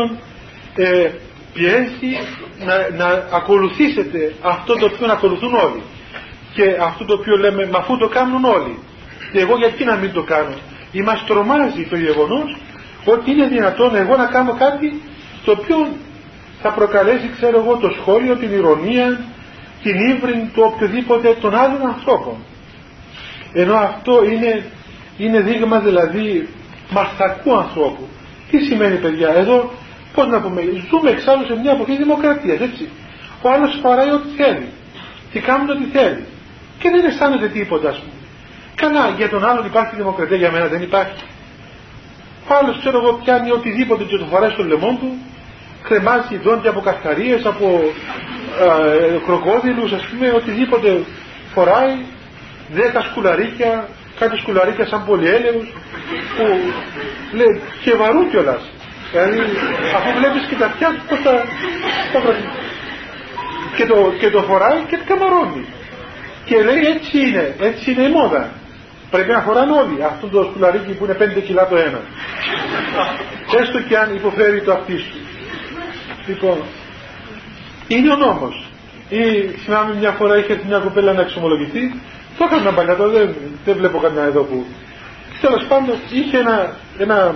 ε, 0.74 1.11
πιέζει 1.55 2.12
να, 2.64 3.05
να 3.05 3.28
ακολουθήσετε 3.32 4.35
αυτό 4.43 4.74
το 4.74 4.85
οποίο 4.85 5.12
ακολουθούν 5.12 5.55
όλοι. 5.55 5.82
Και 6.55 6.76
αυτό 6.80 7.05
το 7.05 7.14
οποίο 7.14 7.37
λέμε, 7.37 7.66
μα 7.66 7.78
αφού 7.78 7.97
το 7.97 8.09
κάνουν 8.09 8.45
όλοι. 8.45 8.78
Και 9.32 9.41
εγώ 9.41 9.57
γιατί 9.57 9.85
να 9.85 9.97
μην 9.97 10.12
το 10.12 10.22
κάνω. 10.22 10.55
Ή 10.93 11.01
μας 11.01 11.24
τρομάζει 11.26 11.87
το 11.91 11.97
γεγονός 11.97 12.57
ότι 13.05 13.30
είναι 13.30 13.47
δυνατόν 13.47 13.97
εγώ 13.97 14.16
να 14.16 14.26
κάνω 14.26 14.55
κάτι 14.59 15.03
το 15.45 15.51
οποίο 15.51 15.89
θα 16.64 16.72
προκαλέσει 16.72 17.30
ξέρω 17.36 17.56
εγώ 17.58 17.76
το 17.76 17.90
σχόλιο, 18.00 18.36
την 18.36 18.50
ηρωνία, 18.52 19.20
την 19.82 19.96
ύβριν 20.10 20.40
του 20.52 20.62
οποιοδήποτε 20.64 21.36
των 21.40 21.54
άλλων 21.54 21.86
ανθρώπων. 21.86 22.36
Ενώ 23.52 23.74
αυτό 23.74 24.24
είναι, 24.24 24.64
είναι 25.18 25.40
δείγμα 25.40 25.78
δηλαδή 25.78 26.48
μαστακού 26.90 27.56
ανθρώπου. 27.56 28.08
Τι 28.50 28.58
σημαίνει 28.58 28.96
παιδιά, 28.96 29.28
εδώ 29.28 29.70
πώς 30.14 30.26
να 30.26 30.40
πούμε, 30.40 30.62
ζούμε 30.90 31.10
εξάλλου 31.10 31.44
σε 31.46 31.58
μια 31.62 31.72
εποχή 31.72 31.96
δημοκρατίας, 31.96 32.60
έτσι. 32.60 32.88
Ο 33.42 33.50
άλλος 33.50 33.78
φοράει 33.82 34.10
ό,τι 34.10 34.28
θέλει 34.42 34.68
και 35.32 35.40
κάνουν 35.40 35.70
ό,τι 35.70 35.84
θέλει 35.84 36.24
και 36.78 36.90
δεν 36.90 37.04
αισθάνεται 37.04 37.48
τίποτα 37.48 37.88
ας 37.88 37.98
πούμε. 37.98 38.18
Καλά, 38.74 39.08
για 39.16 39.28
τον 39.28 39.44
άλλον 39.44 39.64
υπάρχει 39.66 39.96
δημοκρατία, 39.96 40.36
για 40.36 40.50
μένα 40.50 40.66
δεν 40.66 40.82
υπάρχει. 40.82 41.24
Ο 42.48 42.54
άλλος 42.60 42.78
ξέρω 42.78 42.98
εγώ 43.02 43.12
πιάνει 43.22 43.50
οτιδήποτε 43.50 44.04
και 44.04 44.16
το 44.16 44.24
φοράει 44.24 44.50
στο 44.50 44.64
λαιμό 44.64 44.98
του, 45.00 45.10
κρεμάζει 45.89 46.37
δόντια 46.43 46.70
από 46.70 46.80
καυκαρίες, 46.80 47.45
από 47.47 47.66
ε, 48.61 49.18
κροκόδιλους, 49.26 49.93
ας 49.93 50.05
πούμε, 50.07 50.30
οτιδήποτε 50.30 51.01
φοράει, 51.55 51.95
δέκα 52.72 53.01
σκουλαρίκια, 53.01 53.89
κάτι 54.18 54.37
σκουλαρίκια 54.39 54.87
σαν 54.87 55.05
πολυέλεους, 55.07 55.68
που 56.37 56.45
λέει, 57.37 57.61
και 57.82 57.93
βαρού 57.95 58.28
κιόλας. 58.30 58.62
Δηλαδή, 59.11 59.39
αφού 59.97 60.18
βλέπεις 60.18 60.43
και 60.49 60.55
τα 60.55 60.66
αυτιά 60.66 60.89
πώς 61.09 61.22
τα, 61.22 61.45
και, 63.76 63.87
το, 63.87 64.12
και 64.20 64.30
το 64.30 64.41
φοράει 64.43 64.80
και 64.89 64.97
το 64.97 65.05
καμαρώνει. 65.07 65.64
Και 66.45 66.62
λέει 66.62 66.82
έτσι 66.95 67.18
είναι, 67.26 67.55
έτσι 67.61 67.91
είναι 67.91 68.03
η 68.03 68.11
μόδα. 68.11 68.51
Πρέπει 69.11 69.30
να 69.30 69.41
φοράνε 69.41 69.72
όλοι 69.72 70.05
αυτό 70.05 70.26
το 70.26 70.43
σκουλαρίκι 70.51 70.93
που 70.93 71.05
είναι 71.05 71.16
5 71.39 71.43
κιλά 71.47 71.66
το 71.68 71.76
ένα. 71.76 72.01
Έστω 73.61 73.80
και 73.89 73.99
αν 73.99 74.14
υποφέρει 74.14 74.62
το 74.62 74.72
αυτί 74.72 74.97
σου. 74.99 75.23
Λοιπόν, 76.26 76.62
είναι 77.88 78.12
ο 78.12 78.16
νόμος. 78.16 78.68
Ή 79.08 79.20
θυμάμαι 79.64 79.94
μια 79.98 80.10
φορά 80.10 80.38
είχε 80.38 80.60
μια 80.66 80.78
κοπέλα 80.78 81.12
να 81.12 81.20
εξομολογηθεί, 81.20 81.94
το 82.38 82.44
έκανα 82.44 82.72
παλιά, 82.72 82.96
το 82.96 83.08
δεν, 83.08 83.34
δεν 83.64 83.76
βλέπω 83.76 83.98
κανένα 83.98 84.26
εδώ 84.26 84.42
που. 84.42 84.66
Τέλος 85.40 85.64
πάντων 85.68 85.94
είχε 86.10 86.38
ένα, 86.38 86.76
ένα 86.98 87.34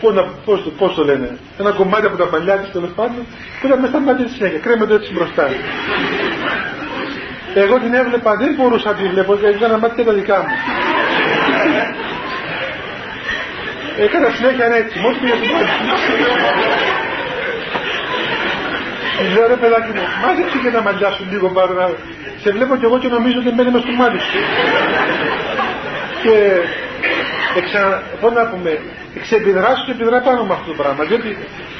πώς, 0.00 0.14
να, 0.14 0.22
πώς, 0.44 0.60
πώς 0.78 0.94
το 0.94 1.04
λένε, 1.04 1.38
ένα 1.58 1.70
κομμάτι 1.70 2.06
από 2.06 2.16
τα 2.16 2.26
παλιά 2.26 2.56
της 2.56 2.70
τέλος 2.70 2.90
πάντων, 2.94 3.26
που 3.60 3.66
ήταν 3.66 3.78
μέσα 3.80 3.92
στα 3.92 4.00
μάτια 4.00 4.24
της 4.24 4.34
συνέχεια, 4.34 4.58
κρέμεται 4.58 4.94
έτσι 4.94 5.12
μπροστά. 5.12 5.48
Εγώ 7.54 7.78
την 7.78 7.94
έβλεπα, 7.94 8.36
δεν 8.36 8.54
μπορούσα 8.54 8.90
να 8.90 8.96
τη 8.96 9.08
βλέπω, 9.08 9.34
γιατί 9.34 9.56
ήταν 9.56 9.78
μάτια 9.78 10.04
τα 10.04 10.12
δικά 10.12 10.38
μου. 10.38 10.54
Έκανα 13.98 14.28
συνέχεια 14.30 14.66
έτσι, 14.66 14.98
μόλις 14.98 15.18
πήγα 15.18 15.34
στην 15.34 15.50
μάτια. 15.52 17.05
Τη 19.18 19.24
λέω 19.34 19.46
ρε 19.52 19.56
παιδάκι 19.62 19.90
μου, 19.96 20.04
μάζεψε 20.22 20.56
και 20.62 20.70
τα 20.76 20.80
μαλλιά 20.86 21.10
σου 21.16 21.24
λίγο 21.32 21.46
πάρω 21.56 21.72
να... 21.80 21.86
Σε 22.42 22.48
βλέπω 22.56 22.74
κι 22.80 22.86
εγώ 22.88 22.96
και 23.02 23.10
νομίζω 23.16 23.38
ότι 23.42 23.50
μένει 23.56 23.70
μες 23.74 23.82
στο 23.86 23.92
μάτι 24.00 24.18
σου. 24.26 24.38
και 26.22 26.34
εξα... 27.60 27.80
πώς 28.20 28.32
να 28.38 28.42
πούμε, 28.50 28.70
εξεπιδράσω 29.18 29.82
και 29.86 29.92
επιδρά 29.96 30.18
πάνω 30.28 30.40
με 30.48 30.54
αυτό 30.56 30.66
το 30.72 30.76
πράγμα. 30.82 31.02
Διότι 31.08 31.28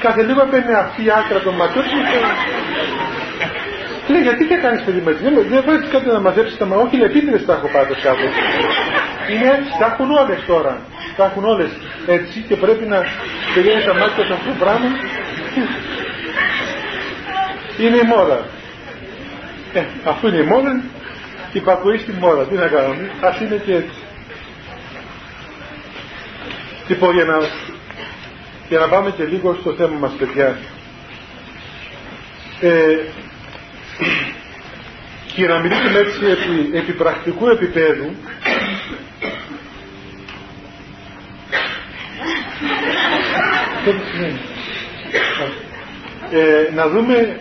κάθε 0.05 0.23
λίγο 0.29 0.43
παίρνει 0.51 0.75
αυτή 0.85 1.01
η 1.09 1.11
άκρα 1.21 1.39
των 1.47 1.55
ματιών 1.61 1.85
και 2.11 2.19
Λέει, 4.13 4.23
γιατί 4.29 4.45
και 4.51 4.57
κάνεις 4.65 4.81
παιδί 4.85 5.01
με 5.07 5.13
δεν, 5.13 5.35
δεν 5.53 5.63
βρέθηκες 5.67 5.91
κάτι 5.95 6.07
να 6.17 6.21
μαζέψεις 6.27 6.57
τα 6.61 6.65
μαλλιά. 6.67 6.85
Όχι, 6.85 6.97
λέει, 6.97 7.09
επίτηδες 7.11 7.45
τα 7.49 7.53
έχω 7.59 7.69
πάντως 7.77 7.99
κάπου. 8.07 8.27
Είναι 9.33 9.47
έτσι, 9.57 9.71
τα 9.81 9.87
έχουν 9.93 10.09
όλες 10.23 10.41
τώρα. 10.53 10.75
Τα 11.17 11.25
έχουν 11.29 11.45
όλες 11.53 11.71
έτσι 12.17 12.37
και 12.49 12.57
πρέπει 12.65 12.85
να 12.93 12.99
τελειώνει 13.55 13.85
τα 13.91 13.95
μάτια 14.01 14.23
σε 14.29 14.33
αυτό 14.39 14.49
το 14.53 14.59
πράγμα. 14.65 14.89
Είναι 17.79 17.97
η 17.97 18.03
μόδα. 18.07 18.47
Ε, 19.73 19.85
αφού 20.05 20.27
είναι 20.27 20.37
η 20.37 20.43
μόδα, 20.43 20.83
υπακουεί 21.53 21.99
στη 21.99 22.13
μόδα. 22.13 22.45
Τι 22.45 22.55
να 22.55 22.69
κάνουμε, 22.69 23.11
ας 23.21 23.41
είναι 23.41 23.63
και 23.65 23.75
έτσι. 23.75 23.99
Λοιπόν, 26.89 27.15
για 27.15 27.25
να, 27.25 27.39
για 28.69 28.79
να 28.79 28.89
πάμε 28.89 29.11
και 29.11 29.25
λίγο 29.25 29.57
στο 29.61 29.73
θέμα 29.73 29.99
μας, 29.99 30.13
παιδιά. 30.19 30.59
Ε, 32.61 32.99
και 35.35 35.47
να 35.47 35.59
μιλήσουμε 35.59 35.99
έτσι 35.99 36.25
επί, 36.25 36.77
επί 36.77 36.93
πρακτικού 36.93 37.49
επίπεδου 37.49 38.15
ε, 46.31 46.75
να 46.75 46.89
δούμε 46.89 47.37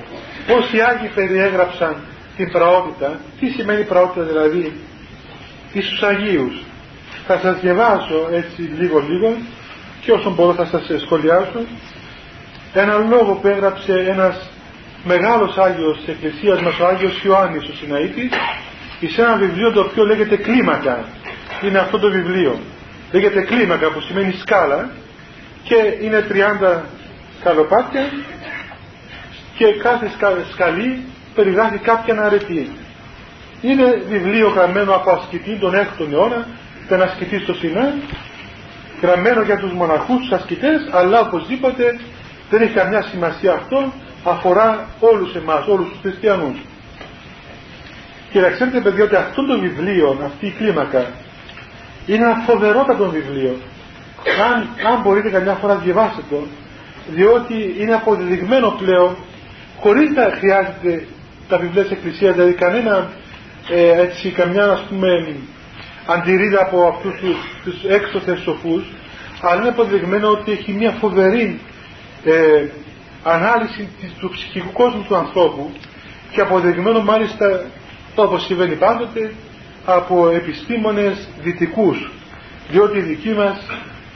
πώς 0.48 0.74
οι 0.74 0.82
Άγιοι 0.82 1.12
περιέγραψαν 1.16 1.96
την 2.38 2.52
πραότητα 2.52 3.20
τι 3.40 3.48
σημαίνει 3.48 3.84
πραότητα 3.84 4.26
δηλαδή 4.26 4.74
εις 5.74 6.02
Αγίους. 6.02 6.64
Θα 7.28 7.40
σας 7.40 7.60
διαβάσω 7.60 8.28
έτσι 8.32 8.62
λίγο 8.62 9.00
λίγο 9.00 9.36
και 10.02 10.12
όσο 10.12 10.30
μπορώ 10.34 10.54
θα 10.54 10.66
σας 10.66 11.02
σχολιάσω. 11.02 11.60
Ένα 12.74 12.98
λόγο 12.98 13.34
που 13.34 13.48
έγραψε 13.48 13.94
ένας 14.08 14.50
μεγάλος 15.04 15.58
Άγιος 15.58 15.98
της 15.98 16.08
Εκκλησίας 16.08 16.62
μας 16.62 16.80
ο 16.80 16.88
Άγιος 16.88 17.24
Ιωάννης 17.24 17.70
ο 17.70 17.74
Συναήτης 17.76 18.30
σε 19.08 19.22
ένα 19.22 19.36
βιβλίο 19.36 19.72
το 19.72 19.80
οποίο 19.80 20.06
λέγεται 20.06 20.36
κλίμακα 20.36 21.06
είναι 21.64 21.78
αυτό 21.78 22.00
το 22.00 22.12
βιβλίο. 22.12 22.60
Λέγεται 23.12 23.42
κλίμακα 23.42 23.92
που 23.92 24.02
σημαίνει 24.02 24.34
σκάλα 24.42 24.90
και 25.64 25.76
είναι 26.02 26.28
30 26.62 26.82
σκαλοπάτια 27.40 28.02
και 29.58 29.66
κάθε 29.84 30.12
σκαλή 30.52 31.04
περιγράφει 31.36 31.78
κάποια 31.78 32.22
αρετή. 32.22 32.72
Είναι 33.62 34.02
βιβλίο 34.08 34.50
γραμμένο 34.50 34.96
από 34.96 35.12
ασκητή 35.12 35.58
τον 35.60 35.74
6ο 35.74 36.12
αιώνα 36.12 36.48
ήταν 36.86 37.02
ασκητή 37.02 37.40
στο 37.40 37.54
Σινά 37.54 37.94
γραμμένο 39.02 39.42
για 39.42 39.58
τους 39.58 39.72
μοναχούς, 39.72 40.22
τους 40.22 40.32
ασκητές 40.32 40.90
αλλά 40.92 41.20
οπωσδήποτε 41.20 42.00
δεν 42.50 42.62
έχει 42.62 42.74
καμιά 42.74 43.02
σημασία 43.02 43.54
αυτό 43.54 43.94
αφορά 44.24 44.88
όλους 45.00 45.36
εμάς, 45.36 45.68
όλους 45.68 45.90
τους 45.90 45.98
χριστιανούς. 46.02 46.58
Και 48.32 48.40
να 48.40 48.50
ξέρετε 48.50 48.82
παιδιά 48.82 49.04
ότι 49.04 49.16
αυτό 49.16 49.46
το 49.46 49.60
βιβλίο, 49.60 50.20
αυτή 50.26 50.46
η 50.46 50.54
κλίμακα 50.58 51.06
είναι 52.06 52.24
ένα 52.26 52.44
φοβερότατο 52.48 53.10
βιβλίο. 53.10 53.56
Αν, 54.52 54.68
αν 54.94 55.02
μπορείτε 55.02 55.30
καμιά 55.30 55.54
φορά 55.54 55.76
διαβάσετε 55.76 56.24
το 56.30 56.48
διότι 57.08 57.76
είναι 57.80 57.94
αποδεδειγμένο 57.94 58.70
πλέον 58.70 59.16
χωρίς 59.80 60.10
να 60.10 60.32
χρειάζεται 60.38 61.08
τα 61.50 61.58
βιβλία 61.58 61.82
της 61.84 61.92
Εκκλησίας 61.92 62.34
δηλαδή 62.34 62.54
κανένα 62.54 63.12
ε, 63.70 64.02
έτσι 64.02 64.30
καμιά 64.30 64.66
ας 64.66 64.82
πούμε 64.90 65.36
αντιρρήτα 66.06 66.62
από 66.62 66.88
αυτούς 66.88 67.20
τους, 67.20 67.38
τους 67.64 67.84
έξωθες 67.90 68.40
σοφούς 68.40 68.84
αλλά 69.42 69.60
είναι 69.62 69.70
αποδεδειγμένο 69.70 70.30
ότι 70.30 70.52
έχει 70.52 70.72
μια 70.72 70.92
φοβερή 70.92 71.60
ε, 72.24 72.68
ανάλυση 73.24 73.90
του 74.20 74.30
ψυχικού 74.30 74.72
κόσμου 74.72 75.06
του 75.08 75.16
ανθρώπου 75.16 75.72
και 76.32 76.42
αποδεδειγμένο 76.42 77.04
μάλιστα 77.04 77.66
όπως 78.16 78.46
συμβαίνει 78.46 78.76
πάντοτε 78.76 79.32
από 79.86 80.30
επιστήμονες 80.30 81.28
δυτικούς. 81.42 82.12
Διότι 82.70 82.98
οι 82.98 83.02
δικοί 83.02 83.30
μας 83.30 83.66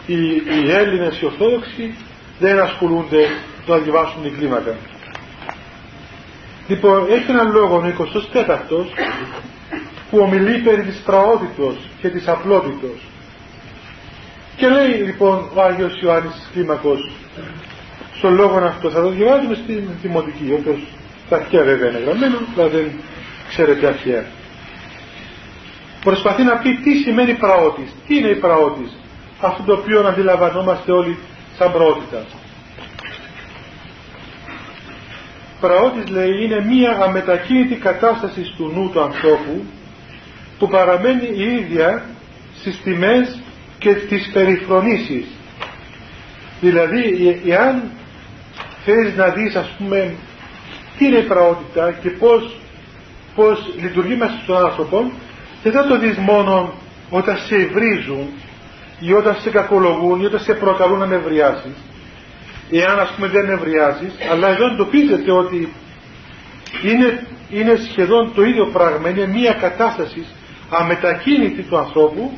οι, 0.06 0.16
οι 0.36 0.72
Έλληνες 0.72 1.22
οι 1.22 1.26
Ορθόδοξοι 1.26 1.96
δεν 2.40 2.60
ασχολούνται 2.60 3.28
το 3.66 3.74
να 3.74 3.80
διαβάσουν 3.80 4.22
την 4.22 4.38
κλίμακα 4.38 4.76
λοιπόν 6.70 7.06
έχει 7.10 7.32
έναν 7.32 7.52
λόγο 7.52 7.76
ο 7.76 7.84
24ος 8.34 8.86
που 10.10 10.18
ομιλεί 10.18 10.58
περί 10.60 10.82
της 10.82 11.04
τραότητος 11.06 11.76
και 12.02 12.08
της 12.10 12.28
απλότητος 12.28 13.08
και 14.56 14.68
λέει 14.68 14.88
λοιπόν 14.92 15.50
ο 15.54 15.62
Άγιος 15.62 16.02
Ιωάννης 16.02 16.34
της 16.34 16.50
Κλίμακος 16.54 17.12
στον 18.18 18.34
λόγο 18.36 18.58
αυτό 18.58 18.90
θα 18.90 19.02
το 19.02 19.10
διαβάζουμε 19.10 19.56
στην 19.64 19.90
Δημοτική 20.02 20.58
όπως 20.60 20.80
τα 21.30 21.36
αρχαία 21.36 21.64
βέβαια 21.64 21.90
είναι 21.90 22.00
γραμμένο 22.00 22.38
αλλά 22.58 22.68
δεν 22.68 22.92
ξέρετε 23.50 23.88
αρχαία 23.88 24.26
προσπαθεί 26.04 26.44
να 26.44 26.58
πει 26.58 26.76
τι 26.76 26.94
σημαίνει 26.94 27.34
πραότης. 27.34 27.90
Τι 28.08 28.18
είναι 28.18 28.28
η 28.28 28.36
πραότης; 28.36 28.98
Αυτό 29.42 29.64
το 29.64 29.74
οποίο 29.74 30.08
αντιλαμβανόμαστε 30.08 30.92
όλοι 30.92 31.18
σαν 31.58 31.72
πραότητα. 31.72 32.24
Πραότης 35.60 36.10
λέει 36.10 36.44
είναι 36.44 36.66
μία 36.66 37.00
αμετακίνητη 37.04 37.76
κατάσταση 37.76 38.54
του 38.58 38.72
νου 38.76 38.90
του 38.90 39.02
ανθρώπου 39.02 39.64
που 40.60 40.68
παραμένει 40.68 41.28
η 41.36 41.54
ίδια 41.54 42.06
στις 42.60 42.82
τιμές 42.82 43.40
και 43.80 43.94
στις 43.94 44.30
περιφρονήσεις. 44.34 45.26
Δηλαδή, 46.62 47.42
εάν 47.48 47.84
θέλεις 48.86 49.16
να 49.16 49.28
δεις 49.28 49.56
ας 49.56 49.76
πούμε 49.78 50.16
τι 50.98 51.06
είναι 51.06 51.18
η 51.18 51.24
πραότητα 51.24 51.92
και 51.92 52.10
πώς, 52.10 52.56
πώς 53.36 53.74
λειτουργεί 53.82 54.16
μέσα 54.16 54.40
στον 54.44 54.58
άνθρωπο, 54.58 55.12
δεν 55.64 55.72
θα 55.72 55.88
το 55.88 56.00
δεις 56.00 56.18
μόνο 56.18 56.74
όταν 57.10 57.38
σε 57.38 57.56
βρίζουν 57.66 58.30
ή 59.00 59.14
όταν 59.14 59.36
σε 59.42 59.50
κακολογούν 59.50 60.22
ή 60.22 60.26
όταν 60.26 60.40
σε 60.40 60.54
προκαλούν 60.54 61.00
να 61.00 61.06
νευριάσεις 61.06 61.76
εάν 62.72 63.00
ας 63.00 63.10
πούμε 63.10 63.28
δεν 63.28 63.46
νευριάζεις 63.46 64.14
αλλά 64.32 64.48
εδώ 64.50 64.66
εντοπίζεται 64.66 65.32
ότι 65.32 65.70
είναι, 66.84 67.28
είναι 67.50 67.76
σχεδόν 67.92 68.34
το 68.36 68.44
ίδιο 68.44 68.66
πράγμα 68.74 69.10
είναι 69.10 69.28
μια 69.28 69.54
κατάσταση 69.54 70.26
αμετακίνητη 70.70 71.62
του 71.62 71.78
ανθρώπου 71.78 72.38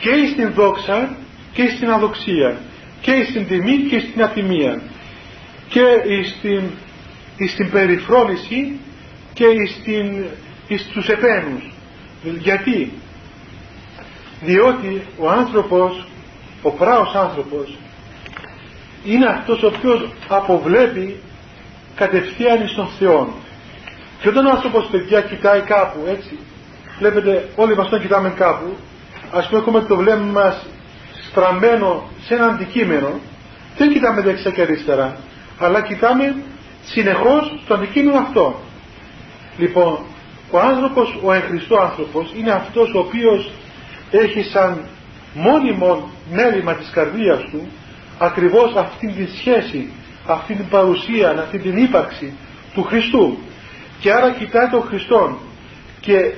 και 0.00 0.10
στην 0.32 0.52
δόξα 0.52 1.16
και 1.52 1.68
στην 1.76 1.90
αδοξία 1.90 2.56
και 3.00 3.26
στην 3.30 3.46
τιμή 3.46 3.76
και 3.76 3.98
στην 3.98 4.22
ατιμία 4.22 4.82
και 5.68 5.84
στην, 6.36 6.62
στην 7.48 7.70
περιφρόνηση 7.70 8.78
και 9.32 9.46
στην, 9.78 10.24
στους 10.78 11.08
επένους. 11.08 11.70
Γιατί; 12.22 12.92
Διότι 14.40 15.02
ο 15.18 15.30
άνθρωπος 15.30 16.06
ο 16.62 16.70
πράος 16.70 17.14
άνθρωπος 17.14 17.78
είναι 19.04 19.26
αυτός 19.26 19.62
ο 19.62 19.66
οποίος 19.66 20.08
αποβλέπει 20.28 21.20
κατευθείαν 21.94 22.68
στον 22.68 22.88
Θεό 22.98 23.34
και 24.20 24.28
όταν 24.28 24.46
ο 24.46 24.50
άνθρωπος 24.50 24.88
παιδιά 24.90 25.20
κοιτάει 25.20 25.60
κάπου 25.60 25.98
έτσι 26.06 26.38
βλέπετε 26.98 27.48
όλοι 27.56 27.76
μας 27.76 27.88
τον 27.88 28.00
κοιτάμε 28.00 28.30
κάπου 28.30 28.76
ας 29.32 29.48
πούμε 29.48 29.60
έχουμε 29.60 29.80
το 29.80 29.96
βλέμμα 29.96 30.40
μας 30.40 30.66
στραμμένο 31.30 32.08
σε 32.26 32.34
ένα 32.34 32.46
αντικείμενο 32.46 33.20
δεν 33.76 33.92
κοιτάμε 33.92 34.20
δεξιά 34.20 34.50
και 34.50 34.60
αριστερά 34.62 35.16
αλλά 35.58 35.80
κοιτάμε 35.82 36.34
συνεχώς 36.84 37.60
στο 37.64 37.74
αντικείμενο 37.74 38.18
αυτό 38.18 38.60
λοιπόν 39.58 39.98
ο 40.50 40.58
άνθρωπος, 40.58 41.18
ο 41.22 41.32
εγχριστό 41.32 41.76
άνθρωπος 41.76 42.32
είναι 42.36 42.50
αυτός 42.50 42.94
ο 42.94 42.98
οποίος 42.98 43.50
έχει 44.10 44.42
σαν 44.42 44.84
μόνιμο 45.34 46.10
μέλημα 46.32 46.74
της 46.74 46.90
καρδίας 46.90 47.40
του 47.50 47.68
ακριβώς 48.18 48.74
αυτήν 48.74 49.14
τη 49.14 49.26
σχέση, 49.38 49.88
αυτήν 50.26 50.56
την 50.56 50.68
παρουσία, 50.68 51.30
αυτήν 51.30 51.62
την 51.62 51.76
ύπαρξη 51.76 52.32
του 52.74 52.82
Χριστού. 52.82 53.38
Και 54.00 54.12
άρα 54.12 54.30
κοιτάει 54.30 54.68
τον 54.68 54.82
Χριστό 54.82 55.38
και, 56.00 56.32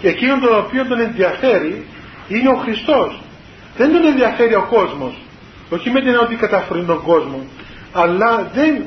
και 0.00 0.08
εκείνον 0.08 0.40
τον 0.40 0.58
οποίο 0.58 0.86
τον 0.86 1.00
ενδιαφέρει 1.00 1.86
είναι 2.28 2.48
ο 2.48 2.54
Χριστός. 2.54 3.20
Δεν 3.76 3.92
τον 3.92 4.04
ενδιαφέρει 4.04 4.54
ο 4.54 4.66
κόσμος 4.70 5.14
όχι 5.70 5.90
με 5.90 6.00
την 6.00 6.16
ότι 6.16 6.34
καταφέρει 6.34 6.84
τον 6.84 7.02
κόσμο 7.02 7.40
αλλά 7.92 8.50
δεν 8.54 8.82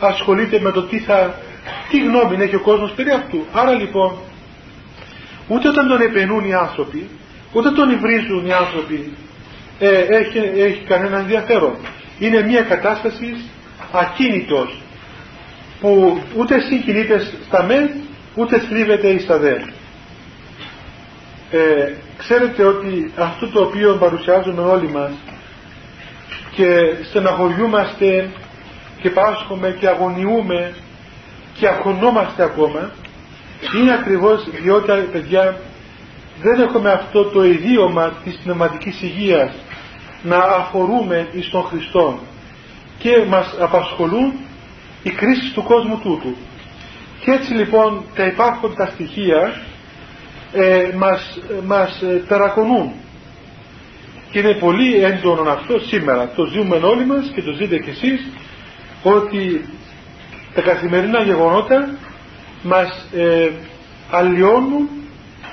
ασχολείται 0.00 0.60
με 0.60 0.70
το 0.70 0.82
τι 0.82 0.98
θα 0.98 1.34
τι 1.90 1.98
γνώμη 1.98 2.44
έχει 2.44 2.54
ο 2.54 2.60
κόσμος 2.60 2.92
περί 2.92 3.10
αυτού. 3.10 3.44
Άρα 3.52 3.72
λοιπόν 3.72 4.12
ούτε 5.48 5.68
όταν 5.68 5.88
τον 5.88 6.00
επενούν 6.00 6.44
οι 6.44 6.54
άνθρωποι 6.54 7.08
ούτε 7.52 7.70
τον 7.70 7.90
υβρίζουν 7.90 8.46
οι 8.46 8.52
άνθρωποι 8.52 9.12
ε, 9.78 10.00
έχει, 10.08 10.38
έχει 10.38 10.82
κανένα 10.88 11.18
ενδιαφέρον. 11.18 11.76
Είναι 12.18 12.42
μια 12.42 12.62
κατάσταση 12.62 13.36
ακίνητος 13.92 14.80
που 15.80 16.20
ούτε 16.36 16.60
συγκινείται 16.60 17.20
στα 17.46 17.62
μεν 17.62 17.90
ούτε 18.34 18.58
στρίβεται 18.58 19.08
εις 19.08 19.26
τα 19.26 19.38
δε. 19.38 19.52
Ε, 21.50 21.92
ξέρετε 22.18 22.64
ότι 22.64 23.12
αυτό 23.16 23.48
το 23.48 23.62
οποίο 23.62 23.96
παρουσιάζουμε 24.00 24.62
όλοι 24.62 24.88
μας 24.88 25.10
και 26.54 26.66
στεναχωριούμαστε 27.08 28.30
και 29.00 29.10
πάσχουμε 29.10 29.76
και 29.80 29.88
αγωνιούμε 29.88 30.74
και 31.54 31.68
αγωνόμαστε 31.68 32.42
ακόμα 32.42 32.90
είναι 33.76 33.92
ακριβώς 33.92 34.48
διότι 34.62 34.92
παιδιά 35.12 35.60
δεν 36.40 36.60
έχουμε 36.60 36.90
αυτό 36.90 37.24
το 37.24 37.44
ιδίωμα 37.44 38.12
της 38.24 38.40
πνευματικής 38.44 39.02
υγείας 39.02 39.54
να 40.22 40.36
αφορούμε 40.38 41.28
εις 41.32 41.50
τον 41.50 41.62
Χριστό 41.62 42.18
και 42.98 43.24
μας 43.28 43.56
απασχολούν 43.60 44.32
οι 45.02 45.10
κρίσεις 45.10 45.52
του 45.52 45.62
κόσμου 45.62 45.98
τούτου. 46.02 46.36
Και 47.20 47.30
έτσι 47.30 47.52
λοιπόν 47.52 48.04
τα 48.14 48.24
υπάρχοντα 48.26 48.86
στοιχεία 48.86 49.62
ε, 50.52 50.90
μας, 50.96 51.38
μας 51.64 52.02
ε, 52.02 52.24
ταρακονούν. 52.28 52.92
Και 54.30 54.38
είναι 54.38 54.54
πολύ 54.54 55.04
έντονο 55.04 55.50
αυτό 55.50 55.78
σήμερα. 55.78 56.28
Το 56.36 56.44
ζούμε 56.44 56.76
όλοι 56.76 57.06
μας 57.06 57.30
και 57.34 57.42
το 57.42 57.52
ζείτε 57.52 57.78
κι 57.78 57.90
εσείς 57.90 58.28
ότι 59.02 59.68
τα 60.54 60.60
καθημερινά 60.60 61.22
γεγονότα 61.22 61.88
μας 62.62 63.06
ε, 63.14 63.50
αλλοιώνουν 64.10 64.88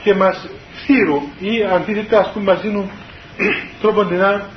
και 0.04 0.14
μας 0.14 0.50
θύρουν 0.86 1.24
ή 1.40 1.64
αντίθετα 1.64 2.20
ας 2.20 2.32
πούμε 2.32 2.54
μας 2.54 2.62
δίνουν 2.62 2.90
τρόπον 3.82 4.14
να 4.14 4.50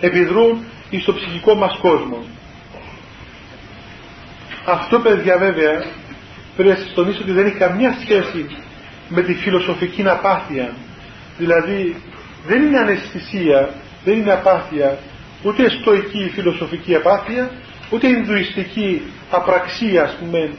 επιδρούν 0.00 0.64
στο 1.00 1.14
ψυχικό 1.14 1.54
μας 1.54 1.78
κόσμο. 1.80 2.24
Αυτό 4.64 4.98
παιδιά 4.98 5.38
βέβαια 5.38 5.84
πρέπει 6.56 6.68
να 6.68 6.76
σας 6.76 6.94
τονίσω 6.94 7.20
ότι 7.22 7.32
δεν 7.32 7.46
έχει 7.46 7.56
καμία 7.56 7.96
σχέση 8.02 8.46
με 9.08 9.22
τη 9.22 9.34
φιλοσοφική 9.34 10.08
απάθεια. 10.08 10.74
Δηλαδή 11.38 11.96
δεν 12.46 12.62
είναι 12.62 12.78
αναισθησία, 12.78 13.74
δεν 14.04 14.14
είναι 14.18 14.32
απάθεια, 14.32 14.98
ούτε 15.42 15.68
στοική 15.70 16.30
φιλοσοφική 16.34 16.94
απάθεια, 16.94 17.50
ούτε 17.90 18.08
ινδουιστική 18.08 19.02
απραξία 19.30 20.02
ας 20.02 20.16
πούμε, 20.20 20.50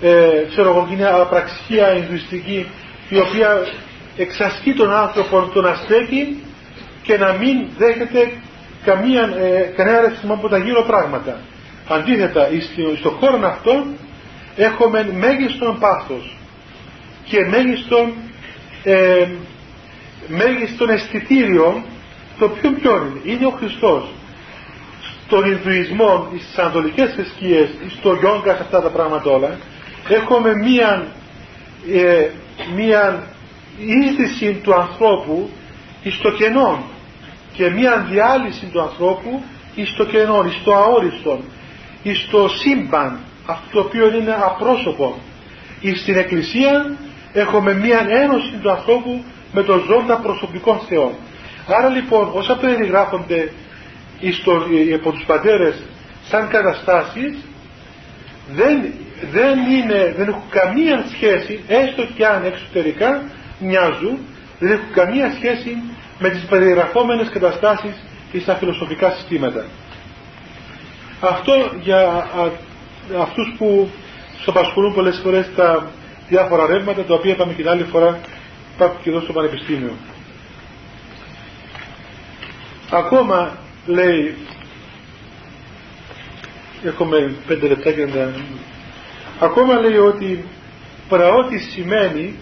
ε, 0.00 0.44
ξέρω 0.48 0.68
εγώ, 0.68 0.88
είναι 0.92 1.06
απραξία 1.06 1.96
ινδουιστική 1.96 2.66
η 3.08 3.18
οποία 3.18 3.66
εξασκεί 4.16 4.72
τον 4.72 4.92
άνθρωπο 4.92 5.50
τον 5.54 5.66
αστέκει 5.66 6.42
και 7.02 7.16
να 7.16 7.32
μην 7.32 7.66
δέχεται 7.78 8.32
καμία, 8.84 9.22
ε, 9.22 9.72
κανένα 9.76 10.00
ρεύσιμο 10.00 10.34
από 10.34 10.48
τα 10.48 10.58
γύρω 10.58 10.82
πράγματα. 10.82 11.40
Αντίθετα, 11.88 12.48
στον 12.98 13.12
χώρο 13.12 13.46
αυτό 13.46 13.86
έχουμε 14.56 15.12
μέγιστον 15.12 15.78
πάθος 15.78 16.36
και 17.24 17.46
μέγιστον, 17.50 18.12
ε, 18.82 19.28
μέγιστον 20.28 20.88
αισθητήριο 20.90 21.84
το 22.38 22.44
οποίο 22.44 22.70
ποιο 22.72 22.96
είναι, 22.96 23.20
είναι 23.34 23.46
ο 23.46 23.50
Χριστός. 23.50 24.10
Στον 25.26 25.50
Ινδουισμό, 25.50 26.28
στις 26.38 26.58
Ανατολικές 26.58 27.12
θρησκείες, 27.14 27.68
στο 27.98 28.12
Γιόγκα, 28.14 28.54
σε 28.54 28.62
αυτά 28.62 28.82
τα 28.82 28.88
πράγματα 28.88 29.30
όλα, 29.30 29.58
έχουμε 30.08 30.54
μία, 30.54 31.06
ε, 31.92 32.28
μία 32.76 33.26
είδηση 33.78 34.60
του 34.62 34.74
ανθρώπου 34.74 35.50
στο 36.10 36.30
κενό 36.30 36.84
και 37.52 37.70
μία 37.70 38.06
διάλυση 38.10 38.66
του 38.72 38.80
ανθρώπου 38.80 39.42
στο 39.84 40.04
κενό, 40.04 40.44
στο 40.60 40.74
αόριστο, 40.74 41.40
στο 42.26 42.48
σύμπαν, 42.48 43.18
αυτό 43.46 43.66
το 43.72 43.80
οποίο 43.80 44.16
είναι 44.16 44.36
απρόσωπο. 44.40 45.18
Στην 45.96 46.16
Εκκλησία 46.16 46.96
έχουμε 47.32 47.74
μία 47.74 48.06
ένωση 48.08 48.58
του 48.62 48.70
ανθρώπου 48.70 49.24
με 49.52 49.62
τον 49.62 49.84
ζώντα 49.86 50.16
προσωπικών 50.16 50.78
θεών. 50.88 51.12
Άρα 51.66 51.88
λοιπόν 51.88 52.30
όσα 52.32 52.56
περιγράφονται 52.56 53.52
από 54.94 55.12
τους 55.12 55.24
πατέρες 55.26 55.82
σαν 56.28 56.48
καταστάσεις 56.48 57.36
δεν, 58.54 58.92
δεν, 59.32 59.58
είναι, 59.70 60.14
δεν 60.16 60.28
έχουν 60.28 60.48
καμία 60.50 61.04
σχέση 61.12 61.60
έστω 61.68 62.06
και 62.16 62.26
αν 62.26 62.44
εξωτερικά 62.44 63.22
μοιάζουν 63.58 64.18
δεν 64.58 64.70
έχουν 64.70 64.92
καμία 64.92 65.32
σχέση 65.36 65.82
με 66.18 66.28
τις 66.30 66.44
περιγραφόμενες 66.44 67.28
καταστάσεις 67.28 67.94
και 68.32 68.40
στα 68.40 68.54
φιλοσοφικά 68.54 69.10
συστήματα. 69.10 69.64
Αυτό 71.20 71.52
για 71.80 72.00
α, 72.08 72.50
αυτούς 73.20 73.54
που 73.58 73.90
τους 74.36 74.48
απασχολούν 74.48 74.94
πολλές 74.94 75.20
φορές 75.22 75.46
τα 75.56 75.90
διάφορα 76.28 76.66
ρεύματα 76.66 77.02
τα 77.04 77.14
οποία 77.14 77.32
είπαμε 77.32 77.52
και 77.52 77.62
την 77.62 77.70
άλλη 77.70 77.82
φορά 77.84 78.20
υπάρχουν 78.74 79.02
και 79.02 79.10
εδώ 79.10 79.20
στο 79.20 79.32
Πανεπιστήμιο. 79.32 79.92
Ακόμα 82.90 83.56
λέει 83.86 84.34
έχουμε 86.84 87.34
πέντε 87.46 87.66
λεπτά 87.66 87.92
και 87.92 88.06
να 88.06 88.30
ακόμα 89.40 89.74
λέει 89.74 89.96
ότι 89.96 90.44
πραότη 91.08 91.58
σημαίνει 91.58 92.34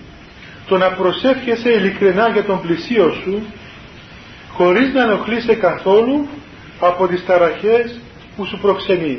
το 0.67 0.77
να 0.79 0.93
προσεύχεσαι 0.93 1.71
ειλικρινά 1.71 2.29
για 2.29 2.45
τον 2.45 2.61
πλησίο 2.61 3.13
σου 3.23 3.43
χωρίς 4.53 4.93
να 4.93 5.03
ενοχλείσαι 5.03 5.55
καθόλου 5.55 6.29
από 6.81 7.07
τις 7.07 7.27
ταραχές 7.27 8.01
που 8.37 8.45
σου 8.45 8.59
προξενεί. 8.59 9.19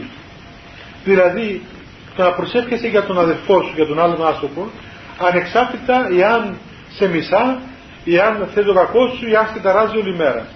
Δηλαδή, 1.03 1.61
το 2.15 2.23
να 2.23 2.31
προσεύχεσαι 2.31 2.87
για 2.87 3.03
τον 3.03 3.19
αδελφό 3.19 3.61
σου, 3.61 3.71
για 3.75 3.85
τον 3.85 3.99
άλλον 3.99 4.25
άνθρωπο, 4.25 4.69
ανεξάρτητα 5.19 6.07
εάν 6.17 6.57
σε 6.95 7.07
μισά, 7.07 7.59
εάν 8.05 8.49
θέλει 8.53 8.65
το 8.65 8.73
κακό 8.73 9.07
σου, 9.07 9.27
εάν 9.33 9.49
σε 9.53 9.59
ταράζει 9.59 9.97
όλη 9.97 10.15
μέρα. 10.15 10.47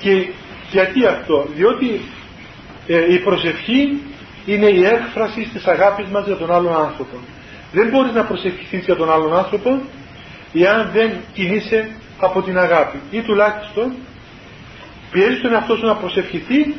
Και 0.00 0.32
γιατί 0.70 1.06
αυτό, 1.06 1.46
διότι 1.54 2.00
ε, 2.86 3.12
η 3.12 3.18
προσευχή 3.18 4.02
είναι 4.46 4.66
η 4.66 4.84
έκφραση 4.84 5.50
της 5.52 5.66
αγάπης 5.66 6.08
μας 6.08 6.26
για 6.26 6.36
τον 6.36 6.52
άλλον 6.52 6.76
άνθρωπο. 6.76 7.16
Δεν 7.72 7.88
μπορείς 7.88 8.12
να 8.12 8.24
προσευχηθείς 8.24 8.84
για 8.84 8.96
τον 8.96 9.12
άλλον 9.12 9.36
άνθρωπο 9.36 9.80
εάν 10.52 10.90
δεν 10.92 11.10
κινείσαι 11.32 11.90
από 12.18 12.42
την 12.42 12.58
αγάπη. 12.58 12.98
Ή 13.10 13.20
τουλάχιστον 13.20 13.92
πιέζεις 15.10 15.40
τον 15.40 15.52
εαυτό 15.52 15.76
σου 15.76 15.86
να 15.86 15.94
προσευχηθεί 15.96 16.74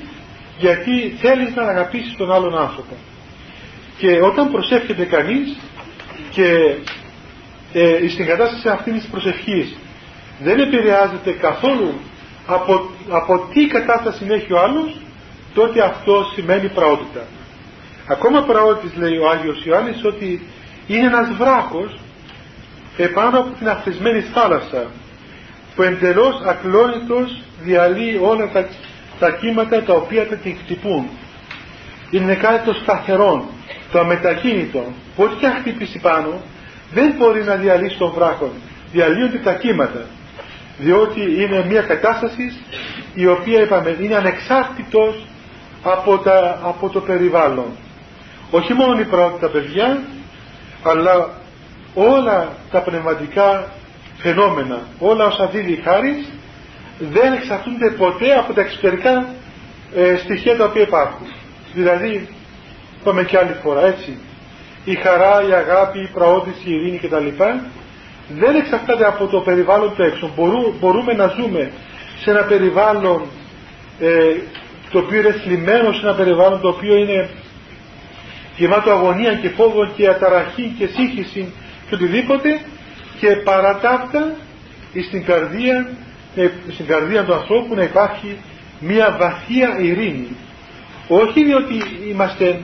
γιατί 0.58 1.16
θέλεις 1.22 1.56
να 1.56 1.64
αγαπήσεις 1.64 2.16
τον 2.18 2.32
άλλον 2.32 2.58
άνθρωπο. 2.58 2.96
Και 3.98 4.20
όταν 4.22 4.52
προσεύχεται 4.52 5.06
κανείς 5.06 5.58
και 6.32 6.76
ε, 7.74 8.08
στην 8.10 8.26
κατάσταση 8.26 8.70
αυτής 8.70 8.94
της 8.94 9.06
προσευχής 9.06 9.78
δεν 10.44 10.60
επηρεάζεται 10.60 11.32
καθόλου 11.32 11.94
από, 12.46 12.90
από 13.10 13.48
τι 13.54 13.66
κατάσταση 13.66 14.26
έχει 14.30 14.54
ο 14.54 14.60
άλλος 14.60 15.02
τότε 15.54 15.84
αυτό 15.84 16.26
σημαίνει 16.34 16.70
πραότητα. 16.70 17.26
Ακόμα 18.08 18.42
πραότητης 18.42 18.98
λέει 18.98 19.18
ο 19.18 19.30
Άγιος 19.30 19.66
Ιωάννης 19.66 20.06
ότι 20.06 20.48
είναι 20.96 21.08
ένας 21.08 21.30
βράχος 21.38 22.00
επάνω 22.98 23.40
από 23.40 23.50
την 23.58 23.70
αφρισμένη 23.70 24.20
θάλασσα 24.20 24.86
που 25.76 25.82
εντελώς 25.82 26.42
ακλόνητος 26.46 27.42
διαλύει 27.62 28.20
όλα 28.22 28.50
τα, 28.50 28.68
τα 29.20 29.32
κύματα 29.32 29.84
τα 29.84 29.94
οποία 29.94 30.28
τα 30.28 30.36
την 30.36 30.58
χτυπούν. 30.64 31.08
Είναι 32.12 32.36
κάτι 32.36 32.66
το 32.66 32.74
σταθερό, 32.74 33.50
το 33.92 34.00
αμετακίνητο, 34.00 34.84
που 35.16 35.24
ό,τι 35.24 35.36
και 35.36 35.48
χτυπήσει 35.48 36.00
πάνω 36.00 36.42
δεν 36.94 37.14
μπορεί 37.18 37.44
να 37.44 37.56
διαλύσει 37.56 37.98
τον 37.98 38.12
βράχο. 38.12 38.52
Διαλύονται 38.92 39.38
τα 39.38 39.54
κύματα. 39.54 40.06
Διότι 40.78 41.22
είναι 41.42 41.66
μια 41.68 41.82
κατάσταση 41.82 42.54
η 43.14 43.28
οποία 43.28 43.62
είπαμε 43.62 43.98
είναι 44.02 44.16
ανεξάρτητος 44.16 45.26
από, 45.84 46.18
τα, 46.18 46.60
από 46.64 46.90
το 46.90 47.00
περιβάλλον. 47.00 47.66
Όχι 48.52 48.74
μόνο 48.74 49.00
η 49.00 49.04
πρώτη 49.04 49.48
παιδιά, 49.52 50.00
αλλά 50.84 51.30
όλα 51.94 52.50
τα 52.72 52.80
πνευματικά 52.82 53.68
φαινόμενα, 54.18 54.80
όλα 55.00 55.26
όσα 55.26 55.48
δίδει 55.48 55.72
η 55.72 55.82
χάρη, 55.84 56.26
δεν 57.00 57.34
εξαρτούνται 57.34 57.90
ποτέ 57.90 58.34
από 58.34 58.54
τα 58.54 58.62
εξωτερικά 58.62 59.26
ε, 59.96 60.18
στοιχεία 60.18 60.58
τα 60.58 60.66
οποία 60.66 60.82
υπάρχουν. 60.82 61.28
Δηλαδή, 61.74 62.28
είπαμε 63.00 63.24
και 63.24 63.38
άλλη 63.38 63.56
φορά 63.64 63.86
έτσι, 63.86 64.18
η 64.86 64.96
χαρά, 64.96 65.44
η 65.50 65.54
αγάπη, 65.54 66.00
η 66.00 66.10
προώθηση, 66.14 66.70
η 66.70 66.74
ειρήνη 66.74 66.98
κτλ. 66.98 67.44
δεν 68.40 68.56
εξαρτάται 68.56 69.06
από 69.06 69.28
το 69.28 69.40
περιβάλλον 69.40 69.96
του 69.96 70.04
έξω. 70.04 70.32
μπορούμε 70.80 71.14
να 71.14 71.28
ζούμε 71.28 71.72
σε 72.22 72.30
ένα 72.30 72.44
περιβάλλον 72.44 73.26
ε, 74.00 74.36
το 74.92 75.00
οποίο 75.00 75.20
είναι 75.20 75.32
θλιμμένο, 75.32 75.94
σε 75.94 76.00
ένα 76.04 76.16
περιβάλλον 76.16 76.62
το 76.62 76.68
οποίο 76.68 76.96
είναι 76.96 77.30
γεμάτο 78.58 78.92
αγωνία 78.92 79.34
και 79.34 79.50
φόβο 79.50 79.86
και 79.96 80.08
αταραχή 80.08 80.76
και 80.78 80.88
σύγχυση 80.88 81.54
και 81.90 81.96
οτιδήποτε 81.96 82.62
και 83.20 83.28
παρά 83.28 83.80
τα 83.80 83.90
αυτά 83.90 84.36
στην 85.08 85.26
καρδία, 85.26 85.90
ε, 86.36 86.50
στην 86.74 86.86
καρδία 86.86 87.24
του 87.24 87.34
ανθρώπου 87.34 87.76
να 87.76 87.84
υπάρχει 87.84 88.38
μια 88.80 89.18
βαθία 89.20 89.78
ειρήνη. 89.80 90.36
Όχι 91.08 91.44
διότι 91.44 91.84
είμαστε 92.10 92.62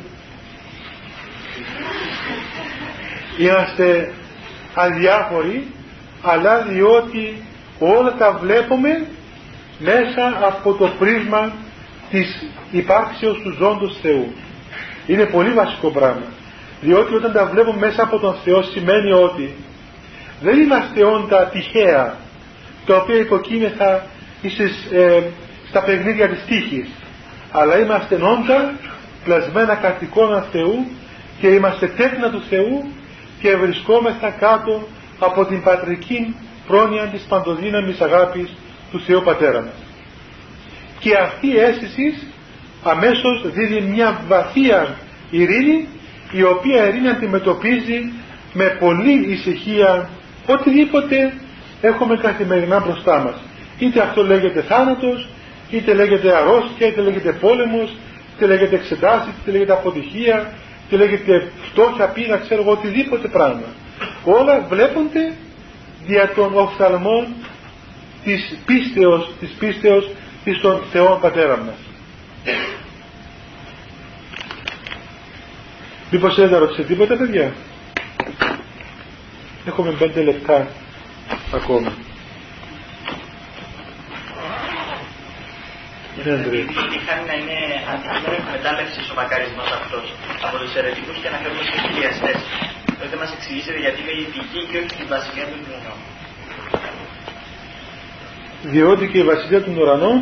είμαστε 3.38 4.14
αδιάφοροι 4.74 5.68
αλλά 6.22 6.62
διότι 6.62 7.42
όλα 7.80 8.16
τα 8.16 8.32
βλέπουμε 8.32 9.08
μέσα 9.80 10.38
από 10.48 10.74
το 10.74 10.88
πρίσμα 11.00 11.52
της 12.10 12.46
υπάρξεως 12.72 13.40
του 13.44 13.56
ζώντος 13.60 13.98
Θεού. 14.02 14.34
Είναι 15.08 15.26
πολύ 15.26 15.54
βασικό 15.54 15.90
πράγμα. 15.90 16.26
Διότι 16.82 17.14
όταν 17.16 17.32
τα 17.32 17.46
βλέπουμε 17.46 17.78
μέσα 17.78 18.04
από 18.04 18.20
τον 18.20 18.36
Θεό 18.44 18.64
σημαίνει 18.64 19.12
ότι 19.12 19.56
δεν 20.42 20.60
είμαστε 20.60 21.06
όντα 21.06 21.46
τυχαία 21.46 22.16
τα 22.86 22.96
οποία 22.96 23.16
υποκείμεθα 23.16 24.06
ε, 24.92 25.22
στα 25.70 25.84
παιχνίδια 25.84 26.30
της 26.30 26.46
τύχης 26.48 26.90
αλλά 27.52 27.80
είμαστε 27.80 28.16
όντα 28.16 28.74
πλασμένα 29.24 29.76
κατ' 29.76 30.02
εικόνα 30.02 30.42
Θεού 30.42 30.86
και 31.40 31.48
είμαστε 31.48 31.88
τέκνα 31.88 32.30
του 32.30 32.42
Θεού 32.50 32.92
και 33.42 33.56
βρισκόμεθα 33.56 34.30
κάτω 34.30 34.88
από 35.20 35.46
την 35.46 35.64
πατρική 35.64 36.36
πρόνοια 36.68 37.04
της 37.04 37.22
παντοδύναμης 37.22 38.02
αγάπης 38.02 38.54
του 38.92 39.00
Θεού 39.00 39.22
Πατέρα 39.24 39.62
μας. 39.62 39.74
Και 41.00 41.18
αυτή 41.18 41.48
η 41.48 41.58
αίσθηση 41.60 42.28
αμέσως 42.84 43.52
δίδει 43.54 43.82
μια 43.82 44.22
βαθία 44.28 44.96
ειρήνη 45.30 45.88
η 46.32 46.44
οποία 46.44 46.88
ειρήνη 46.88 47.10
αντιμετωπίζει 47.10 48.12
με 48.54 48.78
πολλή 48.80 49.26
ησυχία 49.30 50.10
οτιδήποτε 50.46 51.34
έχουμε 51.82 52.18
καθημερινά 52.18 52.80
μπροστά 52.80 53.20
μας. 53.20 53.36
Είτε 53.80 54.02
αυτό 54.02 54.24
λέγεται 54.26 54.62
θάνατος, 54.62 55.28
είτε 55.70 55.94
λέγεται 55.94 56.36
αρρώστια, 56.36 56.88
είτε 56.88 57.02
λέγεται 57.02 57.32
πόλεμος, 57.32 57.96
είτε 58.36 58.46
λέγεται 58.46 58.76
εξετάσεις, 58.76 59.34
είτε 59.42 59.52
λέγεται 59.52 59.72
αποτυχία, 59.72 60.54
είτε 60.88 60.98
λέγεται 60.98 61.52
φτώχεια, 61.72 62.06
πείνα, 62.08 62.38
ξέρω 62.38 62.62
εγώ, 62.62 62.72
οτιδήποτε 62.72 63.28
πράγμα. 63.28 63.68
Όλα 64.24 64.66
βλέπονται 64.70 65.34
δια 66.06 66.32
των 66.36 66.52
οφθαλμών 66.54 67.28
της 68.24 68.58
πίστεως, 68.66 69.32
της 69.40 69.50
πίστεως 69.60 70.10
της 70.44 70.60
των 70.62 70.82
Θεών 70.92 71.20
Πατέρα 71.20 71.58
μας. 71.58 71.87
Μήπως 76.12 76.34
θέλετε 76.36 76.54
να 76.54 76.60
ρωτήσετε 76.60 76.88
τίποτα 76.88 77.18
παιδιά; 77.18 77.54
Έχουμε 79.68 79.92
πέντε 79.92 80.22
λεπτά 80.22 80.68
ακόμα. 81.54 81.92
Ναι, 86.24 86.32
Αντρέα. 86.34 86.66
Είχαν 86.98 87.20
να 87.30 87.34
είναι 87.40 87.58
αντικείμενο 87.94 88.36
εκμετάλλευση 88.42 89.00
ο 89.12 89.16
μακαρισμός 89.22 89.70
αυτός 89.80 90.06
από 90.46 90.56
τους 90.62 90.72
αιρετικούς 90.76 91.18
και 91.22 91.30
να 91.34 91.38
φέρουν 91.42 91.62
στου 91.68 91.80
χιλιαστές. 91.88 92.38
Τότε 93.00 93.16
μας 93.22 93.32
εξηγήσετε 93.38 93.80
γιατί 93.86 94.00
είναι 94.02 94.16
η 94.24 94.26
δική 94.36 94.62
και 94.70 94.78
όχι 94.82 95.02
η 95.06 95.08
βασιλεία 95.16 95.46
του 95.52 95.58
ουρανού. 95.66 95.96
Διότι 98.74 99.06
και 99.12 99.20
η 99.24 99.26
βασιλεία 99.32 99.62
του 99.66 99.74
ουρανού 99.80 100.14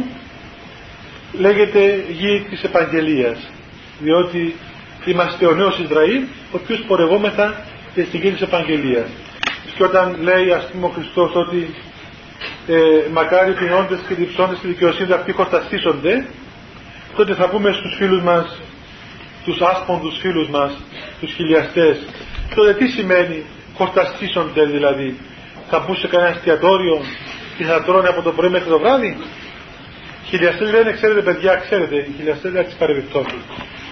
λέγεται 1.40 2.04
γη 2.10 2.46
της 2.50 2.64
επαγγελίας 2.64 3.38
διότι 4.00 4.56
είμαστε 5.06 5.46
ο 5.46 5.54
νέος 5.54 5.80
Ισραήλ 5.80 6.22
ο 6.52 6.58
οποίος 6.64 6.84
πορευόμεθα 6.88 7.66
και 7.94 8.04
στην 8.04 8.22
γη 8.22 8.32
της 8.32 8.42
επαγγελίας. 8.42 9.08
Και 9.76 9.84
όταν 9.84 10.18
λέει 10.22 10.52
ας 10.52 10.70
πούμε 10.72 10.86
ο 10.86 10.90
Χριστός 10.90 11.36
ότι 11.36 11.76
ε, 12.68 12.76
μακάρι 13.14 13.52
οι 13.52 13.54
ποινώντες 13.54 14.00
και 14.08 14.14
διψώντες 14.14 14.58
στη 14.58 14.68
δικαιοσύνη 14.68 15.12
αυτοί 15.14 15.32
χορταστήσονται 15.32 16.26
τότε 17.16 17.34
θα 17.34 17.50
πούμε 17.50 17.72
στους 17.72 17.96
φίλους 17.98 18.22
μας 18.22 18.62
τους 19.46 19.62
άσποντους 19.62 20.18
φίλους 20.18 20.50
μας 20.50 20.72
τους 21.20 21.34
χιλιαστές 21.34 21.98
τότε 22.56 22.74
τι 22.74 22.88
σημαίνει 22.88 23.44
χορταστήσονται 23.78 24.66
δηλαδή; 24.66 25.18
Θα 25.70 25.80
μπουν 25.80 25.96
σε 25.98 26.08
κανένα 26.08 26.30
εστιατόριο 26.36 27.02
και 27.58 27.64
θα 27.64 27.84
τρώνε 27.84 28.08
από 28.08 28.22
το 28.22 28.32
πρωί 28.32 28.50
μέχρι 28.50 28.70
το 28.70 28.80
βράδυ; 28.80 29.18
Χιλιαστές 30.36 30.72
λένε 30.72 30.92
ξέρετε 30.92 31.22
παιδιά 31.22 31.56
ξέρετε 31.56 31.96
οι 31.96 32.14
χιλιαστές 32.18 32.52
δεν 32.52 32.66
τις 32.66 32.76
παρεμπιπτώσεις 32.76 33.44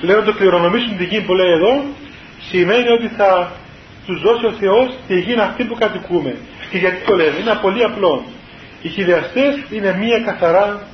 λέω 0.01 0.23
το 0.23 0.33
κληρονομήσουν 0.33 0.97
την 0.97 1.07
γη 1.07 1.21
που 1.21 1.33
λέει 1.33 1.51
εδώ 1.51 1.83
σημαίνει 2.49 2.89
ότι 2.89 3.07
θα 3.17 3.51
τους 4.05 4.21
δώσει 4.21 4.45
ο 4.45 4.51
Θεός 4.51 4.97
τη 5.07 5.19
γη 5.19 5.35
αυτή 5.39 5.63
που 5.63 5.75
κατοικούμε. 5.75 6.35
Και 6.69 6.77
γιατί 6.77 7.05
το 7.05 7.15
λένε, 7.15 7.37
είναι 7.39 7.57
πολύ 7.61 7.83
απλό. 7.83 8.25
Οι 8.81 8.89
χιλιαστές 8.89 9.53
είναι 9.71 9.95
μία 9.99 10.19
καθαρά 10.19 10.87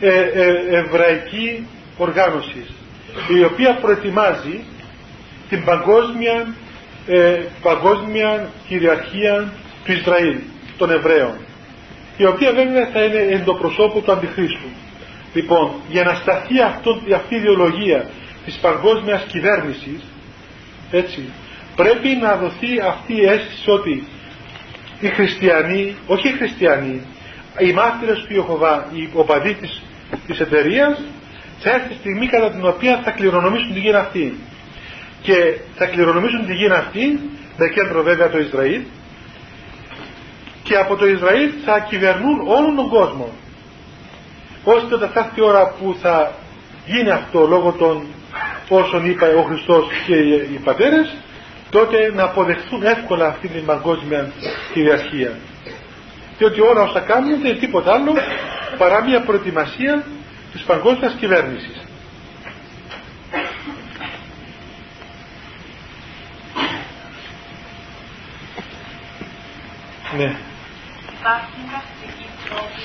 ε, 0.00 0.08
ε, 0.08 0.76
εβραϊκή 0.76 1.66
οργάνωση 1.96 2.66
η 3.38 3.44
οποία 3.44 3.78
προετοιμάζει 3.80 4.64
την 5.48 5.64
παγκόσμια, 5.64 6.54
ε, 7.06 7.40
παγκόσμια 7.62 8.48
κυριαρχία 8.68 9.52
του 9.84 9.92
Ισραήλ, 9.92 10.36
των 10.78 10.90
Εβραίων 10.90 11.36
η 12.22 12.26
οποία 12.26 12.52
βέβαια 12.52 12.86
θα 12.92 13.00
είναι 13.02 13.18
εν 13.18 13.44
το 13.44 13.54
προσώπου 13.54 14.02
του 14.02 14.12
Αντιχρίστου. 14.12 14.68
Λοιπόν, 15.34 15.70
για 15.88 16.02
να 16.02 16.14
σταθεί 16.14 16.60
αυτό, 16.60 17.00
αυτή 17.14 17.34
η 17.34 17.38
ιδεολογία 17.38 18.10
της 18.44 18.54
παγκόσμιας 18.56 19.22
κυβέρνησης 19.28 20.00
έτσι, 20.90 21.28
πρέπει 21.76 22.08
να 22.08 22.36
δοθεί 22.36 22.80
αυτή 22.80 23.14
η 23.14 23.24
αίσθηση 23.24 23.70
ότι 23.70 24.06
οι 25.00 25.08
χριστιανοί, 25.08 25.96
όχι 26.06 26.28
οι 26.28 26.32
χριστιανοί, 26.32 27.00
οι 27.58 27.72
μάρτυρες 27.72 28.18
του 28.18 28.34
Ιωχωβά, 28.34 28.88
οι 28.92 29.08
οπαδοί 29.12 29.54
της, 29.54 29.82
της 30.26 30.40
εταιρείας, 30.40 31.02
θα 31.58 31.70
έρθει 31.70 31.94
στιγμή 31.94 32.26
κατά 32.26 32.50
την 32.50 32.66
οποία 32.66 33.00
θα 33.04 33.10
κληρονομήσουν 33.10 33.72
τη 33.74 33.80
γη 33.80 33.92
αυτή. 33.92 34.38
Και 35.22 35.58
θα 35.76 35.86
κληρονομήσουν 35.86 36.46
τη 36.46 36.54
γη 36.54 36.66
αυτή, 36.66 37.20
με 37.56 37.68
κέντρο 37.68 38.02
βέβαια 38.02 38.30
το 38.30 38.38
Ισραήλ, 38.38 38.80
και 40.70 40.76
από 40.76 40.96
το 40.96 41.06
Ισραήλ 41.06 41.50
θα 41.64 41.78
κυβερνούν 41.80 42.40
όλον 42.46 42.76
τον 42.76 42.88
κόσμο. 42.88 43.28
Ώστε 44.64 44.94
όταν 44.94 45.10
θα 45.10 45.20
έρθει 45.20 45.40
η 45.40 45.42
ώρα 45.42 45.68
που 45.68 45.96
θα 46.02 46.32
γίνει 46.86 47.10
αυτό 47.10 47.46
λόγω 47.46 47.72
των 47.72 48.06
όσων 48.68 49.10
είπε 49.10 49.24
ο 49.24 49.42
Χριστός 49.42 49.86
και 50.06 50.16
οι 50.52 50.60
πατέρες, 50.64 51.16
τότε 51.70 52.12
να 52.14 52.22
αποδεχθούν 52.22 52.82
εύκολα 52.82 53.26
αυτή 53.26 53.48
την 53.48 53.64
παγκόσμια 53.64 54.32
κυριαρχία. 54.72 55.32
Διότι 56.38 56.60
όλα 56.60 56.82
όσα 56.82 57.00
κάνουν 57.00 57.30
δεν 57.30 57.50
είναι 57.50 57.58
τίποτα 57.58 57.92
άλλο 57.92 58.12
παρά 58.78 59.04
μια 59.04 59.20
προετοιμασία 59.20 60.04
της 60.52 60.62
παγκόσμιας 60.62 61.14
κυβέρνησης. 61.18 61.84
Ναι. 70.16 70.49
Υπάρχουν 71.20 71.62
πρακτικοί 71.70 72.26
τρόποι 72.48 72.82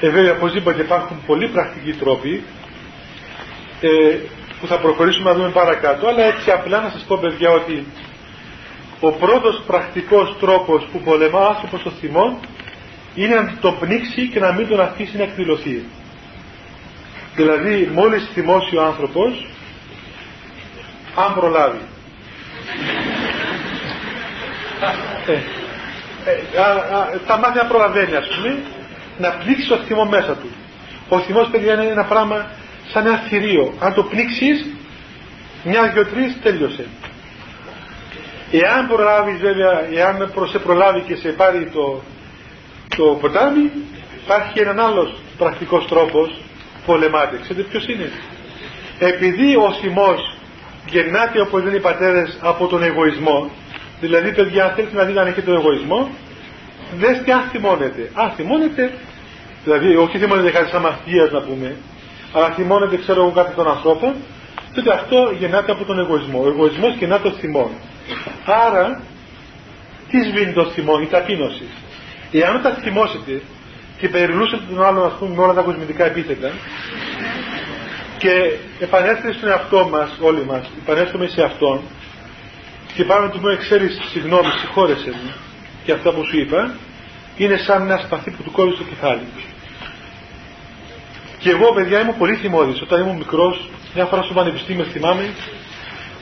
ε, 0.00 0.08
βέβαια, 0.10 0.32
όπως 0.32 0.54
είπατε, 0.54 0.82
υπάρχουν 0.82 1.22
πολλοί 1.26 1.48
πρακτικοί 1.48 1.92
τρόποι 1.92 2.42
ε, 3.80 4.16
που 4.60 4.66
θα 4.66 4.78
προχωρήσουμε 4.78 5.30
να 5.30 5.36
δούμε 5.36 5.50
παρακάτω, 5.50 6.06
αλλά 6.08 6.24
έτσι 6.24 6.50
απλά 6.50 6.80
να 6.80 6.90
σας 6.90 7.04
πω 7.08 7.18
παιδιά 7.20 7.50
ότι 7.50 7.86
ο 9.00 9.12
πρώτος 9.12 9.62
πρακτικός 9.66 10.36
τρόπος 10.40 10.88
που 10.92 11.00
πολεμά 11.00 11.38
ο 11.38 11.48
άνθρωπος 11.48 11.80
στο 11.80 11.90
θυμό 11.90 12.40
είναι 13.14 13.34
να 13.34 13.56
το 13.60 13.72
πνίξει 13.72 14.28
και 14.28 14.40
να 14.40 14.52
μην 14.52 14.68
τον 14.68 14.80
αφήσει 14.80 15.16
να 15.16 15.22
εκδηλωθεί. 15.22 15.84
Δηλαδή 17.34 17.90
μόλις 17.94 18.28
θυμώσει 18.32 18.76
ο 18.76 18.82
άνθρωπος 18.84 19.46
αν 21.14 21.34
προλάβει 21.34 21.80
ε, 25.26 25.32
ε, 26.30 26.60
α, 26.60 27.18
θα 27.26 27.38
μάθει 27.38 27.56
να 27.56 27.64
προλαβαίνει 27.64 28.16
ας 28.16 28.26
πούμε 28.26 28.58
να 29.18 29.30
πνίξεις 29.30 29.68
το 29.68 29.76
θυμό 29.76 30.04
μέσα 30.04 30.32
του. 30.36 30.50
Ο 31.08 31.18
θυμός 31.18 31.48
παιδιά 31.48 31.72
είναι 31.72 31.84
ένα 31.84 32.04
πράγμα 32.04 32.46
σαν 32.92 33.06
ένα 33.06 33.16
θηρίο. 33.16 33.74
Αν 33.80 33.94
το 33.94 34.02
πνίξεις 34.02 34.66
μια, 35.64 35.90
δυο, 35.92 36.06
τρεις 36.06 36.38
τέλειωσε. 36.42 36.86
Εάν 38.50 38.88
προλάβεις 38.88 39.38
βέβαια, 39.40 39.88
εάν 39.94 40.32
σε 40.50 40.58
προλάβει 40.58 41.00
και 41.00 41.16
σε 41.16 41.28
πάρει 41.28 41.70
το, 41.74 42.02
το 42.96 43.04
ποτάμι, 43.20 43.70
υπάρχει 44.24 44.60
έναν 44.60 44.80
άλλος 44.80 45.14
πρακτικός 45.38 45.86
τρόπος 45.86 46.40
πολεμάται. 46.86 47.38
Ξέρετε 47.42 47.68
ποιος 47.68 47.88
είναι; 47.88 48.10
Επειδή 48.98 49.56
ο 49.56 49.72
θυμός 49.80 50.36
γεννάται 50.86 51.40
όπως 51.40 51.62
λένε 51.62 51.76
οι 51.76 51.80
πατέρες 51.80 52.38
από 52.40 52.66
τον 52.66 52.82
εγωισμό, 52.82 53.50
δηλαδή 54.00 54.32
παιδιά 54.34 54.64
αν 54.64 54.72
θέλετε 54.74 54.96
να 54.96 55.04
δείτε 55.04 55.20
αν 55.20 55.26
έχετε 55.26 55.40
τον 55.40 55.54
εγωισμό, 55.54 56.10
δέστε 56.98 57.32
αν 57.32 57.42
θυμώνετε. 57.50 58.10
Αν 58.14 58.30
θυμώνετε, 58.30 58.92
δηλαδή 59.64 59.96
όχι 59.96 60.18
θυμώνετε 60.18 60.50
κάτι 60.50 60.70
σαν 60.70 60.82
μαθίας 60.82 61.30
να 61.30 61.40
πούμε, 61.40 61.76
αλλά 62.32 62.50
θυμώνεται 62.50 62.96
ξέρω 62.96 63.22
εγώ 63.22 63.30
κάτι 63.30 63.54
των 63.54 63.68
ανθρώπων, 63.68 64.14
τότε 64.74 64.92
αυτό 64.92 65.32
γεννάται 65.38 65.72
από 65.72 65.84
τον 65.84 65.98
εγωισμό. 65.98 66.40
Ο 66.44 66.48
εγωισμός 66.48 66.94
γεννάται 66.94 67.28
το 67.28 67.34
θυμό. 67.34 67.70
Άρα, 68.44 69.00
τι 70.10 70.22
σβήνει 70.22 70.52
το 70.52 70.64
θυμό, 70.64 70.98
η 71.02 71.06
ταπείνωση. 71.06 71.64
Εάν 72.32 72.56
όταν 72.56 72.74
θυμώσετε 72.74 73.42
και 73.98 74.08
περιλούσετε 74.08 74.62
τον 74.74 74.84
άλλον 74.84 75.06
ας 75.06 75.12
πούμε 75.18 75.34
με 75.34 75.42
όλα 75.42 75.54
τα 75.54 75.60
κοσμητικά 75.60 76.04
επίθετα 76.04 76.50
και 78.18 78.52
επανέλθετε 78.78 79.32
στον 79.32 79.48
εαυτό 79.48 79.88
μας, 79.90 80.18
όλοι 80.20 80.44
μας, 80.44 80.70
επανέλθουμε 80.82 81.26
σε 81.26 81.42
αυτόν 81.42 81.80
και 82.98 83.04
πάμε 83.04 83.26
να 83.26 83.30
του 83.30 83.38
πούμε 83.40 83.56
ξέρεις 83.56 84.00
συγγνώμη, 84.12 84.50
συγχώρεσαι 84.60 85.10
μου 85.10 85.32
και 85.84 85.92
αυτά 85.92 86.10
που 86.12 86.24
σου 86.24 86.38
είπα 86.38 86.74
είναι 87.36 87.56
σαν 87.56 87.82
ένα 87.82 87.96
σπαθί 88.04 88.30
που 88.30 88.42
του 88.42 88.50
κόβει 88.50 88.74
στο 88.74 88.84
κεφάλι. 88.84 89.26
Και 91.38 91.50
εγώ, 91.50 91.72
παιδιά, 91.72 92.00
ήμουν 92.00 92.16
πολύ 92.18 92.34
θυμώδης. 92.34 92.82
Όταν 92.82 93.00
ήμουν 93.00 93.16
μικρός, 93.16 93.70
μια 93.94 94.04
φορά 94.04 94.22
στο 94.22 94.34
πανεπιστήμιο, 94.34 94.84
θυμάμαι, 94.84 95.24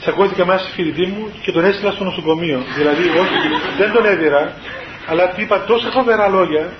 τσακώθηκα 0.00 0.46
μέσα 0.46 0.64
στη 0.64 0.72
φοιτητή 0.72 1.06
μου 1.06 1.32
και 1.42 1.52
τον 1.52 1.64
έστειλα 1.64 1.90
στο 1.90 2.04
νοσοκομείο. 2.04 2.62
Δηλαδή, 2.76 3.02
όχι, 3.02 3.36
δεν 3.78 3.92
τον 3.92 4.04
έδιρα, 4.06 4.52
αλλά 5.06 5.28
του 5.28 5.40
είπα 5.40 5.64
τόσα 5.64 5.90
φοβερά 5.90 6.28
λόγια 6.28 6.72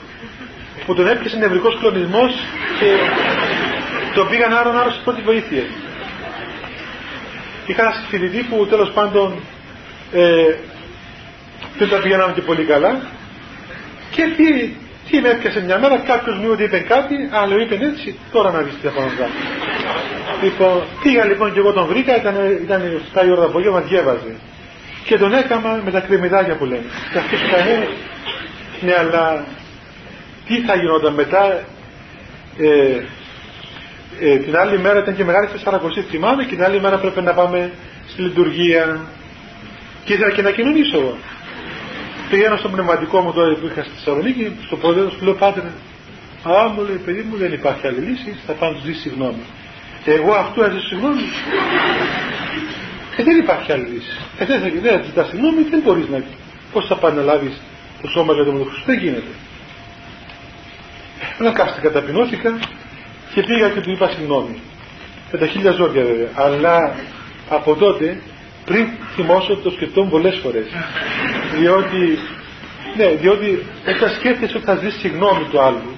που 0.86 0.94
τον 0.94 1.06
έπιασε 1.06 1.36
νευρικός 1.36 1.76
κλονισμός 1.78 2.32
και 2.78 2.90
τον 4.14 4.28
πήγαν 4.28 4.52
άρον 4.56 4.78
άρρωστο 4.78 5.00
πρώτη 5.04 5.22
βοήθεια. 5.22 5.64
Είχα 7.66 7.82
ένα 7.82 7.92
φοιτητή 8.08 8.42
που 8.42 8.66
τέλος 8.66 8.90
πάντων 8.90 9.40
ε, 10.12 10.54
δεν 11.78 11.88
τα 11.88 11.96
πηγαίναμε 11.96 12.32
και 12.32 12.42
πολύ 12.42 12.64
καλά 12.64 13.00
και 14.10 14.22
τι, 14.36 14.74
τι 15.10 15.20
με 15.20 15.28
έπιασε 15.28 15.60
μια 15.60 15.78
μέρα, 15.78 15.98
κάποιος 15.98 16.36
μου 16.38 16.48
ότι 16.50 16.62
είπε 16.62 16.78
κάτι, 16.78 17.14
άλλο 17.32 17.60
είπε 17.60 17.74
έτσι, 17.74 18.18
τώρα 18.32 18.50
να 18.50 18.60
δεις 18.60 18.74
τι 18.80 18.86
θα 18.86 18.92
πάω 18.92 19.04
να 19.04 19.28
Λοιπόν, 20.42 20.82
πήγα 21.02 21.24
λοιπόν 21.24 21.52
και 21.52 21.58
εγώ 21.58 21.72
τον 21.72 21.86
βρήκα, 21.86 22.16
ήταν, 22.16 22.34
ήταν 22.62 23.02
7 23.14 23.26
η 23.26 23.30
ώρα 23.30 23.40
το 23.40 23.46
απόγευμα, 23.46 23.80
διέβαζε. 23.80 24.34
Και 25.04 25.18
τον 25.18 25.34
έκανα 25.34 25.80
με 25.84 25.90
τα 25.90 26.00
κρεμμυδάκια 26.00 26.54
που 26.56 26.64
λένε. 26.64 26.84
Και 27.12 27.18
αυτό 27.18 27.36
κανένα. 27.50 27.86
Ναι, 28.80 28.94
αλλά 28.98 29.44
τι 30.46 30.60
θα 30.60 30.74
γινόταν 30.74 31.14
μετά. 31.14 31.64
Ε, 32.58 33.00
ε, 34.20 34.36
την 34.36 34.56
άλλη 34.56 34.78
μέρα 34.78 34.98
ήταν 34.98 35.16
και 35.16 35.24
μεγάλη 35.24 35.48
Σαρακοσή, 35.64 36.00
θυμάμαι, 36.00 36.44
και 36.44 36.54
την 36.54 36.64
άλλη 36.64 36.80
μέρα 36.80 36.98
πρέπει 36.98 37.20
να 37.22 37.32
πάμε 37.32 37.72
στη 38.08 38.22
λειτουργία. 38.22 39.00
Και 40.06 40.12
ήθελα 40.12 40.30
και 40.30 40.42
να 40.42 40.50
κοινωνήσω 40.50 40.98
εγώ. 40.98 41.16
Πηγαίνω 42.30 42.56
στο 42.56 42.68
πνευματικό 42.68 43.20
μου 43.20 43.32
τώρα 43.32 43.54
που 43.54 43.66
είχα 43.66 43.82
στη 43.82 43.92
Θεσσαλονίκη, 43.94 44.56
στο 44.66 44.76
πρόεδρο 44.76 45.08
του 45.08 45.24
λέω 45.24 45.34
πάτερ, 45.34 45.64
Α, 46.54 46.68
μου 46.68 46.82
λέει 46.84 47.00
παιδί 47.04 47.22
μου 47.28 47.36
δεν 47.36 47.52
υπάρχει 47.52 47.86
άλλη 47.86 48.00
λύση, 48.08 48.36
θα 48.46 48.52
πάω 48.52 48.70
να 48.70 48.76
του 48.76 48.82
ζήσει 48.84 49.00
συγγνώμη. 49.00 49.42
Εγώ 50.04 50.32
αυτού 50.32 50.62
έζησα 50.62 50.86
συγγνώμη. 50.86 51.22
Ε, 53.16 53.22
δεν 53.22 53.36
υπάρχει 53.38 53.72
άλλη 53.72 53.86
λύση. 53.86 54.16
Ε, 54.38 54.44
δεν 54.44 54.60
θα 54.60 54.68
δεν 54.82 55.04
ζητάς 55.04 55.28
συγγνώμη, 55.28 55.62
δεν 55.70 55.80
μπορείς 55.84 56.08
να. 56.08 56.24
Πώς 56.72 56.86
θα 56.86 56.96
πάει 56.96 57.12
να 57.12 57.22
λάβει 57.22 57.52
το 58.02 58.08
σώμα 58.08 58.32
για 58.32 58.44
τον 58.44 58.54
Χριστό, 58.54 58.84
δεν 58.86 58.98
γίνεται. 58.98 59.32
Ένα 61.40 61.52
κάστη 61.52 61.80
καταπεινώθηκα 61.80 62.58
και 63.34 63.42
πήγα 63.42 63.68
και 63.68 63.80
του 63.80 63.90
είπα 63.90 64.08
συγγνώμη. 64.08 64.60
Με 65.32 65.38
τα 65.38 65.46
χίλια 65.46 65.70
ζώδια 65.70 66.04
βέβαια. 66.04 66.28
Αλλά 66.34 66.94
από 67.48 67.74
τότε 67.74 68.20
πριν 68.66 68.88
θυμώσω 69.14 69.56
το 69.56 69.70
σκεφτόμουν 69.70 70.10
πολλές 70.10 70.40
φορές. 70.42 70.66
διότι, 71.58 72.18
ναι, 72.96 73.06
διότι 73.06 73.62
όταν 73.88 74.10
σκέφτεσαι 74.18 74.56
ότι 74.56 74.66
θα 74.66 74.74
ζήσει 74.76 74.98
συγγνώμη 74.98 75.44
του 75.50 75.60
άλλου 75.60 75.96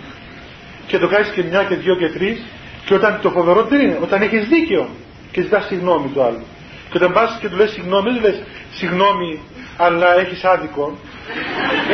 και 0.88 0.98
το 0.98 1.08
κάνεις 1.08 1.28
και 1.28 1.42
μια 1.42 1.62
και 1.68 1.74
δυο 1.74 1.94
και 1.96 2.08
τρεις, 2.08 2.38
και 2.84 2.94
όταν 2.94 3.18
το 3.22 3.30
φοβερότερο 3.30 3.82
είναι, 3.82 3.98
όταν 4.02 4.22
έχεις 4.22 4.48
δίκιο 4.48 4.88
και 5.32 5.40
ζητάς 5.42 5.66
συγγνώμη 5.66 6.08
του 6.14 6.22
άλλου. 6.22 6.44
Και 6.90 6.96
όταν 6.96 7.12
πας 7.12 7.38
και 7.40 7.48
του 7.48 7.56
λες 7.56 7.70
συγγνώμη, 7.70 8.10
δεν 8.10 8.22
λες 8.22 8.42
συγγνώμη, 8.70 9.40
αλλά 9.76 10.18
έχεις 10.20 10.44
άδικο. 10.44 10.98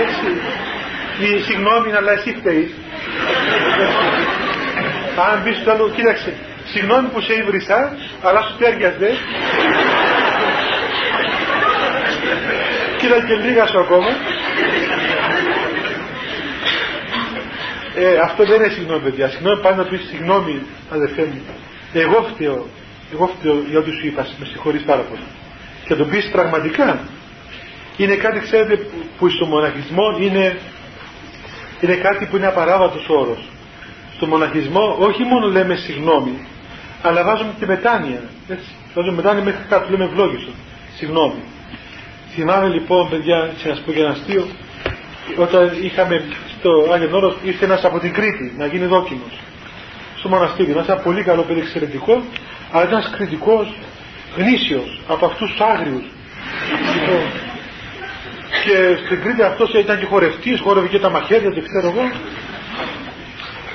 Έτσι. 0.05 0.29
Ή 1.27 1.43
συγγνώμη, 1.43 1.93
αλλά 1.93 2.13
εσύ 2.13 2.35
φταίεις. 2.39 2.71
Αν 5.33 5.43
πει 5.43 5.53
στο 5.61 5.71
άλλο, 5.71 5.91
κοίταξε, 5.97 6.35
συγγνώμη 6.65 7.09
που 7.09 7.21
σε 7.21 7.35
ήβρισα, 7.35 7.97
αλλά 8.23 8.41
σου 8.43 8.57
τέριαζε. 8.59 9.11
Κοίτα 13.05 13.27
και 13.27 13.35
λίγα 13.35 13.67
σου 13.67 13.79
ακόμα. 13.79 14.09
Ε, 17.95 18.19
αυτό 18.25 18.45
δεν 18.45 18.61
είναι 18.61 18.73
συγγνώμη 18.73 19.03
παιδιά. 19.03 19.29
Συγγνώμη 19.29 19.61
πάνε 19.61 19.77
να 19.77 19.85
πεις 19.85 20.01
συγγνώμη 20.11 20.63
αδερφέ 20.91 21.23
μου. 21.25 21.41
Εγώ 21.93 22.27
φταίω. 22.35 22.67
Εγώ 23.13 23.31
φταίω 23.39 23.63
για 23.71 23.79
ό,τι 23.79 23.91
σου 23.91 24.07
είπα. 24.07 24.27
Με 24.39 24.45
συγχωρείς 24.45 24.83
πάρα 24.83 25.01
πολύ. 25.01 25.27
Και 25.87 25.95
το 25.95 26.05
πεις 26.05 26.31
πραγματικά. 26.31 26.99
Είναι 27.97 28.15
κάτι 28.15 28.41
ξέρετε 28.41 28.87
που 29.19 29.29
στο 29.29 29.47
μοναχισμό 29.47 30.17
είναι, 30.21 30.59
είναι 31.81 31.95
κάτι 31.95 32.27
που 32.27 32.37
είναι 32.37 32.47
απαράβατος 32.47 33.09
όρος. 33.09 33.49
Στο 34.17 34.27
μοναχισμό 34.27 34.97
όχι 35.01 35.23
μόνο 35.25 35.47
λέμε 35.47 35.75
συγγνώμη, 35.75 36.47
αλλά 37.03 37.25
βάζουμε 37.25 37.55
και 37.59 37.67
μετάνοια. 37.67 38.23
Έτσι. 38.49 38.71
Βάζουμε 38.95 39.17
μετάνοια 39.17 39.45
μέχρι 39.45 39.65
κάτω, 39.69 39.91
λέμε 39.91 40.05
ευλόγησο. 40.05 40.51
Συγγνώμη. 40.97 41.43
Θυμάμαι 42.35 42.69
λοιπόν, 42.69 43.09
παιδιά, 43.11 43.37
να 43.37 43.75
σα 43.75 43.81
πω 43.81 43.93
για 43.93 44.05
ένα 44.05 44.13
αστείο, 44.13 44.47
όταν 45.37 45.77
είχαμε 45.83 46.25
στο 46.59 46.71
Άγιο 46.93 47.09
Όρος, 47.13 47.37
ήρθε 47.43 47.65
ένας 47.65 47.85
από 47.85 47.99
την 47.99 48.13
Κρήτη 48.13 48.55
να 48.59 48.67
γίνει 48.67 48.87
δόκιμος. 48.87 49.41
Στο 50.19 50.29
μοναστήρι, 50.29 50.71
ένας 50.71 51.03
πολύ 51.03 51.23
καλός 51.23 51.45
παιδί, 51.47 51.61
εξαιρετικός, 51.61 52.23
αλλά 52.73 52.89
ένας 52.89 53.11
κριτικός 53.17 53.75
γνήσιος 54.37 55.01
από 55.09 55.27
αυτούς 55.27 55.51
τους 55.51 55.61
άγριους. 55.61 56.05
Λοιπόν, 56.95 57.25
και 58.65 59.05
στην 59.05 59.23
Κρήτη 59.23 59.43
αυτός 59.43 59.75
ήταν 59.75 59.99
και 59.99 60.07
χορευτής, 60.07 60.61
χόρευε 60.61 60.89
και 60.89 60.99
τα 60.99 61.11
μαχαίρια, 61.11 61.51
δεν 61.51 61.65
ξέρω 61.69 61.87
εγώ. 61.89 62.11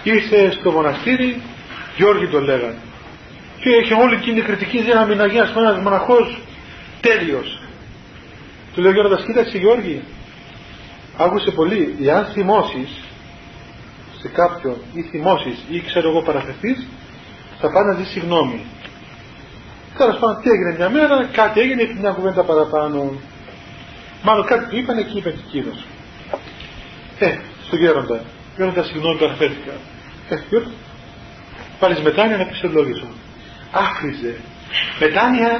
Ήρθε 0.03 0.51
στο 0.59 0.71
μοναστήρι, 0.71 1.41
Γιώργη 1.97 2.27
τον 2.27 2.43
λέγανε. 2.43 2.77
Και 3.59 3.69
είχε 3.69 3.93
όλη 3.93 4.13
εκείνη 4.13 4.39
η 4.39 4.41
κριτική 4.41 4.81
δύναμη 4.81 5.15
να 5.15 5.25
γίνει 5.25 5.39
ένας 5.55 5.77
μοναχός 5.77 6.39
τέλειος. 7.01 7.59
Του 8.73 8.81
λέω 8.81 8.91
Γιώργος, 8.91 9.23
κοίταξε 9.23 9.57
Γιώργη, 9.57 10.03
άκουσε 11.17 11.51
πολύ, 11.51 11.95
εάν 12.03 12.25
θυμώσεις 12.25 12.89
σε 14.21 14.27
κάποιον 14.27 14.77
ή 14.93 15.01
θυμώσεις 15.01 15.57
ή 15.69 15.81
ξέρω 15.81 16.09
εγώ 16.09 16.21
παραφερθείς, 16.21 16.87
θα 17.59 17.71
πάει 17.71 17.83
να 17.83 17.93
δει 17.93 18.03
συγγνώμη. 18.03 18.65
Τέλος 19.97 20.17
πάντων, 20.19 20.41
τι 20.41 20.49
έγινε 20.49 20.75
μια 20.75 20.89
μέρα, 20.89 21.29
κάτι 21.31 21.59
έγινε, 21.59 21.81
είπε 21.81 21.99
μια 21.99 22.11
κουβέντα 22.11 22.43
παραπάνω. 22.43 23.13
Μάλλον 24.23 24.45
κάτι 24.45 24.65
του 24.69 24.77
είπανε 24.77 25.01
και 25.01 25.17
είπε 25.17 25.29
εκείνος. 25.29 25.85
Ε, 27.19 27.37
στο 27.65 27.75
γέροντα. 27.75 28.21
Γέροντα, 28.57 28.83
συγγνώμη, 28.83 29.19
παραφέρθηκα. 29.19 29.73
Ε, 30.29 30.35
Γιώργο, 30.49 30.71
πάλι 31.79 32.01
μετάνοια 32.01 32.37
να 32.37 32.45
πεις 32.45 32.63
λόγισο. 32.63 33.07
Άφριζε. 33.71 34.35
Μετάνοια 34.99 35.51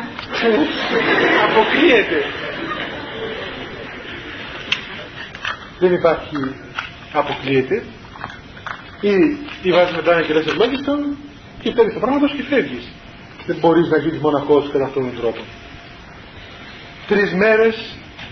αποκλείεται. 1.48 2.20
Δεν 5.80 5.94
υπάρχει 5.94 6.56
αποκλείεται. 7.14 7.84
Ή, 9.02 9.14
ή 9.62 9.72
βάζεις 9.72 9.96
μετάνοια 9.96 10.26
και 10.26 10.34
λες 10.34 10.46
ευλόγιστον 10.46 11.18
και 11.62 11.72
παίρνεις 11.72 11.94
το 11.94 12.00
πράγμα 12.00 12.28
και 12.28 12.44
φεύγεις. 12.50 12.92
Δεν 13.46 13.58
μπορείς 13.60 13.88
να 13.90 13.98
γίνεις 13.98 14.20
μοναχός 14.20 14.70
κατά 14.72 14.86
αυτόν 14.86 15.04
τον 15.04 15.22
τρόπο. 15.22 15.42
Τρεις 17.08 17.34
μέρες 17.34 17.76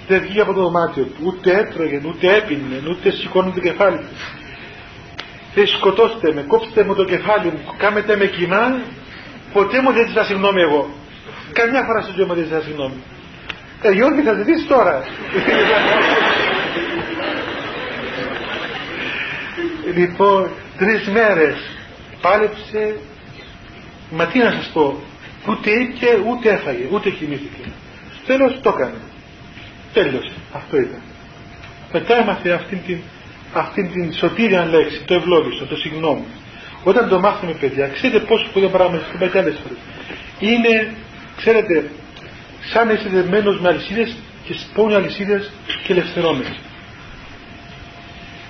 δεν 0.08 0.22
βγήκε 0.22 0.41
από 0.41 0.54
το 0.54 0.62
δωμάτιο 0.62 1.04
του, 1.04 1.22
ούτε 1.24 1.58
έτρωγε, 1.58 2.02
ούτε 2.06 2.36
έπινε, 2.36 2.82
ούτε 2.89 3.12
σηκώνει 3.12 3.52
το 3.52 3.60
κεφάλι 3.60 3.98
του. 3.98 4.08
Δεν 5.54 5.68
σκοτώστε 5.68 6.34
με, 6.34 6.41
κόψτε 6.41 6.84
μου 6.84 6.95
το 6.95 7.04
κεφάλι 7.04 7.45
μου, 7.52 7.60
κάμετε 7.78 8.16
με 8.18 8.26
κοινά, 8.26 8.82
ποτέ 9.54 9.82
μου 9.82 9.91
δεν 9.91 10.08
ζητάς 10.08 10.28
συγγνώμη 10.28 10.62
εγώ. 10.62 10.89
Καμιά 11.54 11.84
φορά 11.84 12.02
στη 12.02 12.12
ζωή 12.16 12.26
μου 12.26 12.34
δεν 12.34 12.43
ζητάς 12.43 12.64
συγγνώμη. 12.64 13.04
Ε, 13.82 13.91
Γιώργη 13.91 14.22
θα 14.22 14.34
ζητήσεις 14.34 14.68
τώρα. 14.68 15.04
λοιπόν, 19.96 20.50
τρεις 20.78 21.08
μέρες 21.08 21.56
πάλεψε 22.22 22.96
Μα 24.12 24.26
τι 24.26 24.40
να 24.40 24.52
σας 24.52 24.70
πω, 24.74 25.00
ούτε 25.50 25.70
είπε, 25.70 26.08
ούτε 26.30 26.50
έφαγε, 26.50 26.88
ούτε 26.92 27.10
κοιμήθηκε. 27.10 27.72
Τέλος 28.26 28.60
το 28.62 28.70
έκανε. 28.70 28.98
Τέλος, 29.94 30.32
αυτό 30.54 30.78
ήταν. 30.78 31.02
Μετά 31.92 32.18
έμαθε 32.18 32.52
αυτήν 32.52 32.80
την, 32.86 32.98
αυτήν 33.54 33.92
την 33.92 34.14
σωτήρια 34.14 34.66
λέξη, 34.66 35.02
το 35.06 35.14
ευλόγιστο, 35.14 35.66
το 35.66 35.76
συγγνώμη. 35.76 36.26
Όταν 36.84 37.10
το 37.10 37.20
μάθουμε 37.20 37.52
παιδιά, 37.52 37.88
ξέρετε 37.88 38.26
πόσο 38.26 38.46
σπουδαίο 38.46 38.70
πράγμα 38.70 38.98
στην 39.08 39.20
παιδιά 39.20 39.42
άλλες 39.42 39.60
φορές. 39.64 39.78
Είναι, 40.40 40.94
ξέρετε, 41.38 41.90
σαν 42.72 42.90
είσαι 42.90 43.10
δεμένος 43.10 43.60
με 43.60 43.68
αλυσίδες 43.70 44.16
και 44.44 44.54
σπώνει 44.54 44.94
αλυσίδες 44.94 45.52
και 45.84 45.94
ελευθερώνεσαι. 45.94 46.56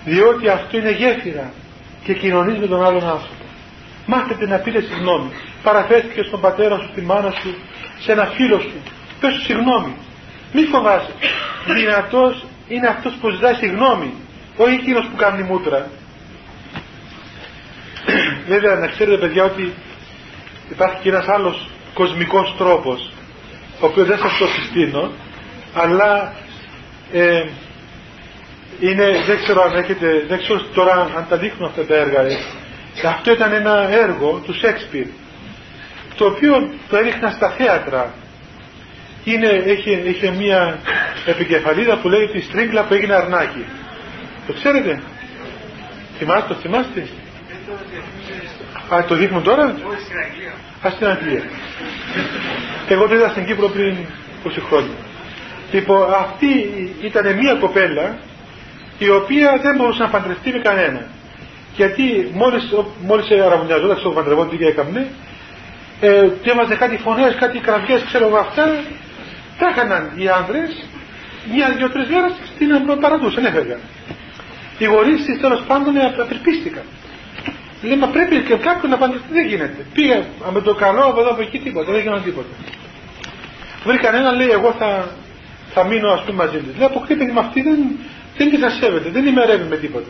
Διότι 0.07 0.47
αυτό 0.47 0.77
είναι 0.77 0.91
γέφυρα 0.91 1.51
και 2.03 2.13
κοινωνείς 2.13 2.57
με 2.57 2.67
τον 2.67 2.85
άλλον 2.85 3.03
άνθρωπο. 3.03 3.45
Μάθετε 4.05 4.47
να 4.47 4.57
πείτε 4.57 4.81
συγγνώμη. 4.81 5.31
Παραφέρθηκε 5.63 6.21
στον 6.23 6.41
πατέρα 6.41 6.77
σου, 6.77 6.87
στη 6.91 7.01
μάνα 7.01 7.31
σου, 7.31 7.55
σε 7.99 8.11
ένα 8.11 8.25
φίλο 8.25 8.59
σου. 8.59 8.81
Πες 9.19 9.33
σου 9.33 9.41
συγγνώμη. 9.41 9.95
Μη 10.53 10.61
φοβάσαι. 10.61 11.11
Δυνατός 11.75 12.45
είναι 12.67 12.87
αυτός 12.87 13.13
που 13.21 13.29
ζητάει 13.29 13.53
συγγνώμη. 13.53 14.13
Όχι 14.57 14.73
εκείνος 14.73 15.05
που 15.05 15.15
κάνει 15.15 15.43
μούτρα. 15.43 15.89
Βέβαια 18.51 18.75
να 18.75 18.87
ξέρετε 18.87 19.17
παιδιά 19.17 19.43
ότι 19.43 19.73
υπάρχει 20.69 20.97
και 21.01 21.09
ένας 21.09 21.27
άλλος 21.27 21.69
κοσμικός 21.93 22.55
τρόπος 22.57 23.11
ο 23.79 23.85
οποίος 23.85 24.07
δεν 24.07 24.17
σας 24.17 24.37
το 24.37 24.47
συστήνω 24.47 25.11
αλλά 25.73 26.33
ε, 27.11 27.43
είναι, 28.79 29.23
δεν 29.27 29.37
ξέρω 29.43 29.61
αν 29.61 29.75
έχετε, 29.75 30.25
δεν 30.27 30.37
ξέρω 30.37 30.61
τώρα 30.73 31.11
αν 31.15 31.25
τα 31.29 31.37
δείχνουν 31.37 31.69
αυτά 31.69 31.85
τα 31.85 31.95
έργα 31.95 32.21
ε, 32.21 32.37
αυτό 33.07 33.31
ήταν 33.31 33.53
ένα 33.53 33.87
έργο 33.89 34.41
του 34.45 34.53
Σέξπιρ 34.53 35.05
το 36.17 36.25
οποίο 36.25 36.69
το 36.89 36.97
έδειχνα 36.97 37.31
στα 37.31 37.49
θέατρα. 37.49 38.13
Είναι, 39.23 39.47
έχει, 39.47 40.03
έχει 40.05 40.31
μια 40.37 40.79
επικεφαλίδα 41.25 41.97
που 41.97 42.09
λέγεται 42.09 42.37
η 42.37 42.41
στρίγκλα 42.41 42.83
που 42.83 42.93
έγινε 42.93 43.13
αρνάκι. 43.13 43.65
Το 44.47 44.53
ξέρετε; 44.53 45.01
Θυμάστε, 46.17 46.53
το 46.53 46.59
θυμάστε; 46.59 47.07
Α, 48.93 49.03
το 49.07 49.15
δείχνουν 49.15 49.43
τώρα; 49.43 49.63
Όχι, 49.63 50.01
στην 50.01 50.17
Αγγλία. 50.17 50.53
Α, 50.85 50.89
στην 50.89 51.07
Αγγλία. 51.07 51.43
Εγώ 52.87 53.07
το 53.07 53.15
είδα 53.15 53.29
στην 53.29 53.45
Κύπρο 53.45 53.67
πριν 53.67 53.95
20 54.45 54.49
χρόνια. 54.67 54.95
Λοιπόν, 55.71 56.13
αυτή 56.13 56.47
ήταν 57.01 57.35
μια 57.35 57.53
κοπέλα 57.53 58.17
η 58.97 59.09
οποία 59.09 59.59
δεν 59.61 59.75
μπορούσε 59.75 60.01
να 60.03 60.09
παντρευτεί 60.09 60.51
με 60.51 60.59
κανένα. 60.59 61.01
Γιατί 61.75 62.31
μόλις, 62.33 62.73
μόλις 63.01 63.31
αραβωνιαζόταν 63.45 63.97
στο 63.97 64.09
παντρευόντου 64.09 64.57
και 64.57 64.65
έκαμνε 64.65 65.07
ε, 66.01 66.27
και 66.41 66.49
έβαζε 66.51 66.75
κάτι 66.75 66.97
φωνές, 66.97 67.35
κάτι 67.35 67.57
κραυγές, 67.59 68.03
ξέρω 68.03 68.27
εγώ 68.27 68.37
αυτά. 68.37 68.65
Τα 69.59 69.67
έκαναν 69.69 70.11
οι 70.15 70.27
άνδρες 70.27 70.85
μια, 71.53 71.69
δυο, 71.77 71.89
τρεις 71.89 72.07
μέρες 72.07 72.33
την 72.57 72.99
παραδούσαν, 72.99 73.45
έφευγαν 73.45 73.79
οι 74.77 74.85
γονείς 74.85 75.25
της 75.25 75.39
τέλος 75.39 75.63
πάντων 75.67 75.93
απελπίστηκαν. 76.21 76.83
Λέει 77.81 77.97
μα 77.97 78.07
πρέπει 78.07 78.35
και 78.41 78.55
κάποιον 78.55 78.91
να 78.91 78.97
παντρευτεί 78.97 79.33
δεν 79.33 79.45
γίνεται 79.47 79.85
πήγε 79.93 80.23
με 80.53 80.61
το 80.61 80.73
καλό 80.73 81.03
από 81.03 81.19
εδώ 81.19 81.29
από 81.31 81.41
εκεί 81.41 81.59
τίποτα 81.59 81.91
δεν 81.91 81.99
έγιναν 81.99 82.23
τίποτα 82.23 82.53
βρήκαν 83.85 84.15
έναν 84.15 84.35
λέει 84.35 84.49
εγώ 84.49 84.75
θα, 84.79 85.07
θα 85.73 85.83
μείνω 85.83 86.09
ας 86.11 86.21
πούμε 86.21 86.43
μαζί 86.43 86.57
της 86.57 86.77
λέει 86.77 86.87
αποκλείται 86.87 87.31
με 87.33 87.39
αυτή 87.39 87.61
δεν, 87.61 87.79
δεν 88.37 88.49
τη 88.49 88.57
σέβεται 88.79 89.09
δεν 89.09 89.25
ημερεύει 89.25 89.67
με 89.69 89.77
τίποτα 89.77 90.07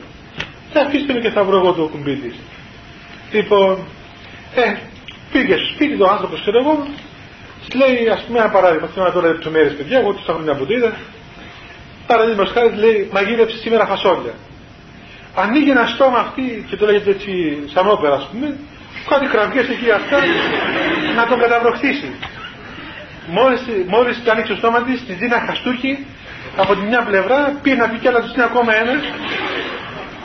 θα 0.77 0.85
αφήστε 0.85 1.13
με 1.13 1.19
και 1.19 1.29
θα 1.29 1.43
βρω 1.43 1.57
εγώ 1.57 1.71
το 1.73 1.87
κουμπί 1.87 2.15
της. 2.15 2.35
Λοιπόν, 3.31 3.77
ε, 4.55 4.75
πήγε 5.31 5.55
στο 5.57 5.67
σπίτι 5.73 5.97
το 5.97 6.07
άνθρωπος, 6.13 6.41
ξέρω 6.41 6.59
εγώ, 6.59 6.87
λέει, 7.79 8.09
ας 8.15 8.21
πούμε, 8.23 8.39
ένα 8.39 8.49
παράδειγμα, 8.49 8.87
θέλω 8.87 9.05
να 9.05 9.11
τώρα 9.11 9.27
λεπτομέρειες, 9.27 9.73
παιδιά, 9.73 9.97
εγώ 9.99 10.13
τόσα 10.13 10.33
χρόνια 10.33 10.55
που 10.55 10.65
το 10.65 10.73
είδα. 10.73 10.91
Παραδείγματος 12.07 12.53
χάρη 12.53 12.75
λέει, 12.75 13.09
μαγείρεψε 13.13 13.57
σήμερα 13.57 13.85
φασόλια. 13.85 14.33
Ανοίγει 15.35 15.69
ένα 15.69 15.85
στόμα 15.93 16.19
αυτή 16.19 16.65
και 16.69 16.75
το 16.75 16.85
λέγεται 16.85 17.09
έτσι 17.09 17.31
σαν 17.73 17.89
όπερα, 17.89 18.15
ας 18.15 18.27
πούμε, 18.31 18.57
κάτι 19.09 19.25
κραυγές 19.25 19.67
εκεί 19.69 19.91
αυτά, 19.91 20.17
να 21.15 21.25
τον 21.29 21.39
καταβροχθήσει. 21.39 22.09
Μόλις, 23.27 23.61
μόλις 23.87 24.15
άνοιξε 24.31 24.51
το 24.53 24.57
στόμα 24.57 24.79
της, 24.83 25.05
της 25.05 25.15
δίνει 25.17 25.33
ένα 25.33 25.45
χαστούκι 25.47 26.05
από 26.57 26.75
τη 26.75 26.81
μια 26.81 27.01
πλευρά, 27.09 27.53
πήγε 27.61 27.75
να 27.75 27.89
πει 27.89 27.97
κι 27.97 28.07
άλλα 28.07 28.21
του 28.21 28.43
ακόμα 28.43 28.75
ένας. 28.75 29.01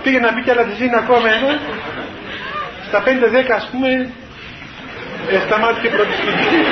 Πήγε 0.03 0.19
να 0.19 0.33
πει 0.33 0.43
κι 0.43 0.51
άλλα 0.51 0.65
της 0.65 0.81
είναι 0.81 0.97
ακόμα 0.97 1.29
ένας. 1.39 1.59
Στα 2.89 3.03
5-10 3.03 3.09
ας 3.57 3.69
πούμε 3.73 3.89
ε, 5.31 5.39
σταμάτησε 5.47 5.87
η 5.87 5.91
πρώτη 5.91 6.13
στιγμή 6.13 6.63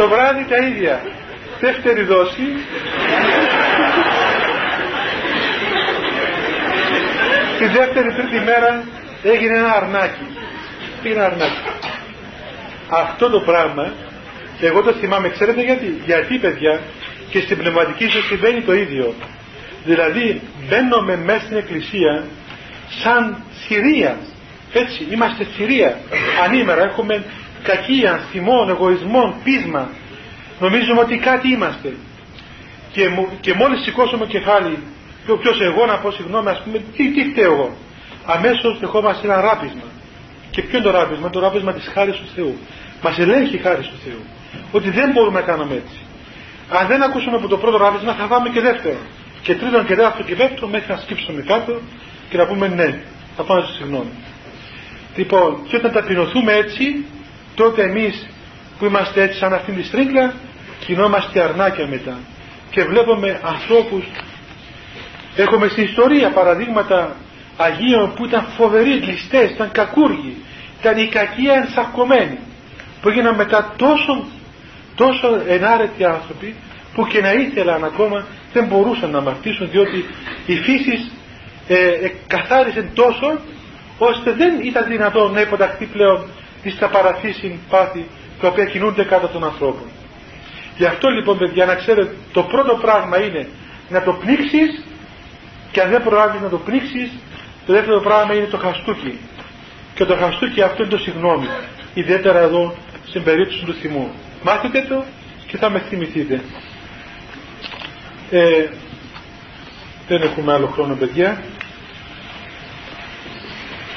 το 0.00 0.08
βράδυ 0.08 0.44
τα 0.48 0.56
ίδια. 0.56 1.00
Δεύτερη 1.60 2.02
δόση. 2.02 2.46
Τη 7.58 7.66
δεύτερη 7.66 8.12
τρίτη 8.12 8.44
μέρα 8.44 8.82
έγινε 9.22 9.56
ένα 9.56 9.72
αρνάκι. 9.72 10.26
Πήγε 11.02 11.14
ένα 11.14 11.24
αρνάκι; 11.24 11.60
Αυτό 12.90 13.30
το 13.30 13.40
πράγμα 13.40 13.92
εγώ 14.66 14.82
το 14.82 14.92
θυμάμαι 14.92 15.28
ξέρετε 15.28 15.62
γιατί; 15.62 16.00
Γιατί 16.04 16.38
παιδιά 16.38 16.80
και 17.30 17.40
στην 17.40 17.56
πνευματική 17.58 18.06
ζωή 18.06 18.22
συμβαίνει 18.22 18.60
το 18.60 18.74
ίδιο. 18.74 19.14
Δηλαδή 19.84 20.40
μπαίνουμε 20.68 21.16
μέσα 21.16 21.40
στην 21.44 21.56
εκκλησία 21.56 22.24
σαν 23.02 23.42
θηρία. 23.66 24.18
Έτσι, 24.72 25.06
είμαστε 25.10 25.44
θηρία. 25.44 25.98
Ανήμερα 26.44 26.82
έχουμε 26.82 27.24
κακία, 27.62 28.20
θυμών, 28.30 28.68
εγωισμών, 28.68 29.34
πείσμα. 29.44 29.90
Νομίζουμε 30.60 31.00
ότι 31.00 31.16
κάτι 31.16 31.48
είμαστε. 31.48 31.94
Και, 32.92 33.08
και 33.40 33.54
μόλις 33.54 33.82
σηκώσουμε 33.82 34.26
κεφάλι, 34.26 34.78
και 35.26 35.32
ποιος 35.32 35.60
εγώ 35.60 35.86
να 35.86 35.98
πω 35.98 36.10
συγγνώμη, 36.10 36.48
ας 36.48 36.62
πούμε, 36.64 36.78
τι, 36.96 37.10
τι 37.10 37.30
φταίω 37.30 37.52
εγώ; 37.52 37.76
Αμέσως 38.24 38.78
δεχόμαστε 38.78 39.26
ένα 39.26 39.40
ράπισμα. 39.40 39.82
Και 40.50 40.62
ποιο 40.62 40.78
είναι 40.78 40.86
το 40.86 40.92
ράπισμα, 40.92 41.30
το 41.30 41.40
ράπισμα 41.40 41.72
της 41.72 41.90
χάρης 41.94 42.16
του 42.16 42.28
Θεού. 42.34 42.58
Μας 43.02 43.18
ελέγχει 43.18 43.54
η 43.54 43.58
χάρη 43.58 43.82
του 43.82 43.98
Θεού. 44.04 44.22
Ότι 44.72 44.90
δεν 44.90 45.10
μπορούμε 45.10 45.40
να 45.40 45.46
κάνουμε 45.46 45.74
έτσι. 45.74 45.98
Αν 46.68 46.86
δεν 46.86 47.02
ακούσουμε 47.02 47.36
από 47.36 47.48
το 47.48 47.58
πρώτο 47.58 47.76
ράβισμα 47.76 48.14
θα 48.14 48.26
πάμε 48.26 48.48
και 48.48 48.60
δεύτερο. 48.60 49.00
Και 49.42 49.54
τρίτον 49.54 49.86
και 49.86 49.94
δεύτερο 49.94 50.24
και 50.24 50.34
δεύτερο 50.34 50.66
μέχρι 50.68 50.92
να 50.92 50.98
σκύψουμε 50.98 51.42
κάτω 51.42 51.80
και 52.28 52.36
να 52.36 52.46
πούμε 52.46 52.68
ναι. 52.68 53.00
Θα 53.36 53.42
πάμε 53.42 53.62
στο 53.62 53.72
συγγνώμη. 53.72 54.10
Λοιπόν, 55.16 55.62
και 55.68 55.76
όταν 55.76 55.92
ταπεινωθούμε 55.92 56.52
έτσι, 56.52 57.04
τότε 57.54 57.82
εμείς 57.82 58.28
που 58.78 58.84
είμαστε 58.84 59.22
έτσι 59.22 59.38
σαν 59.38 59.52
αυτήν 59.52 59.76
τη 59.76 59.82
στρίγκλα 59.82 60.34
κινόμαστε 60.84 61.40
αρνάκια 61.42 61.86
μετά 61.86 62.18
και 62.70 62.84
βλέπουμε 62.84 63.40
ανθρώπους 63.44 64.04
έχουμε 65.36 65.68
στην 65.68 65.84
ιστορία 65.84 66.30
παραδείγματα 66.30 67.16
Αγίων 67.62 68.14
που 68.14 68.24
ήταν 68.24 68.46
φοβεροί 68.56 68.90
ληστές, 68.92 69.50
ήταν 69.50 69.70
κακούργοι 69.72 70.36
ήταν 70.80 70.98
η 70.98 71.06
κακία 71.06 71.54
ενσαρκωμένη 71.54 72.38
που 73.00 73.08
έγιναν 73.08 73.34
μετά 73.34 73.74
τόσο, 73.76 74.24
τόσο 74.94 75.42
ενάρετοι 75.48 76.04
άνθρωποι 76.04 76.54
που 76.94 77.06
και 77.06 77.20
να 77.20 77.32
ήθελαν 77.32 77.84
ακόμα 77.84 78.26
δεν 78.52 78.64
μπορούσαν 78.66 79.10
να 79.10 79.18
αμαρτήσουν 79.18 79.70
διότι 79.70 80.04
η 80.46 80.56
φύση 80.56 81.10
ε, 81.68 81.74
ε, 81.76 82.12
καθάρισε 82.26 82.90
τόσο 82.94 83.38
ώστε 83.98 84.32
δεν 84.32 84.60
ήταν 84.62 84.84
δυνατόν 84.88 85.32
να 85.32 85.40
υποταχθεί 85.40 85.84
πλέον 85.84 86.26
στα 86.76 86.88
παραθύσιν 86.88 87.52
πάθη 87.68 88.06
τα 88.40 88.48
οποία 88.48 88.64
κινούνται 88.64 89.04
κάτω 89.04 89.26
των 89.26 89.44
ανθρώπων. 89.44 89.86
Γι' 90.76 90.84
αυτό 90.84 91.08
λοιπόν 91.08 91.38
παιδιά 91.38 91.64
να 91.66 91.74
ξέρετε 91.74 92.14
το 92.32 92.42
πρώτο 92.42 92.74
πράγμα 92.74 93.22
είναι 93.22 93.48
να 93.88 94.02
το 94.02 94.12
πνίξεις 94.12 94.84
και 95.72 95.80
αν 95.80 95.90
δεν 95.90 96.02
προλάβεις 96.02 96.40
να 96.40 96.48
το 96.48 96.56
πνίξεις 96.58 97.10
το 97.66 97.72
δεύτερο 97.72 98.00
πράγμα 98.00 98.34
είναι 98.34 98.46
το 98.46 98.56
χαστούκι 98.56 99.18
και 99.94 100.04
το 100.04 100.16
χαστούκι 100.16 100.62
αυτό 100.62 100.82
είναι 100.82 100.90
το 100.92 100.98
συγγνώμη 100.98 101.46
ιδιαίτερα 101.94 102.38
εδώ 102.38 102.74
στην 103.06 103.22
περίπτωση 103.22 103.64
του 103.64 103.74
θυμού. 103.74 104.10
Μάθετε 104.42 104.86
το 104.88 105.04
και 105.46 105.56
θα 105.56 105.70
με 105.70 105.78
θυμηθείτε. 105.88 106.40
Ε, 108.30 108.66
δεν 110.08 110.22
έχουμε 110.22 110.52
άλλο 110.52 110.66
χρόνο 110.66 110.94
παιδιά. 110.94 111.42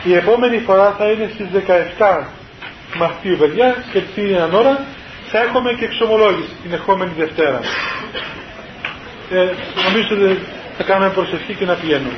Η 0.03 0.13
επόμενη 0.13 0.57
φορά 0.57 0.95
θα 0.97 1.11
είναι 1.11 1.31
στις 1.33 1.47
17 1.99 2.25
Μαρτίου 2.97 3.37
παιδιά 3.37 3.83
και 3.91 3.99
την 4.15 4.35
ώρα 4.53 4.85
θα 5.31 5.39
έχουμε 5.39 5.73
και 5.73 5.85
εξομολόγηση 5.85 6.55
την 6.63 6.71
ερχόμενη 6.73 7.11
Δευτέρα. 7.17 7.59
Ε, 9.31 9.49
νομίζω 9.85 10.07
ότι 10.11 10.39
θα 10.77 10.83
κάνουμε 10.83 11.09
προσευχή 11.09 11.53
και 11.53 11.65
να 11.65 11.73
πηγαίνουμε. 11.73 12.17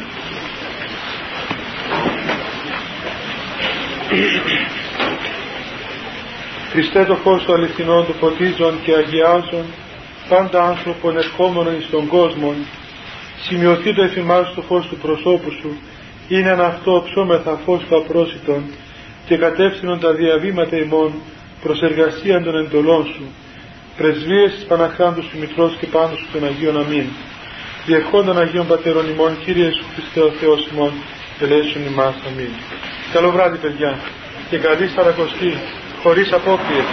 Χριστέ 6.71 7.05
το 7.05 7.15
φως 7.15 7.43
του 7.43 7.53
αληθινών 7.53 8.05
του 8.05 8.13
φωτίζων 8.19 8.81
και 8.83 8.93
αγιάζων 8.93 9.65
πάντα 10.29 10.63
άνθρωπον 10.63 11.17
ερχόμενον 11.17 11.79
εις 11.79 11.89
τον 11.89 12.07
κόσμο 12.07 12.53
σημειωθεί 13.41 13.95
το 13.95 14.03
εφημάς 14.03 14.53
το 14.53 14.61
φως 14.61 14.87
του 14.87 14.97
προσώπου 14.97 15.51
σου 15.51 15.77
είναι 16.27 16.49
ένα 16.49 16.65
αυτό 16.65 17.03
ψώμεθα 17.05 17.59
φως 17.65 17.83
του 17.89 17.97
απρόσιτον 17.97 18.63
και 19.25 19.37
κατεύθυνον 19.37 19.99
τα 19.99 20.13
διαβήματα 20.13 20.77
ημών 20.77 21.13
προς 21.61 21.81
εργασία 21.81 22.43
των 22.43 22.55
εντολών 22.57 23.05
σου. 23.05 23.23
Πρεσβείες 23.97 24.51
της 24.53 24.65
Παναχάντου 24.65 25.21
σου 25.21 25.37
Μητρός 25.39 25.75
και 25.79 25.85
πάνω 25.85 26.15
σου 26.15 26.27
των 26.31 26.45
Αγίων 26.45 26.77
Αμήν. 26.77 27.05
Διερχόντων 27.85 28.39
Αγίων 28.39 28.67
Πατέρων 28.67 29.09
ημών 29.09 29.37
Κύριε 29.43 29.69
Σου 29.71 29.85
Χριστέ 29.93 30.19
ο 30.19 30.31
Θεός 30.39 30.67
ημών 30.73 30.91
ελέησον 31.41 31.85
ημάς. 31.85 32.15
Αμήν. 32.27 32.49
Καλό 33.13 33.31
βράδυ 33.31 33.57
παιδιά 33.57 33.99
και 34.49 34.57
καλή 34.57 34.87
Σαρακοστή 34.87 35.53
χωρίς 36.03 36.31
απόκριες 36.31 36.85